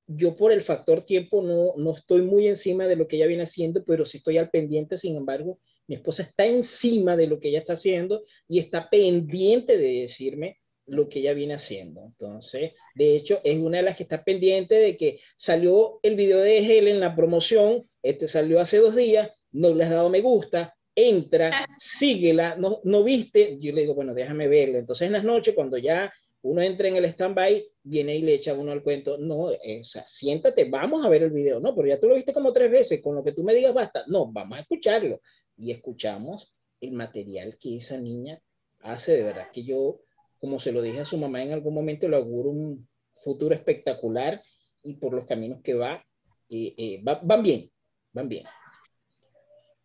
yo 0.07 0.36
por 0.36 0.51
el 0.51 0.63
factor 0.63 1.05
tiempo 1.05 1.41
no, 1.41 1.74
no 1.78 1.95
estoy 1.95 2.22
muy 2.22 2.47
encima 2.47 2.88
de 2.88 2.95
lo 2.95 3.07
que 3.07 3.15
ella 3.15 3.28
viene 3.28 3.43
haciendo, 3.43 3.84
pero 3.86 4.05
sí 4.05 4.17
estoy 4.17 4.38
al 4.38 4.49
pendiente, 4.49 4.97
sin 4.97 5.15
embargo, 5.15 5.59
mi 5.88 5.95
esposa 5.95 6.24
está 6.24 6.45
encima 6.45 7.15
de 7.17 7.28
lo 7.28 7.39
que 7.39 7.49
ella 7.49 7.59
está 7.59 7.74
haciendo 7.74 8.24
y 8.47 8.59
está 8.59 8.89
pendiente 8.89 9.78
de 9.78 10.01
decirme 10.01 10.61
lo 10.92 11.08
que 11.08 11.20
ella 11.20 11.34
viene 11.34 11.54
haciendo. 11.54 12.04
Entonces, 12.04 12.74
de 12.96 13.16
hecho, 13.16 13.39
es 13.44 13.58
una 13.58 13.78
de 13.78 13.84
las 13.84 13.96
que 13.96 14.04
está 14.04 14.24
pendiente 14.24 14.76
de 14.76 14.98
que 14.98 15.20
salió 15.38 16.00
el 16.04 16.16
video 16.16 16.39
de 16.39 16.58
Helen, 16.60 17.00
la 17.00 17.16
promoción, 17.16 17.88
este 18.04 18.28
salió 18.28 18.60
hace 18.60 18.78
dos 18.78 18.96
días, 18.96 19.32
no 19.54 19.74
le 19.74 19.86
has 19.86 19.89
dado 19.89 20.10
me 20.10 20.22
gusta, 20.22 20.76
entra, 20.94 21.50
síguela, 21.80 22.56
no, 22.58 22.82
no 22.84 23.04
viste, 23.04 23.58
yo 23.60 23.72
le 23.72 23.82
digo, 23.82 23.96
bueno, 23.96 24.14
déjame 24.14 24.50
verla. 24.50 24.80
Entonces, 24.80 25.08
en 25.08 25.14
las 25.14 25.24
noches, 25.24 25.56
cuando 25.56 25.78
ya 25.78 26.12
uno 26.42 26.62
entra 26.62 26.89
en 26.89 26.98
el 26.98 27.06
stand-by, 27.06 27.66
viene 27.84 28.18
y 28.18 28.22
le 28.24 28.34
echa 28.34 28.54
uno 28.54 28.74
al 28.74 28.84
cuento, 28.84 29.18
no, 29.18 29.50
eh, 29.50 29.82
o 29.82 29.86
sea, 29.86 30.04
siéntate, 30.10 30.70
vamos 30.70 31.06
a 31.06 31.10
ver 31.10 31.24
el 31.24 31.32
video, 31.32 31.62
no, 31.62 31.74
pero 31.74 31.88
ya 31.88 32.00
tú 32.02 32.10
lo 32.10 32.16
viste 32.16 32.34
como 32.34 32.52
tres 32.52 32.70
veces, 32.70 33.02
con 33.02 33.16
lo 33.16 33.24
que 33.24 33.32
tú 33.32 33.44
me 33.44 33.54
digas 33.54 33.74
basta, 33.74 34.04
no, 34.08 34.30
vamos 34.30 34.58
a 34.58 34.62
escucharlo. 34.62 35.22
Y 35.58 35.72
escuchamos 35.72 36.52
el 36.82 36.92
material 36.92 37.58
que 37.58 37.78
esa 37.78 37.98
niña 37.98 38.42
hace, 38.82 39.14
de 39.14 39.24
verdad 39.24 39.52
que 39.54 39.64
yo, 39.64 40.02
como 40.42 40.60
se 40.60 40.72
lo 40.72 40.82
dije 40.82 41.00
a 41.02 41.06
su 41.06 41.18
mamá 41.18 41.44
en 41.44 41.54
algún 41.54 41.76
momento, 41.76 42.10
le 42.10 42.18
auguro 42.18 42.50
un 42.50 42.89
futuro 43.24 43.54
espectacular 43.54 44.42
y 44.84 44.96
por 44.96 45.14
los 45.14 45.26
caminos 45.28 45.62
que 45.62 45.76
va, 45.76 46.04
eh, 46.50 46.74
eh, 46.78 47.02
van 47.04 47.44
bien, 47.44 47.72
van 48.12 48.28
bien. 48.28 48.46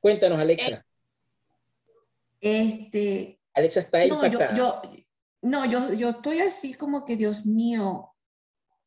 Cuéntanos, 0.00 0.38
Alexa. 0.38 0.84
Este. 2.40 3.38
Alexa 3.52 3.80
está 3.80 3.98
ahí. 3.98 4.08
No, 4.08 4.26
yo, 4.56 4.82
no, 5.42 5.66
yo, 5.66 5.92
yo 5.92 6.08
estoy 6.10 6.40
así 6.40 6.72
como 6.72 7.04
que, 7.04 7.16
Dios 7.16 7.44
mío, 7.44 8.14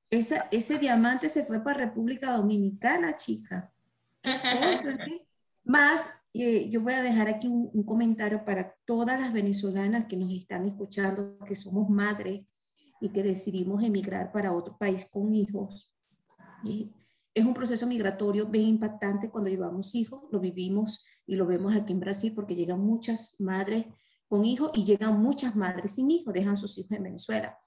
esa, 0.09 0.47
ese 0.51 0.79
diamante 0.79 1.29
se 1.29 1.45
fue 1.45 1.63
para 1.63 1.85
República 1.85 2.35
Dominicana, 2.35 3.15
chica. 3.15 3.71
Más, 5.63 6.09
eh, 6.33 6.69
yo 6.69 6.81
voy 6.81 6.93
a 6.93 7.01
dejar 7.01 7.27
aquí 7.27 7.47
un, 7.47 7.83
comentario 7.83 8.45
para 8.45 8.75
todas 8.85 9.19
las 9.19 9.33
venezolanas 9.33 10.05
que 10.05 10.17
nos 10.17 10.31
están 10.31 10.67
escuchando, 10.67 11.37
que 11.45 11.55
somos 11.55 11.89
madres 11.89 12.41
y 13.01 13.09
que 13.09 13.23
decidimos 13.23 13.83
emigrar 13.83 14.31
para 14.31 14.53
otro 14.53 14.77
país 14.77 15.07
con 15.11 15.33
hijos. 15.33 15.95
Es 17.33 17.45
un 17.45 17.53
proceso 17.53 17.87
migratorio 17.87 18.45
bien 18.45 18.65
impactante 18.65 19.29
cuando 19.29 19.49
llevamos 19.49 19.95
hijos, 19.95 20.23
lo 20.31 20.39
vivimos 20.39 21.05
y 21.25 21.35
lo 21.35 21.45
vemos 21.45 21.75
aquí 21.75 21.93
en 21.93 21.99
Brasil 21.99 22.33
porque 22.35 22.55
llegan 22.55 22.81
muchas 22.81 23.35
madres 23.39 23.85
con 24.27 24.45
hijos 24.45 24.71
y 24.75 24.85
llegan 24.85 25.21
muchas 25.21 25.55
madres 25.55 25.93
sin 25.95 26.11
hijos, 26.11 26.33
dejan 26.33 26.57
sus 26.57 26.77
hijos 26.77 26.91
en 26.91 27.03
Venezuela. 27.03 27.57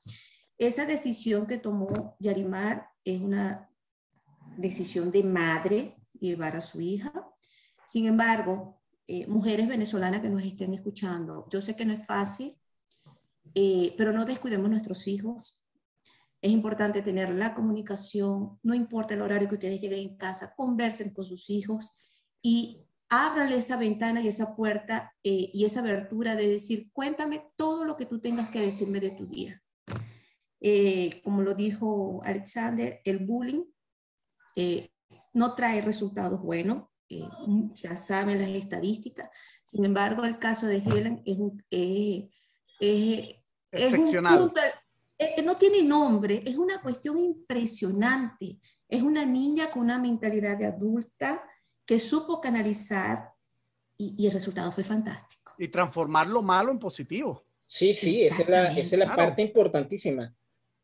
Esa 0.59 0.87
decisión 0.87 1.47
que 1.47 1.59
tomó 1.59 2.17
Yarimar 2.21 2.87
es 3.05 3.21
una 3.21 3.69
decisión 4.57 5.11
de 5.11 5.25
madre 5.25 5.97
llevar 6.21 6.55
a 6.57 6.61
su 6.61 6.81
hija. 6.81 7.13
Sin 7.93 8.07
embargo, 8.07 8.81
eh, 9.07 9.27
mujeres 9.27 9.69
venezolanas 9.69 10.23
que 10.23 10.31
nos 10.31 10.43
estén 10.43 10.73
escuchando, 10.73 11.47
yo 11.51 11.61
sé 11.61 11.77
que 11.77 11.85
no 11.85 11.93
es 11.93 12.07
fácil, 12.07 12.59
eh, 13.55 13.95
pero 13.99 14.15
no 14.15 14.25
descuidemos 14.25 14.71
nuestros 14.71 15.07
hijos. 15.09 15.67
Es 16.41 16.51
importante 16.51 17.03
tener 17.03 17.29
la 17.35 17.53
comunicación, 17.53 18.59
no 18.63 18.73
importa 18.73 19.13
el 19.13 19.21
horario 19.21 19.47
que 19.47 19.57
ustedes 19.57 19.79
lleguen 19.79 20.09
en 20.09 20.17
casa, 20.17 20.55
conversen 20.57 21.13
con 21.13 21.27
sus 21.27 21.51
hijos 21.51 21.93
y 22.41 22.83
ábrale 23.11 23.57
esa 23.57 23.77
ventana 23.77 24.23
y 24.23 24.29
esa 24.29 24.57
puerta 24.57 25.13
eh, 25.23 25.51
y 25.53 25.67
esa 25.67 25.81
abertura 25.81 26.35
de 26.35 26.49
decir, 26.49 26.91
cuéntame 26.95 27.45
todo 27.57 27.85
lo 27.85 27.99
que 27.99 28.07
tú 28.07 28.23
tengas 28.23 28.49
que 28.49 28.63
decirme 28.63 29.01
de 29.01 29.11
tu 29.11 29.27
día. 29.27 29.63
Eh, 30.63 31.21
como 31.23 31.43
lo 31.43 31.53
dijo 31.53 32.23
Alexander, 32.25 33.03
el 33.05 33.19
bullying 33.19 33.65
eh, 34.57 34.95
no 35.35 35.55
trae 35.55 35.83
resultados 35.83 36.41
buenos, 36.41 36.85
ya 37.75 37.97
saben 37.97 38.41
las 38.41 38.51
estadísticas. 38.51 39.29
Sin 39.65 39.85
embargo, 39.85 40.25
el 40.25 40.39
caso 40.39 40.67
de 40.67 40.79
Helen 40.79 41.23
es 41.25 41.39
un... 41.39 41.63
Excepcional. 43.73 44.53
no 45.45 45.57
tiene 45.57 45.83
nombre, 45.83 46.43
es 46.45 46.57
una 46.57 46.81
cuestión 46.81 47.17
impresionante. 47.19 48.59
Es 48.89 49.03
una 49.03 49.25
niña 49.25 49.71
con 49.71 49.83
una 49.83 49.99
mentalidad 49.99 50.59
de 50.59 50.67
adulta, 50.67 51.43
que 51.87 51.99
supo 51.99 52.41
canalizar 52.41 53.33
y, 53.97 54.27
el 54.27 54.33
resultado 54.33 54.71
fue 54.73 54.85
fantástico. 54.85 55.55
Y 55.59 55.69
transformar 55.69 56.27
lo 56.27 56.43
malo 56.43 56.71
en 56.71 56.79
positivo. 56.79 57.45
Sí, 57.67 57.95
sí, 57.95 58.25
esa 58.25 58.43
es 58.43 58.49
la, 58.49 58.69
esa 58.69 58.81
es 58.81 58.99
la 59.09 59.17
parte 59.17 59.43
importantísima. 59.43 60.35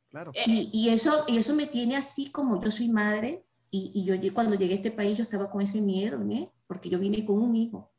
Claro. 0.09 0.33
Y, 0.47 0.71
y, 0.73 0.89
eso, 0.89 1.25
y 1.27 1.37
eso 1.37 1.55
me 1.55 1.67
tiene 1.67 1.97
así 1.97 2.31
como 2.31 2.63
yo 2.63 2.71
soy 2.71 2.89
madre 2.89 3.45
y, 3.71 3.93
y, 3.95 4.05
yo 4.05 4.35
cuando 4.35 4.57
llegué 4.57 4.75
a 4.75 4.77
este 4.77 4.91
país 4.91 5.17
yo 5.17 5.23
estaba 5.23 5.51
con 5.51 5.61
ese 5.61 5.81
miedo, 5.81 6.21
¿eh? 6.31 6.51
porque 6.67 6.89
yo 6.89 6.99
vine 6.99 7.25
con 7.25 7.39
un 7.39 7.55
hijo. 7.55 7.93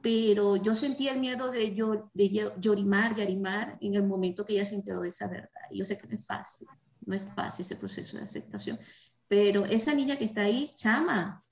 Pero 0.00 0.56
yo 0.56 0.74
sentía 0.74 1.12
el 1.12 1.20
miedo 1.20 1.50
de, 1.50 1.74
yo, 1.74 2.10
de 2.14 2.52
llorimar, 2.58 3.16
yarimar 3.16 3.76
en 3.80 3.94
el 3.94 4.04
momento 4.04 4.44
que 4.44 4.52
ella 4.52 4.64
se 4.64 4.76
enteró 4.76 5.00
de 5.00 5.08
esa 5.08 5.26
verdad. 5.26 5.48
Y 5.70 5.78
yo 5.78 5.84
sé 5.84 5.98
que 5.98 6.06
no 6.06 6.14
es 6.14 6.24
fácil, 6.24 6.68
no 7.04 7.16
es 7.16 7.22
fácil 7.34 7.64
ese 7.64 7.76
proceso 7.76 8.16
de 8.16 8.22
aceptación. 8.22 8.78
Pero 9.26 9.64
esa 9.64 9.92
niña 9.94 10.16
que 10.16 10.24
está 10.24 10.42
ahí, 10.42 10.72
chama, 10.76 11.44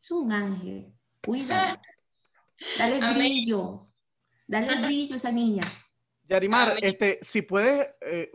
es 0.00 0.10
un 0.10 0.32
ángel. 0.32 0.92
Cuídala. 1.24 1.80
Dale 2.78 3.00
brillo. 3.14 3.80
Dale 4.46 4.80
brillo 4.86 5.14
a 5.14 5.16
esa 5.16 5.32
niña. 5.32 5.64
Yarimar, 6.28 6.76
este, 6.82 7.18
si 7.22 7.42
puedes 7.42 7.88
eh, 8.02 8.30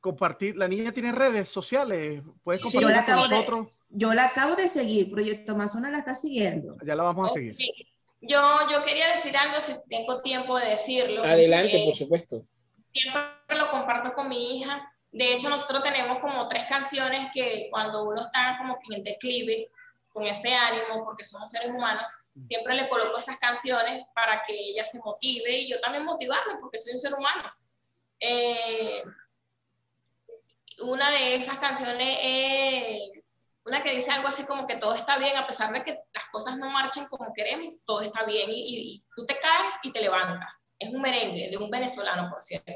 compartir, 0.00 0.56
la 0.56 0.68
niña 0.68 0.92
tiene 0.92 1.12
redes 1.12 1.48
sociales, 1.48 2.22
puedes 2.42 2.62
compartir 2.62 3.04
con 3.04 3.16
nosotros. 3.16 3.80
yo 3.88 4.14
la 4.14 4.26
acabo 4.26 4.54
de 4.54 4.68
seguir, 4.68 5.10
Proyecto 5.10 5.52
Amazona 5.52 5.90
la 5.90 5.98
está 5.98 6.14
siguiendo. 6.14 6.76
Ya 6.84 6.94
la 6.94 7.02
vamos 7.02 7.30
a 7.30 7.34
seguir. 7.34 7.56
Yo, 8.20 8.40
yo 8.70 8.84
quería 8.84 9.08
decir 9.08 9.36
algo, 9.36 9.60
si 9.60 9.72
tengo 9.88 10.22
tiempo 10.22 10.58
de 10.58 10.70
decirlo. 10.70 11.22
Adelante, 11.22 11.84
por 11.86 11.96
supuesto. 11.96 12.44
Siempre 12.92 13.22
lo 13.58 13.70
comparto 13.70 14.12
con 14.12 14.28
mi 14.28 14.58
hija. 14.58 14.92
De 15.12 15.32
hecho, 15.34 15.48
nosotros 15.48 15.82
tenemos 15.82 16.18
como 16.18 16.48
tres 16.48 16.66
canciones 16.68 17.30
que 17.32 17.68
cuando 17.70 18.04
uno 18.04 18.22
está 18.22 18.56
como 18.58 18.78
que 18.80 18.96
en 18.96 19.04
declive, 19.04 19.70
con 20.12 20.26
ese 20.26 20.52
ánimo, 20.52 21.04
porque 21.04 21.24
somos 21.24 21.50
seres 21.50 21.70
humanos, 21.70 22.12
siempre 22.48 22.74
le 22.74 22.88
coloco 22.88 23.18
esas 23.18 23.38
canciones 23.38 24.04
para 24.14 24.42
que 24.44 24.52
ella 24.52 24.84
se 24.84 24.98
motive 24.98 25.60
y 25.60 25.70
yo 25.70 25.80
también 25.80 26.04
motivarme, 26.04 26.54
porque 26.60 26.78
soy 26.78 26.94
un 26.94 26.98
ser 26.98 27.14
humano. 27.14 27.52
Eh, 28.18 29.02
una 30.80 31.10
de 31.10 31.36
esas 31.36 31.58
canciones 31.58 32.18
es 32.22 33.40
una 33.64 33.82
que 33.82 33.94
dice 33.94 34.10
algo 34.10 34.28
así 34.28 34.44
como 34.44 34.66
que 34.66 34.76
todo 34.76 34.94
está 34.94 35.18
bien, 35.18 35.36
a 35.36 35.46
pesar 35.46 35.72
de 35.72 35.84
que 35.84 35.92
las 36.12 36.24
cosas 36.32 36.56
no 36.56 36.70
marchen 36.70 37.06
como 37.06 37.32
queremos, 37.34 37.80
todo 37.84 38.00
está 38.00 38.24
bien 38.24 38.48
y, 38.50 39.02
tú 39.14 39.26
te 39.26 39.38
caes 39.38 39.76
y 39.82 39.92
te 39.92 40.00
levantas. 40.00 40.66
Es 40.78 40.92
un 40.92 41.02
merengue 41.02 41.50
de 41.50 41.56
un 41.56 41.70
venezolano, 41.70 42.30
por 42.30 42.40
cierto. 42.40 42.72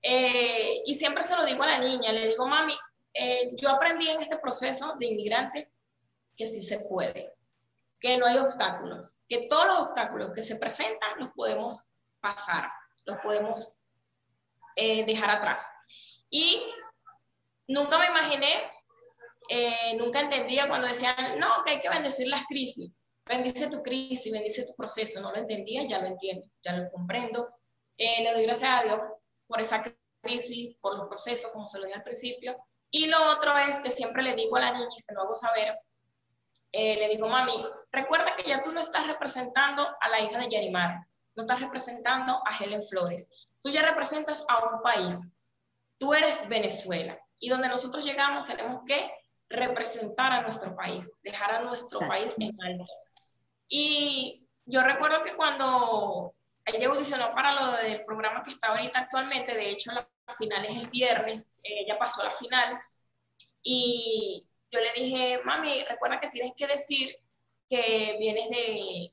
Eh, 0.00 0.82
y 0.86 0.94
siempre 0.94 1.24
se 1.24 1.36
lo 1.36 1.44
digo 1.44 1.62
a 1.62 1.66
la 1.66 1.78
niña, 1.78 2.12
le 2.12 2.28
digo, 2.28 2.46
mami, 2.46 2.74
eh, 3.12 3.50
yo 3.60 3.70
aprendí 3.70 4.08
en 4.08 4.22
este 4.22 4.38
proceso 4.38 4.94
de 4.98 5.06
inmigrante 5.06 5.70
que 6.36 6.46
sí 6.46 6.62
se 6.62 6.78
puede, 6.88 7.34
que 7.98 8.16
no 8.16 8.26
hay 8.26 8.38
obstáculos, 8.38 9.20
que 9.28 9.48
todos 9.48 9.66
los 9.66 9.78
obstáculos 9.80 10.32
que 10.34 10.42
se 10.42 10.56
presentan 10.56 11.18
los 11.18 11.30
podemos 11.30 11.88
pasar, 12.20 12.70
los 13.04 13.18
podemos 13.18 13.74
eh, 14.76 15.04
dejar 15.06 15.30
atrás. 15.30 15.66
Y 16.30 16.62
nunca 17.68 17.98
me 17.98 18.06
imaginé, 18.06 18.70
eh, 19.48 19.96
nunca 19.96 20.20
entendía 20.20 20.68
cuando 20.68 20.88
decían, 20.88 21.38
no, 21.38 21.62
que 21.64 21.72
hay 21.72 21.80
que 21.80 21.88
bendecir 21.88 22.28
las 22.28 22.44
crisis. 22.46 22.90
Bendice 23.24 23.70
tu 23.70 23.82
crisis, 23.82 24.32
bendice 24.32 24.64
tu 24.64 24.74
proceso. 24.74 25.20
No 25.20 25.32
lo 25.32 25.38
entendía, 25.38 25.86
ya 25.88 26.00
lo 26.00 26.06
entiendo, 26.06 26.46
ya 26.62 26.76
lo 26.76 26.90
comprendo. 26.90 27.48
Eh, 27.98 28.22
le 28.22 28.32
doy 28.32 28.44
gracias 28.44 28.80
a 28.80 28.84
Dios 28.84 29.00
por 29.46 29.60
esa 29.60 29.82
crisis, 30.22 30.76
por 30.80 30.96
los 30.96 31.08
procesos, 31.08 31.50
como 31.50 31.66
se 31.66 31.78
lo 31.78 31.84
dije 31.84 31.96
al 31.96 32.04
principio. 32.04 32.56
Y 32.90 33.06
lo 33.06 33.30
otro 33.32 33.56
es 33.58 33.80
que 33.80 33.90
siempre 33.90 34.22
le 34.22 34.34
digo 34.34 34.56
a 34.56 34.60
la 34.60 34.72
niña, 34.72 34.88
y 34.94 35.00
se 35.00 35.12
lo 35.12 35.22
hago 35.22 35.34
saber, 35.34 35.78
eh, 36.72 36.96
le 36.96 37.08
digo, 37.08 37.28
mami, 37.28 37.52
recuerda 37.90 38.36
que 38.36 38.48
ya 38.48 38.62
tú 38.62 38.72
no 38.72 38.80
estás 38.80 39.06
representando 39.06 39.88
a 40.00 40.08
la 40.08 40.20
hija 40.20 40.38
de 40.38 40.50
Yarimar, 40.50 41.06
no 41.34 41.42
estás 41.42 41.60
representando 41.60 42.40
a 42.44 42.56
Helen 42.56 42.86
Flores, 42.86 43.28
tú 43.62 43.70
ya 43.70 43.82
representas 43.82 44.44
a 44.48 44.64
un 44.64 44.82
país, 44.82 45.28
tú 45.98 46.14
eres 46.14 46.48
Venezuela, 46.48 47.18
y 47.38 47.48
donde 47.48 47.68
nosotros 47.68 48.04
llegamos 48.04 48.44
tenemos 48.44 48.82
que 48.86 49.10
representar 49.48 50.32
a 50.32 50.42
nuestro 50.42 50.74
país, 50.74 51.10
dejar 51.22 51.54
a 51.54 51.60
nuestro 51.62 52.00
país 52.00 52.34
en 52.38 52.56
alto. 52.62 52.92
Y 53.68 54.48
yo 54.64 54.82
recuerdo 54.82 55.22
que 55.22 55.36
cuando 55.36 56.34
ella 56.64 56.88
audicionó 56.88 57.32
para 57.34 57.52
lo 57.52 57.72
del 57.76 58.04
programa 58.04 58.42
que 58.42 58.50
está 58.50 58.68
ahorita 58.68 59.00
actualmente, 59.00 59.54
de 59.54 59.70
hecho 59.70 59.92
la 59.92 60.08
final 60.36 60.64
es 60.64 60.76
el 60.76 60.90
viernes, 60.90 61.52
ella 61.62 61.98
pasó 61.98 62.22
a 62.22 62.26
la 62.26 62.30
final, 62.32 62.80
y 63.62 64.46
yo 64.70 64.80
le 64.80 64.92
dije, 64.92 65.40
mami, 65.44 65.84
recuerda 65.84 66.20
que 66.20 66.28
tienes 66.28 66.52
que 66.56 66.66
decir 66.68 67.16
que 67.68 68.16
vienes 68.20 68.48
de, 68.48 69.12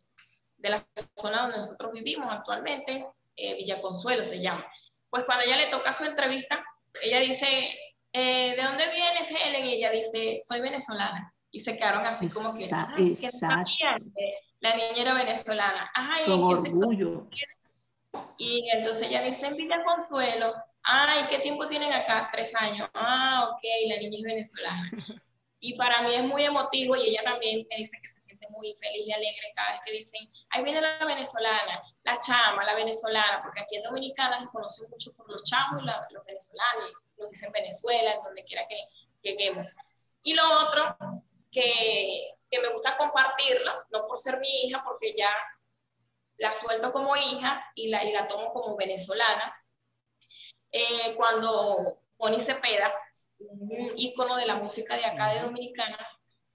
de 0.58 0.70
la 0.70 0.86
zona 1.16 1.42
donde 1.42 1.58
nosotros 1.58 1.92
vivimos 1.92 2.32
actualmente, 2.32 3.08
eh, 3.36 3.56
Villa 3.56 3.80
Consuelo 3.80 4.24
se 4.24 4.42
llama. 4.42 4.66
Pues 5.10 5.26
cuando 5.26 5.44
ella 5.44 5.58
le 5.58 5.70
toca 5.70 5.92
su 5.92 6.06
entrevista, 6.06 6.64
ella 7.02 7.20
dice, 7.20 7.76
eh, 8.14 8.55
¿de 8.55 8.64
dónde 8.64 8.89
vienes, 8.91 9.30
Helen? 9.30 9.66
Y 9.66 9.74
ella 9.74 9.91
dice, 9.91 10.38
soy 10.47 10.61
venezolana. 10.61 11.34
Y 11.51 11.59
se 11.59 11.78
quedaron 11.78 12.05
así 12.05 12.30
como 12.30 12.55
que, 12.55 12.70
ah, 12.72 12.95
la 14.59 14.76
niña 14.76 15.01
era 15.01 15.14
venezolana. 15.14 15.91
Ay, 15.93 16.26
Con 16.26 16.43
orgullo. 16.43 17.28
Y 18.38 18.70
entonces 18.72 19.09
ella 19.09 19.24
dice, 19.24 19.47
en 19.47 19.55
Villa 19.55 19.84
Consuelo, 19.84 20.53
ay, 20.84 21.26
¿qué 21.30 21.39
tiempo 21.39 21.68
tienen 21.68 21.91
acá? 21.91 22.30
Tres 22.32 22.55
años. 22.55 22.89
Ah, 22.93 23.49
ok, 23.51 23.61
la 23.88 23.97
niña 23.97 24.18
es 24.18 24.24
venezolana. 24.24 24.91
Y 25.66 25.78
para 25.78 26.01
mí 26.01 26.14
es 26.14 26.24
muy 26.24 26.43
emotivo 26.43 26.93
y 26.97 27.07
ella 27.07 27.24
también 27.24 27.66
me 27.70 27.78
dice 27.78 27.97
que 28.01 28.09
se 28.09 28.20
siente 28.20 28.49
muy 28.49 28.76
feliz 28.82 29.07
y 29.07 29.14
alegre 29.14 29.53
cada 29.55 29.72
vez 29.72 29.82
que 29.86 29.91
dicen, 29.93 30.30
ahí 30.49 30.61
viene 30.61 30.82
la 30.82 31.05
venezolana, 31.05 31.82
la 32.03 32.20
chama, 32.20 32.66
la 32.66 32.76
venezolana, 32.76 33.41
porque 33.41 33.61
aquí 33.61 33.78
en 33.78 33.84
Dominicana 33.84 34.41
nos 34.41 34.51
conocen 34.51 34.89
mucho 34.89 35.14
por 35.14 35.30
los 35.32 35.41
chamos 35.45 35.82
y 35.82 35.86
los 35.86 36.26
venezolanos, 36.26 36.91
nos 37.24 37.32
dicen 37.32 37.52
Venezuela, 37.52 38.14
en 38.14 38.22
donde 38.22 38.44
quiera 38.44 38.68
que 38.68 38.78
lleguemos. 39.22 39.76
Y 40.22 40.34
lo 40.34 40.44
otro, 40.66 40.96
que, 41.52 42.36
que 42.50 42.60
me 42.60 42.70
gusta 42.70 42.98
compartirlo, 42.98 43.72
no 43.92 44.06
por 44.06 44.20
ser 44.20 44.40
mi 44.40 44.64
hija, 44.64 44.84
porque 44.84 45.16
ya 45.18 45.32
la 46.38 46.54
suelto 46.54 46.92
como 46.92 47.16
hija 47.16 47.64
y 47.76 47.90
la, 47.90 48.04
y 48.04 48.12
la 48.12 48.28
tomo 48.28 48.52
como 48.52 48.76
venezolana. 48.76 49.56
Eh, 50.72 51.16
cuando 51.16 52.02
Bonnie 52.18 52.40
Cepeda 52.40 52.92
un 53.40 53.92
ícono 53.96 54.36
de 54.38 54.46
la 54.46 54.56
música 54.56 54.96
de 54.96 55.06
acá 55.06 55.34
de 55.34 55.42
Dominicana, 55.42 55.98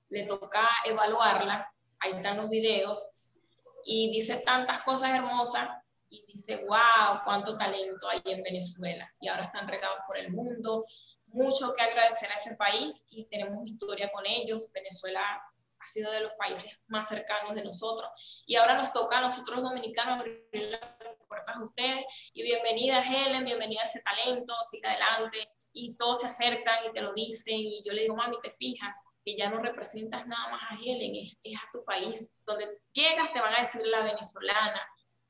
le 0.09 0.25
toca 0.25 0.67
evaluarla, 0.85 1.73
ahí 2.01 2.13
están 2.13 2.39
los 2.39 2.49
videos, 2.49 3.11
y 3.85 4.11
dice 4.11 4.37
tantas 4.37 4.81
cosas 4.81 5.11
hermosas 5.11 5.71
y 6.11 6.25
dice, 6.27 6.65
wow, 6.65 7.21
cuánto 7.25 7.57
talento 7.57 8.09
hay 8.09 8.23
en 8.25 8.43
Venezuela. 8.43 9.13
Y 9.21 9.29
ahora 9.29 9.43
están 9.43 9.69
regados 9.69 9.99
por 10.07 10.17
el 10.17 10.33
mundo. 10.33 10.87
Mucho 11.27 11.75
que 11.75 11.83
agradecer 11.83 12.31
a 12.31 12.37
ese 12.37 12.57
país 12.57 13.05
y 13.11 13.27
tenemos 13.27 13.67
historia 13.67 14.11
con 14.11 14.25
ellos. 14.27 14.71
Venezuela 14.73 15.21
ha 15.79 15.87
sido 15.87 16.11
de 16.11 16.21
los 16.21 16.33
países 16.33 16.73
más 16.87 17.09
cercanos 17.09 17.55
de 17.55 17.65
nosotros. 17.65 18.09
Y 18.47 18.57
ahora 18.57 18.77
nos 18.77 18.93
toca 18.93 19.19
a 19.19 19.23
nosotros 19.23 19.63
dominicanos 19.63 20.21
abrir 20.21 20.47
las 20.53 20.81
puertas 21.29 21.57
a 21.57 21.65
ustedes. 21.65 22.05
Y 22.33 22.43
bienvenida 22.43 23.03
Helen, 23.03 23.45
bienvenida 23.45 23.83
a 23.83 23.87
ese 23.87 24.03
talento, 24.03 24.55
siga 24.71 24.91
adelante 24.91 25.49
y 25.73 25.95
todos 25.95 26.21
se 26.21 26.27
acercan 26.29 26.87
y 26.89 26.93
te 26.93 27.03
lo 27.03 27.13
dicen 27.13 27.57
y 27.57 27.83
yo 27.85 27.93
le 27.93 28.03
digo, 28.03 28.17
mami, 28.17 28.37
te 28.43 28.51
fijas 28.51 29.05
que 29.25 29.37
ya 29.37 29.51
no 29.51 29.61
representas 29.61 30.27
nada 30.27 30.51
más 30.51 30.63
a 30.71 30.75
Helen, 30.75 31.15
es, 31.17 31.57
a 31.57 31.71
tu 31.73 31.85
país. 31.85 32.33
Donde 32.47 32.81
llegas 32.93 33.33
te 33.33 33.41
van 33.41 33.55
a 33.55 33.61
decir 33.61 33.83
la 33.87 34.03
venezolana, 34.03 34.81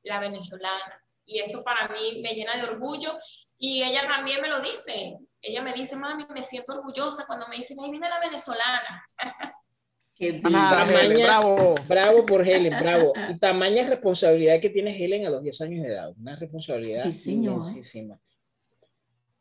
la 0.03 0.19
venezolana. 0.19 1.03
Y 1.25 1.39
eso 1.39 1.63
para 1.63 1.87
mí 1.89 2.21
me 2.21 2.33
llena 2.33 2.57
de 2.57 2.63
orgullo 2.63 3.13
y 3.57 3.83
ella 3.83 4.07
también 4.07 4.41
me 4.41 4.49
lo 4.49 4.61
dice. 4.61 5.17
Ella 5.41 5.61
me 5.61 5.73
dice, 5.73 5.95
mami, 5.95 6.25
me 6.33 6.41
siento 6.41 6.73
orgullosa 6.73 7.25
cuando 7.27 7.47
me 7.47 7.57
dicen, 7.57 7.79
ahí 7.79 7.91
viene 7.91 8.09
la 8.09 8.19
venezolana. 8.19 9.07
Qué 10.15 10.33
bravo. 10.33 11.75
Bravo 11.87 12.25
por 12.25 12.45
Helen, 12.45 12.73
bravo. 12.77 13.13
Y 13.29 13.39
tamaña 13.39 13.87
responsabilidad 13.87 14.59
que 14.59 14.69
tiene 14.69 15.01
Helen 15.01 15.25
a 15.25 15.29
los 15.29 15.41
10 15.41 15.61
años 15.61 15.83
de 15.83 15.93
edad. 15.93 16.11
Una 16.17 16.35
responsabilidad 16.35 17.09
sí, 17.13 17.41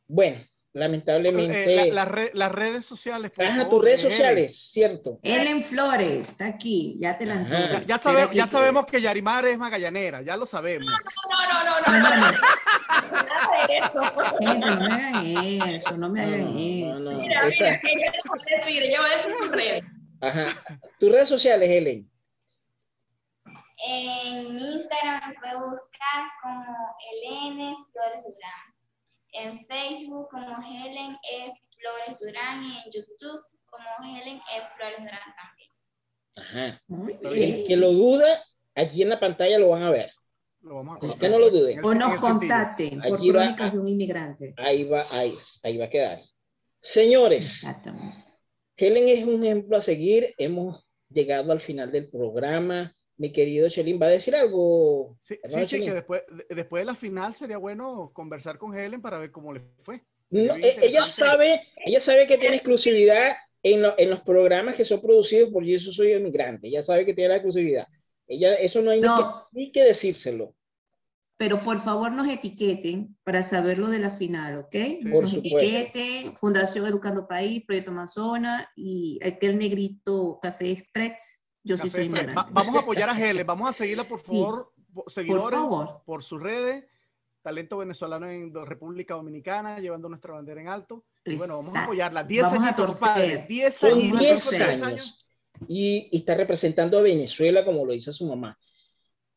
Bueno, 0.06 0.44
lamentablemente. 0.72 1.88
Eh, 1.88 1.92
las 1.92 2.52
redes 2.52 2.86
sociales. 2.86 3.30
Por 3.30 3.68
tus 3.68 3.82
redes 3.82 4.00
sociales, 4.00 4.56
cierto. 4.56 5.18
Ellen 5.22 5.62
Flores, 5.62 6.30
está 6.30 6.46
aquí, 6.46 6.96
ya 6.98 7.16
te 7.16 7.26
las 7.26 7.48
Ya, 7.48 7.84
ya, 7.84 7.98
sabemos, 7.98 8.34
ya 8.34 8.46
sabemos 8.46 8.86
que 8.86 9.00
Yarimar 9.00 9.44
es 9.46 9.58
magallanera, 9.58 10.22
ya 10.22 10.36
lo 10.36 10.46
sabemos. 10.46 10.88
No, 10.88 10.98
no, 11.48 11.64
no, 11.64 11.80
no, 11.86 12.16
no. 12.16 12.32
no, 14.40 14.76
no, 14.76 14.88
me 14.88 14.94
hagan 14.94 15.26
eso, 15.68 15.96
no 15.96 16.10
me 16.10 16.22
hagan 16.22 16.56
eso. 16.56 17.12
Mira, 17.12 17.44
mira, 17.46 17.80
ella 17.82 18.12
va 18.28 18.34
a 18.34 18.56
decir, 18.56 18.82
ella 18.82 19.00
va 19.00 19.06
a 19.06 19.16
decir 19.16 19.32
tus 19.38 19.50
redes. 19.50 19.84
Ajá. 20.20 20.46
Tus 20.98 21.12
redes 21.12 21.28
sociales, 21.28 21.70
Helen. 21.70 22.10
En 23.86 24.58
Instagram 24.58 25.28
me 25.28 25.34
puede 25.34 25.68
buscar 25.70 26.24
como 26.42 26.76
Elene 27.12 27.76
Flores 27.92 28.24
Durán 28.24 28.77
en 29.32 29.66
Facebook 29.66 30.28
como 30.30 30.56
Helen 30.62 31.12
E. 31.12 31.52
Flores 31.76 32.18
Durán 32.20 32.64
y 32.64 32.76
en 32.78 32.92
YouTube 32.92 33.44
como 33.66 33.86
Helen 34.04 34.36
E. 34.36 34.76
Flores 34.76 34.98
Durán 34.98 35.34
también. 35.36 35.68
Ajá. 36.36 36.82
El 37.22 37.66
que 37.66 37.76
lo 37.76 37.92
duda, 37.92 38.44
aquí 38.74 39.02
en 39.02 39.10
la 39.10 39.20
pantalla 39.20 39.58
lo 39.58 39.70
van 39.70 39.82
a 39.82 39.90
ver. 39.90 40.12
Lo 40.60 40.76
vamos 40.76 40.98
a 41.02 41.06
Usted 41.06 41.30
no 41.30 41.38
lo 41.38 41.50
dude. 41.50 41.80
O 41.82 41.94
nos 41.94 42.14
contacten 42.16 43.00
por 43.00 43.18
crónicas 43.18 43.72
de 43.72 43.78
un 43.78 43.88
inmigrante. 43.88 44.54
Ahí 44.56 44.84
va, 44.84 45.02
ahí, 45.12 45.32
ahí 45.62 45.78
va 45.78 45.84
a 45.84 45.90
quedar. 45.90 46.20
Señores, 46.80 47.64
Helen 48.76 49.08
es 49.08 49.24
un 49.24 49.44
ejemplo 49.44 49.76
a 49.76 49.80
seguir. 49.80 50.34
Hemos 50.38 50.84
llegado 51.08 51.52
al 51.52 51.60
final 51.60 51.90
del 51.90 52.10
programa 52.10 52.94
mi 53.18 53.32
querido 53.32 53.68
Chelín, 53.68 54.00
¿va 54.00 54.06
a 54.06 54.10
decir 54.10 54.34
algo? 54.34 55.16
Sí, 55.20 55.38
sí, 55.44 55.66
sí, 55.66 55.80
que 55.82 55.92
después, 55.92 56.22
después 56.48 56.80
de 56.80 56.86
la 56.86 56.94
final 56.94 57.34
sería 57.34 57.58
bueno 57.58 58.12
conversar 58.14 58.58
con 58.58 58.76
Helen 58.76 59.02
para 59.02 59.18
ver 59.18 59.32
cómo 59.32 59.52
le 59.52 59.60
fue. 59.82 60.02
E, 60.30 60.78
ella 60.82 61.04
sabe, 61.06 61.62
ella 61.84 62.00
sabe 62.00 62.26
que 62.26 62.38
tiene 62.38 62.56
exclusividad 62.56 63.32
en, 63.62 63.82
en, 63.96 64.10
los 64.10 64.20
programas 64.20 64.76
que 64.76 64.84
son 64.84 65.00
producidos 65.00 65.50
por 65.50 65.64
Yo 65.64 65.78
Soy 65.80 66.12
Inmigrante. 66.12 66.68
Ella 66.68 66.82
sabe 66.82 67.04
que 67.04 67.14
tiene 67.14 67.30
la 67.30 67.36
exclusividad. 67.36 67.86
Ella, 68.28 68.54
eso 68.54 68.82
no 68.82 68.92
hay 68.92 69.00
Ni, 69.52 69.72
que, 69.72 69.82
decírselo. 69.82 70.54
Pero 71.36 71.58
por 71.60 71.78
favor 71.78 72.12
nos 72.12 72.28
etiqueten 72.28 73.16
para 73.24 73.42
saber 73.42 73.78
lo 73.78 73.88
de 73.88 74.00
la 74.00 74.10
final, 74.10 74.58
¿ok? 74.58 74.74
nos 75.04 75.34
etiqueten, 75.34 76.36
Fundación 76.36 76.86
Educando 76.86 77.26
País, 77.26 77.64
Proyecto 77.64 77.90
Amazonas 77.90 78.66
y 78.76 79.18
aquel 79.24 79.56
negrito 79.58 80.38
Café 80.42 80.70
Express 80.70 81.37
yo 81.68 81.76
sí 81.76 81.90
soy 81.90 82.08
vamos 82.08 82.74
a 82.74 82.80
apoyar 82.80 83.10
a 83.10 83.18
Helen, 83.18 83.46
vamos 83.46 83.68
a 83.68 83.72
seguirla, 83.72 84.08
por 84.08 84.20
favor, 84.20 84.72
seguidores, 85.06 85.58
por, 85.58 85.70
favor. 85.70 86.02
por 86.04 86.24
sus 86.24 86.40
redes. 86.40 86.84
Talento 87.42 87.78
venezolano 87.78 88.28
en 88.28 88.52
República 88.66 89.14
Dominicana, 89.14 89.78
llevando 89.78 90.08
nuestra 90.08 90.34
bandera 90.34 90.60
en 90.60 90.68
alto. 90.68 91.04
Y 91.24 91.36
bueno, 91.36 91.58
vamos 91.58 91.74
a 91.74 91.84
apoyarla. 91.84 92.24
10 92.24 92.44
años, 92.46 93.00
padre. 93.00 93.46
10 93.48 93.84
años. 93.84 95.26
Y, 95.66 96.08
y, 96.10 96.18
está 96.18 96.34
representando 96.34 96.98
a 96.98 97.02
Venezuela 97.02 97.64
como 97.64 97.84
lo 97.84 97.94
hizo 97.94 98.12
su 98.12 98.26
mamá. 98.26 98.58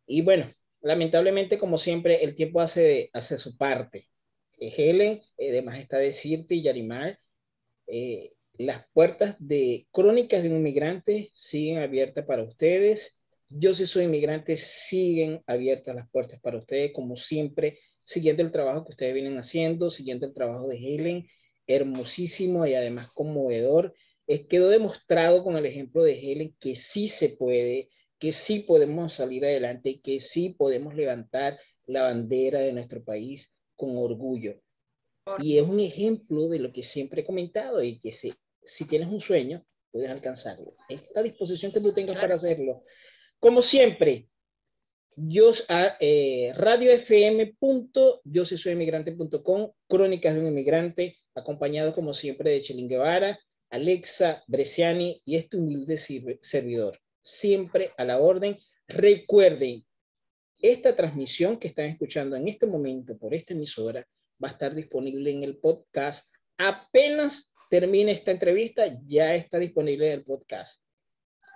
Y 0.06 0.22
bueno, 0.22 0.52
lamentablemente, 0.82 1.58
como 1.58 1.78
siempre, 1.78 2.24
el 2.24 2.36
tiempo 2.36 2.60
hace, 2.60 3.10
hace 3.14 3.38
su 3.38 3.58
parte. 3.58 4.10
Eh, 4.60 4.74
Helen, 4.76 5.22
además 5.40 5.80
está 5.80 5.98
decirte 5.98 6.56
y 6.56 6.64
Yarimar, 6.64 7.20
eh, 7.88 8.34
las 8.58 8.86
puertas 8.94 9.36
de 9.40 9.88
Crónicas 9.92 10.44
de 10.44 10.50
un 10.50 10.58
Inmigrante 10.58 11.32
siguen 11.34 11.80
abiertas 11.80 12.26
para 12.26 12.44
ustedes. 12.44 13.18
Yo 13.50 13.74
si 13.74 13.86
soy 13.86 14.06
inmigrante, 14.06 14.56
siguen 14.58 15.42
abiertas 15.46 15.96
las 15.96 16.10
puertas 16.10 16.40
para 16.42 16.58
ustedes, 16.58 16.94
como 16.94 17.18
siempre, 17.18 17.80
siguiendo 18.06 18.44
el 18.44 18.52
trabajo 18.52 18.86
que 18.86 18.92
ustedes 18.92 19.14
vienen 19.14 19.38
haciendo, 19.38 19.92
siguiendo 19.92 20.26
el 20.26 20.34
trabajo 20.34 20.68
de 20.68 20.78
Helen, 20.78 21.28
hermosísimo 21.68 22.66
y 22.66 22.76
además 22.76 23.12
conmovedor. 23.14 23.94
Es, 24.28 24.48
quedó 24.48 24.70
demostrado 24.70 25.44
con 25.44 25.58
el 25.58 25.66
ejemplo 25.66 26.04
de 26.04 26.20
Helen 26.20 26.56
que 26.60 26.76
sí 26.76 27.10
se 27.10 27.30
puede, 27.30 27.90
que 28.20 28.34
sí 28.34 28.60
podemos 28.60 29.14
salir 29.14 29.44
adelante, 29.44 30.00
que 30.02 30.22
sí 30.22 30.56
podemos 30.58 30.96
levantar 30.96 31.60
la 31.86 32.04
bandera 32.04 32.60
de 32.60 32.74
nuestro 32.74 33.04
país 33.04 33.50
con 33.76 33.98
orgullo. 33.98 34.62
Y 35.40 35.58
es 35.58 35.68
un 35.68 35.80
ejemplo 35.80 36.50
de 36.50 36.60
lo 36.60 36.72
que 36.72 36.84
siempre 36.84 37.22
he 37.22 37.26
comentado 37.26 37.84
y 37.84 38.00
que 38.00 38.12
si, 38.12 38.34
si 38.64 38.86
tienes 38.86 39.08
un 39.08 39.22
sueño, 39.22 39.64
puedes 39.92 40.10
alcanzarlo. 40.10 40.76
Esta 40.90 41.22
disposición 41.22 41.72
que 41.72 41.82
tú 41.82 41.94
tengas 41.94 42.18
para 42.18 42.36
hacerlo. 42.36 42.84
Como 43.40 43.62
siempre, 43.62 44.28
yo, 45.16 45.52
a, 45.68 45.98
eh, 46.00 46.54
radio 46.56 46.92
fm. 46.92 47.56
Yo 48.24 48.46
soy 48.46 48.72
inmigrante.com, 48.72 49.72
Crónicas 49.88 50.34
de 50.34 50.40
un 50.40 50.48
Inmigrante, 50.48 51.18
acompañado 51.36 51.94
como 51.94 52.14
siempre 52.14 52.52
de 52.52 52.62
Chelín 52.62 52.88
Guevara, 52.90 53.40
Alexa 53.70 54.44
Bresciani 54.48 55.22
y 55.26 55.36
este 55.36 55.58
humilde 55.58 55.98
servidor. 56.42 57.00
Siempre 57.22 57.92
a 57.98 58.06
la 58.06 58.20
orden. 58.20 58.58
Recuerden, 58.88 59.86
esta 60.62 60.96
transmisión 60.96 61.58
que 61.58 61.68
están 61.68 61.86
escuchando 61.86 62.36
en 62.36 62.48
este 62.48 62.68
momento 62.68 63.18
por 63.18 63.34
esta 63.34 63.54
emisora 63.54 64.08
va 64.42 64.50
a 64.50 64.52
estar 64.52 64.74
disponible 64.74 65.32
en 65.32 65.44
el 65.44 65.58
podcast. 65.58 66.26
Apenas 66.58 67.54
termine 67.70 68.12
esta 68.12 68.32
entrevista, 68.32 68.84
ya 69.06 69.36
está 69.36 69.60
disponible 69.60 70.08
en 70.08 70.14
el 70.14 70.24
podcast. 70.24 70.82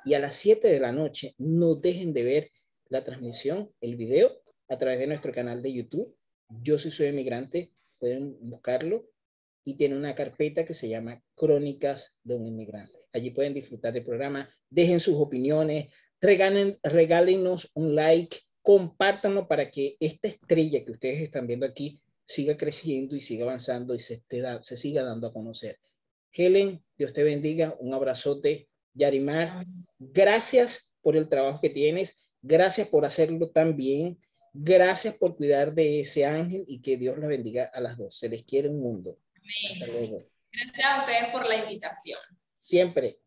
Y 0.05 0.13
a 0.13 0.19
las 0.19 0.36
7 0.38 0.67
de 0.67 0.79
la 0.79 0.91
noche, 0.91 1.33
no 1.38 1.75
dejen 1.75 2.13
de 2.13 2.23
ver 2.23 2.51
la 2.89 3.03
transmisión, 3.03 3.71
el 3.81 3.95
video, 3.95 4.31
a 4.69 4.77
través 4.77 4.99
de 4.99 5.07
nuestro 5.07 5.33
canal 5.33 5.61
de 5.61 5.73
YouTube. 5.73 6.15
Yo 6.61 6.77
soy 6.77 6.91
Soy 6.91 7.07
Emigrante, 7.07 7.71
pueden 7.97 8.38
buscarlo 8.41 9.07
y 9.63 9.77
tiene 9.77 9.97
una 9.97 10.13
carpeta 10.13 10.63
que 10.63 10.75
se 10.75 10.88
llama 10.88 11.23
Crónicas 11.36 12.13
de 12.23 12.36
un 12.36 12.45
Inmigrante. 12.45 12.93
Allí 13.13 13.31
pueden 13.31 13.55
disfrutar 13.55 13.93
del 13.93 14.05
programa, 14.05 14.49
dejen 14.69 14.99
sus 14.99 15.15
opiniones, 15.15 15.91
regalen, 16.21 16.77
regálenos 16.83 17.71
un 17.73 17.95
like, 17.95 18.38
compártanlo 18.61 19.47
para 19.47 19.71
que 19.71 19.97
esta 19.99 20.27
estrella 20.27 20.86
que 20.86 20.91
ustedes 20.91 21.21
están 21.21 21.47
viendo 21.47 21.65
aquí 21.65 21.99
siga 22.26 22.57
creciendo 22.57 23.15
y 23.15 23.21
siga 23.21 23.45
avanzando 23.45 23.95
y 23.95 23.99
se, 23.99 24.23
se 24.61 24.78
siga 24.78 25.03
dando 25.03 25.28
a 25.28 25.34
conocer. 25.34 25.80
Helen, 26.32 26.84
Dios 26.97 27.13
te 27.13 27.23
bendiga, 27.23 27.76
un 27.80 27.93
abrazote. 27.93 28.67
Yarimar, 28.93 29.65
gracias 29.99 30.91
por 31.01 31.17
el 31.17 31.28
trabajo 31.28 31.59
que 31.61 31.69
tienes, 31.69 32.15
gracias 32.41 32.88
por 32.88 33.05
hacerlo 33.05 33.51
tan 33.51 33.76
bien, 33.76 34.17
gracias 34.53 35.15
por 35.15 35.36
cuidar 35.36 35.73
de 35.73 35.99
ese 35.99 36.26
ángel 36.26 36.63
y 36.67 36.82
que 36.82 36.95
Dios 36.95 37.17
los 37.17 37.28
bendiga 37.28 37.69
a 37.73 37.82
las 37.82 37.97
dos. 37.97 38.17
Se 38.17 38.30
les 38.30 38.43
quiere 38.43 38.69
un 38.69 38.80
mundo. 38.80 39.17
Gracias 40.51 40.86
a 40.86 40.99
ustedes 40.99 41.30
por 41.34 41.45
la 41.45 41.57
invitación. 41.57 42.19
Siempre. 42.53 43.17